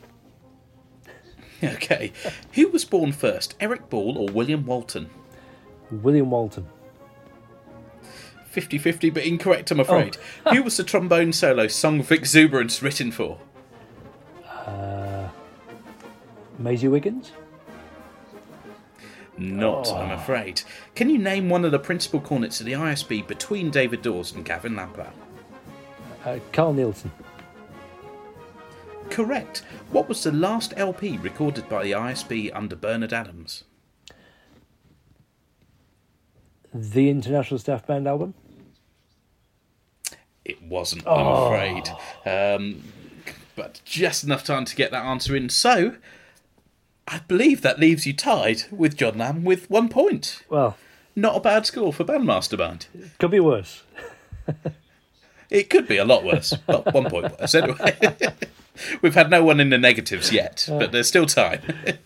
Okay, 1.63 2.13
who 2.53 2.69
was 2.69 2.85
born 2.85 3.13
first, 3.13 3.55
Eric 3.59 3.89
Ball 3.89 4.19
or 4.19 4.29
William 4.31 4.67
Walton? 4.67 5.09
William 5.91 6.31
Walton. 6.31 6.67
50 8.45 8.77
50, 8.77 9.11
but 9.11 9.25
incorrect, 9.25 9.71
I'm 9.71 9.81
oh. 9.81 9.85
afraid. 9.85 10.17
who 10.53 10.63
was 10.63 10.77
the 10.77 10.85
trombone 10.85 11.33
solo 11.33 11.67
Song 11.69 12.01
of 12.01 12.13
Exuberance 12.13 12.83
written 12.83 13.11
for? 13.11 13.39
Uh, 14.47 15.29
Maisie 16.59 16.89
Wiggins. 16.89 17.33
Not, 19.37 19.93
I'm 19.93 20.13
afraid. 20.13 20.63
Can 20.95 21.11
you 21.11 21.19
name 21.19 21.49
one 21.49 21.65
of 21.65 21.73
the 21.73 21.79
principal 21.79 22.21
cornets 22.21 22.61
of 22.61 22.67
the 22.67 22.73
ISB 22.73 23.27
between 23.27 23.71
David 23.71 24.03
Dawes 24.03 24.33
and 24.33 24.45
Gavin 24.45 24.77
Lampard? 24.77 25.13
Uh, 26.25 26.39
Carl 26.53 26.73
Nielsen. 26.73 27.11
Correct. 29.11 29.63
What 29.91 30.09
was 30.09 30.23
the 30.23 30.33
last 30.33 30.73
LP 30.77 31.19
recorded 31.19 31.69
by 31.69 31.83
the 31.83 31.93
ISB 31.93 32.51
under 32.55 32.77
Bernard 32.77 33.13
Adams? 33.13 33.65
The 36.73 37.11
International 37.11 37.59
Staff 37.59 37.87
Band 37.87 38.09
album. 38.09 38.35
It 40.45 40.63
wasn't, 40.63 41.07
I'm 41.07 41.27
afraid. 41.27 41.89
Um, 42.27 42.83
but 43.57 43.81
just 43.85 44.25
enough 44.25 44.45
time 44.45 44.65
to 44.65 44.77
get 44.77 44.91
that 44.91 45.05
answer 45.05 45.37
in. 45.37 45.49
So, 45.49 45.97
I 47.07 47.21
believe 47.29 47.61
that 47.63 47.79
leaves 47.79 48.07
you 48.07 48.13
tied 48.15 48.63
with 48.71 48.97
John 48.97 49.19
Lam 49.19 49.45
with 49.45 49.69
one 49.71 49.89
point. 49.89 50.43
Well, 50.49 50.77
Not 51.15 51.37
a 51.37 51.41
bad 51.41 51.67
score 51.67 51.93
for 51.93 52.05
Bandmaster 52.05 52.57
Band. 52.57 52.87
could 53.19 53.31
be 53.31 53.41
worse. 53.41 53.83
It 55.51 55.71
could 55.71 55.87
be 55.87 55.99
a 55.99 56.05
lot 56.05 56.25
worse. 56.25 56.55
but 56.67 56.93
one 56.93 57.09
point 57.09 57.39
worse, 57.39 57.55
anyway. 57.55 57.97
We've 59.03 59.15
had 59.15 59.31
no 59.31 59.45
one 59.45 59.61
in 59.61 59.71
the 59.71 59.79
negatives 59.79 60.33
yet, 60.33 60.69
uh. 60.71 60.79
but 60.79 60.91
there's 60.91 61.07
still 61.07 61.27
time. 61.27 61.61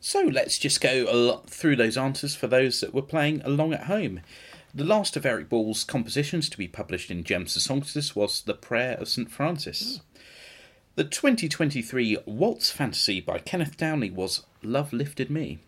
so 0.00 0.22
let's 0.22 0.58
just 0.58 0.80
go 0.80 1.06
a 1.08 1.14
lot 1.14 1.48
through 1.48 1.76
those 1.76 1.96
answers 1.96 2.34
for 2.34 2.48
those 2.48 2.80
that 2.80 2.92
were 2.92 3.02
playing 3.02 3.42
along 3.44 3.74
at 3.74 3.84
home. 3.84 4.20
The 4.74 4.84
last 4.84 5.16
of 5.16 5.24
Eric 5.24 5.48
Ball's 5.48 5.84
compositions 5.84 6.48
to 6.50 6.58
be 6.58 6.66
published 6.68 7.10
in 7.10 7.22
Gems 7.24 7.54
of 7.54 7.62
Songsters 7.62 8.16
was 8.16 8.42
The 8.42 8.54
Prayer 8.54 8.94
of 8.94 9.08
St. 9.08 9.30
Francis. 9.30 9.98
Hmm. 9.98 10.02
The 10.98 11.04
2023 11.04 12.18
Waltz 12.26 12.72
Fantasy 12.72 13.20
by 13.20 13.38
Kenneth 13.38 13.76
Downey 13.76 14.10
was 14.10 14.42
Love 14.64 14.92
Lifted 14.92 15.30
Me. 15.30 15.60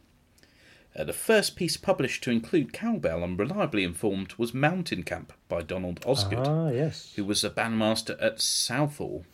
Uh, 0.97 1.05
the 1.05 1.13
first 1.13 1.55
piece 1.55 1.77
published 1.77 2.25
to 2.25 2.33
include 2.33 2.73
cowbell 2.73 3.23
and 3.23 3.39
reliably 3.39 3.85
informed 3.85 4.35
was 4.39 4.53
Mountain 4.53 5.05
Camp 5.05 5.33
by 5.49 5.63
Donald 5.63 6.01
Osgood, 6.05 6.49
Ah, 6.49 6.71
yes. 6.71 7.13
who 7.15 7.25
was 7.25 7.45
a 7.45 7.51
bandmaster 7.51 8.21
at 8.21 8.41
Southall. 8.41 9.25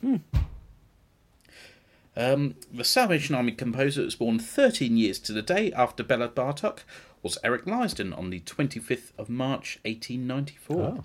Um, 2.15 2.57
the 2.71 2.85
Salvation 2.85 3.35
Army 3.35 3.53
composer 3.53 4.03
that 4.03 4.05
was 4.09 4.17
born 4.17 4.39
13 4.39 4.99
years 4.99 5.19
to 5.21 5.33
the 5.33 5.41
day 5.41 5.73
after 5.73 6.03
Bela 6.03 6.29
Bartok 6.29 6.81
was 7.23 7.39
Erik 7.43 7.65
Leidzén 7.65 8.13
on 8.15 8.29
the 8.29 8.41
25th 8.41 9.13
of 9.17 9.31
March 9.31 9.79
1894. 9.87 10.77
Oh. 10.99 11.05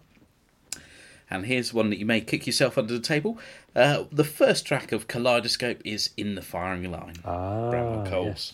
And 1.31 1.45
here's 1.45 1.73
one 1.73 1.89
that 1.89 1.97
you 1.97 2.05
may 2.05 2.19
kick 2.21 2.45
yourself 2.45 2.77
under 2.77 2.93
the 2.93 2.99
table. 2.99 3.39
Uh, 3.73 4.03
the 4.11 4.25
first 4.25 4.65
track 4.65 4.91
of 4.91 5.07
Kaleidoscope 5.07 5.81
is 5.85 6.09
In 6.17 6.35
the 6.35 6.41
Firing 6.41 6.91
Line. 6.91 7.15
Ah, 7.23 7.69
Bramwell 7.69 8.05
Coles. 8.05 8.53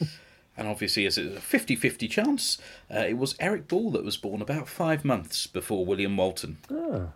yes. 0.00 0.10
And 0.56 0.66
obviously, 0.66 1.06
as 1.06 1.16
it's 1.16 1.36
a 1.36 1.40
50 1.40 1.76
50 1.76 2.08
chance, 2.08 2.58
uh, 2.92 2.98
it 3.08 3.16
was 3.16 3.36
Eric 3.38 3.68
Ball 3.68 3.92
that 3.92 4.04
was 4.04 4.16
born 4.16 4.42
about 4.42 4.68
five 4.68 5.04
months 5.04 5.46
before 5.46 5.86
William 5.86 6.16
Walton. 6.16 6.58
Ah, 6.68 7.12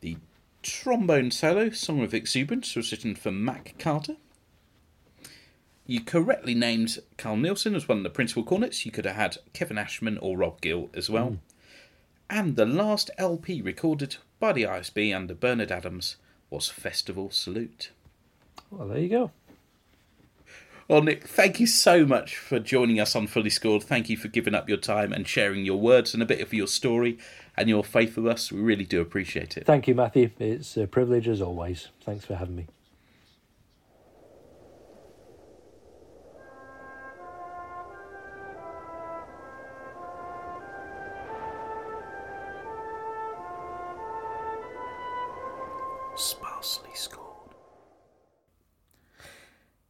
The 0.00 0.16
trombone 0.62 1.32
solo, 1.32 1.70
Song 1.70 2.02
of 2.04 2.14
Exuberance, 2.14 2.76
was 2.76 2.92
written 2.92 3.16
for 3.16 3.32
Mac 3.32 3.74
Carter. 3.80 4.14
You 5.88 6.00
correctly 6.04 6.54
named 6.54 6.98
Carl 7.18 7.36
Nielsen 7.36 7.74
as 7.74 7.88
one 7.88 7.98
of 7.98 8.04
the 8.04 8.10
principal 8.10 8.44
cornets. 8.44 8.86
You 8.86 8.92
could 8.92 9.06
have 9.06 9.16
had 9.16 9.38
Kevin 9.52 9.76
Ashman 9.78 10.16
or 10.18 10.36
Rob 10.38 10.60
Gill 10.60 10.88
as 10.94 11.10
well. 11.10 11.38
And 12.28 12.56
the 12.56 12.66
last 12.66 13.10
LP 13.18 13.62
recorded 13.62 14.16
by 14.40 14.52
the 14.52 14.64
ISB 14.64 15.14
under 15.14 15.34
Bernard 15.34 15.70
Adams 15.70 16.16
was 16.50 16.68
Festival 16.68 17.30
Salute. 17.30 17.90
well, 18.70 18.88
there 18.88 18.98
you 18.98 19.08
go. 19.08 19.30
Well, 20.88 21.02
Nick, 21.02 21.26
thank 21.26 21.58
you 21.58 21.66
so 21.66 22.06
much 22.06 22.36
for 22.36 22.60
joining 22.60 23.00
us 23.00 23.16
on 23.16 23.26
Fully 23.26 23.50
Scored. 23.50 23.82
Thank 23.82 24.08
you 24.08 24.16
for 24.16 24.28
giving 24.28 24.54
up 24.54 24.68
your 24.68 24.78
time 24.78 25.12
and 25.12 25.26
sharing 25.26 25.64
your 25.64 25.80
words 25.80 26.14
and 26.14 26.22
a 26.22 26.26
bit 26.26 26.40
of 26.40 26.54
your 26.54 26.68
story 26.68 27.18
and 27.56 27.68
your 27.68 27.82
faith 27.82 28.16
with 28.16 28.28
us. 28.28 28.52
We 28.52 28.60
really 28.60 28.84
do 28.84 29.00
appreciate 29.00 29.56
it. 29.56 29.66
Thank 29.66 29.88
you, 29.88 29.96
Matthew. 29.96 30.30
It's 30.38 30.76
a 30.76 30.86
privilege 30.86 31.26
as 31.26 31.42
always. 31.42 31.88
Thanks 32.02 32.24
for 32.24 32.36
having 32.36 32.54
me. 32.54 32.66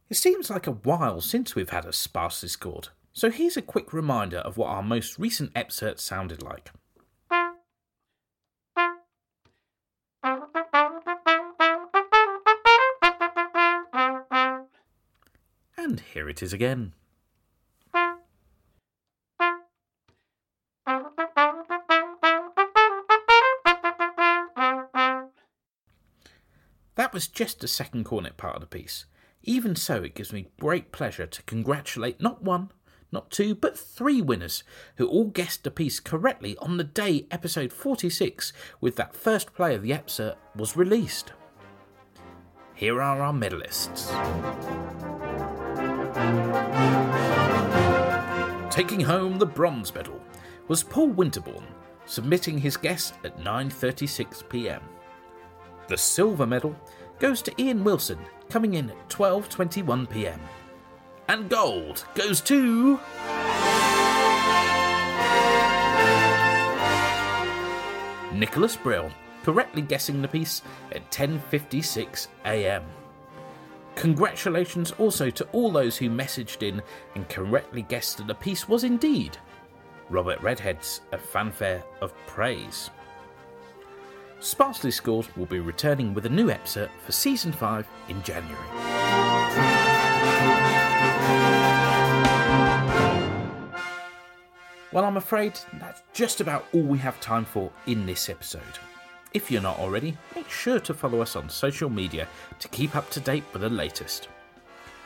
It 0.09 0.15
seems 0.15 0.49
like 0.49 0.67
a 0.67 0.71
while 0.71 1.19
since 1.19 1.53
we've 1.53 1.71
had 1.71 1.83
a 1.83 1.91
Sparsely 1.91 2.47
Scored, 2.47 2.89
so 3.11 3.29
here's 3.29 3.57
a 3.57 3.61
quick 3.61 3.91
reminder 3.91 4.37
of 4.37 4.55
what 4.55 4.69
our 4.69 4.81
most 4.81 5.19
recent 5.19 5.51
excerpt 5.53 5.99
sounded 5.99 6.41
like. 6.41 6.71
And 15.77 15.99
here 16.13 16.29
it 16.29 16.41
is 16.41 16.53
again. 16.53 16.93
That 26.95 27.13
was 27.13 27.27
just 27.27 27.59
the 27.59 27.67
second 27.67 28.05
cornet 28.05 28.37
part 28.37 28.55
of 28.55 28.61
the 28.61 28.67
piece. 28.67 29.05
Even 29.43 29.75
so, 29.75 30.03
it 30.03 30.15
gives 30.15 30.33
me 30.33 30.47
great 30.59 30.91
pleasure 30.91 31.25
to 31.25 31.43
congratulate 31.43 32.21
not 32.21 32.43
one, 32.43 32.71
not 33.11 33.31
two, 33.31 33.55
but 33.55 33.77
three 33.77 34.21
winners 34.21 34.63
who 34.97 35.07
all 35.07 35.25
guessed 35.25 35.63
the 35.63 35.71
piece 35.71 35.99
correctly 35.99 36.57
on 36.57 36.77
the 36.77 36.83
day 36.83 37.25
episode 37.31 37.71
46 37.71 38.51
with 38.81 38.95
that 38.97 39.15
first 39.15 39.53
play 39.53 39.75
of 39.75 39.81
the 39.81 39.93
excerpt 39.93 40.37
was 40.55 40.75
released. 40.75 41.33
Here 42.75 43.01
are 43.01 43.21
our 43.21 43.33
medalists. 43.33 44.11
Taking 48.69 48.99
home 48.99 49.39
the 49.39 49.45
bronze 49.45 49.95
medal 49.95 50.21
was 50.67 50.83
Paul 50.83 51.09
Winterbourne, 51.09 51.65
submitting 52.05 52.57
his 52.57 52.77
guess 52.77 53.13
at 53.23 53.39
9:36 53.39 54.47
p.m. 54.49 54.81
The 55.87 55.97
silver 55.97 56.45
medal 56.45 56.75
goes 57.19 57.41
to 57.43 57.61
Ian 57.61 57.83
Wilson, 57.83 58.19
coming 58.49 58.75
in 58.75 58.89
at 58.89 59.09
12:21 59.09 60.09
p.m. 60.09 60.39
And 61.27 61.49
gold 61.49 62.05
goes 62.15 62.41
to 62.41 62.99
Nicholas 68.33 68.75
Brill, 68.75 69.09
correctly 69.43 69.81
guessing 69.81 70.21
the 70.21 70.27
piece 70.27 70.61
at 70.91 71.09
10:56 71.11 72.27
a.m. 72.45 72.83
Congratulations 73.95 74.91
also 74.99 75.31
to 75.31 75.47
all 75.53 75.71
those 75.71 75.97
who 75.97 76.09
messaged 76.09 76.61
in 76.61 76.81
and 77.15 77.27
correctly 77.29 77.81
guessed 77.81 78.17
that 78.17 78.27
the 78.27 78.35
piece 78.35 78.69
was 78.69 78.83
indeed 78.83 79.37
Robert 80.09 80.39
Redhead's 80.41 81.01
A 81.11 81.17
Fanfare 81.17 81.83
of 82.01 82.13
Praise. 82.27 82.89
Sparsely 84.39 84.91
Scored 84.91 85.27
will 85.35 85.47
be 85.47 85.59
returning 85.59 86.13
with 86.13 86.27
a 86.27 86.29
new 86.29 86.51
episode 86.51 86.91
for 87.03 87.11
season 87.11 87.51
5 87.51 87.87
in 88.09 88.21
January. 88.21 88.67
Well, 94.91 95.05
I'm 95.05 95.17
afraid 95.17 95.59
that's 95.79 96.03
just 96.13 96.39
about 96.39 96.65
all 96.73 96.83
we 96.83 96.99
have 96.99 97.19
time 97.19 97.45
for 97.45 97.71
in 97.87 98.05
this 98.05 98.29
episode. 98.29 98.61
If 99.33 99.51
you're 99.51 99.61
not 99.61 99.79
already, 99.79 100.15
make 100.35 100.49
sure 100.49 100.79
to 100.81 100.93
follow 100.93 101.21
us 101.21 101.35
on 101.35 101.49
social 101.49 101.89
media 101.89 102.27
to 102.59 102.67
keep 102.69 102.95
up 102.95 103.09
to 103.11 103.19
date 103.19 103.43
with 103.53 103.63
the 103.63 103.69
latest. 103.69 104.29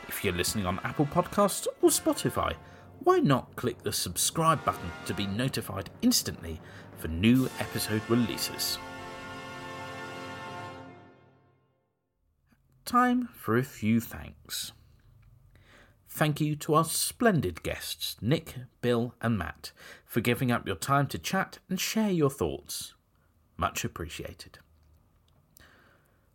If 0.08 0.24
you're 0.24 0.34
listening 0.34 0.66
on 0.66 0.80
Apple 0.84 1.06
Podcasts 1.06 1.68
or 1.82 1.90
Spotify, 1.90 2.54
why 3.00 3.20
not 3.20 3.56
click 3.56 3.82
the 3.82 3.94
subscribe 3.94 4.64
button 4.66 4.92
to 5.06 5.14
be 5.14 5.26
notified 5.26 5.90
instantly 6.02 6.60
for 6.98 7.08
new 7.08 7.50
episode 7.60 8.02
releases? 8.10 8.78
Time 12.86 13.30
for 13.34 13.58
a 13.58 13.64
few 13.64 14.00
thanks. 14.00 14.72
Thank 16.10 16.42
you 16.42 16.56
to 16.58 16.74
our 16.74 16.84
splendid 16.84 17.64
guests, 17.64 18.18
Nick, 18.22 18.56
Bill, 18.82 19.16
and 19.22 19.38
Matt, 19.38 19.72
for 20.06 20.20
giving 20.20 20.52
up 20.52 20.68
your 20.68 20.76
time 20.76 21.08
to 21.08 21.18
chat 21.18 21.60
and 21.70 21.80
share 21.80 22.12
your 22.12 22.30
thoughts. 22.30 22.96
Much 23.56 23.86
appreciated. 23.86 24.60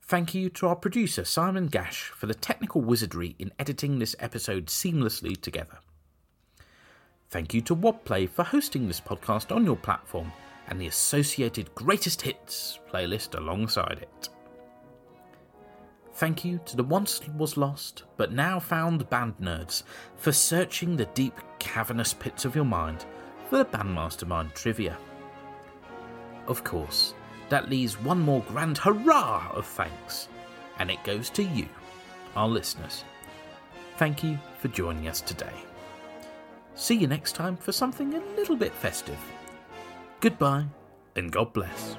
Thank 0.01 0.35
you 0.35 0.49
to 0.51 0.69
our 0.69 0.77
producer, 0.77 1.25
Simon 1.25 1.67
Gash, 1.67 2.05
for 2.05 2.27
the 2.27 2.35
technical 2.35 2.81
wizardry 2.81 3.35
in 3.39 3.53
editing 3.59 3.99
this 3.99 4.15
episode 4.19 4.67
seamlessly 4.67 5.39
together. 5.39 5.79
Thank 7.29 7.53
you 7.53 7.61
to 7.63 7.75
Wobplay 7.75 8.31
for 8.31 8.45
hosting 8.45 8.87
this 8.87 9.01
podcast 9.01 9.55
on 9.55 9.65
your 9.65 9.77
platform 9.77 10.33
and 10.69 10.81
the 10.81 10.87
associated 10.87 11.75
greatest 11.75 12.23
hits 12.23 12.79
playlist 12.91 13.37
alongside 13.37 13.99
it. 14.01 14.29
Thank 16.17 16.47
you 16.47 16.59
to 16.65 16.77
the 16.77 16.83
once 16.83 17.21
was 17.37 17.59
lost 17.59 18.05
but 18.17 18.33
now 18.33 18.59
found 18.59 19.09
band 19.11 19.37
nerds 19.37 19.83
for 20.17 20.33
searching 20.33 20.97
the 20.97 21.05
deep, 21.13 21.35
cavernous 21.59 22.15
pits 22.15 22.47
of 22.47 22.57
your 22.57 22.65
mind 22.65 23.05
for 23.51 23.59
the 23.59 23.67
Bandmastermind 23.67 24.55
trivia. 24.55 24.97
Of 26.49 26.65
course, 26.65 27.13
that 27.51 27.69
leaves 27.69 28.01
one 28.01 28.19
more 28.19 28.41
grand 28.49 28.79
hurrah 28.79 29.51
of 29.53 29.67
thanks, 29.67 30.29
and 30.79 30.91
it 30.91 31.05
goes 31.05 31.29
to 31.31 31.43
you, 31.43 31.69
our 32.35 32.49
listeners. 32.49 33.05
Thank 33.99 34.25
you 34.25 34.39
for 34.59 34.69
joining 34.69 35.09
us 35.09 35.21
today. 35.21 35.53
See 36.77 36.95
you 36.95 37.09
next 37.09 37.35
time 37.35 37.59
for 37.59 37.73
something 37.73 38.15
a 38.15 38.25
little 38.37 38.57
bit 38.57 38.73
festive. 38.73 39.21
Goodbye, 40.21 40.65
and 41.15 41.31
God 41.31 41.53
bless. 41.53 41.99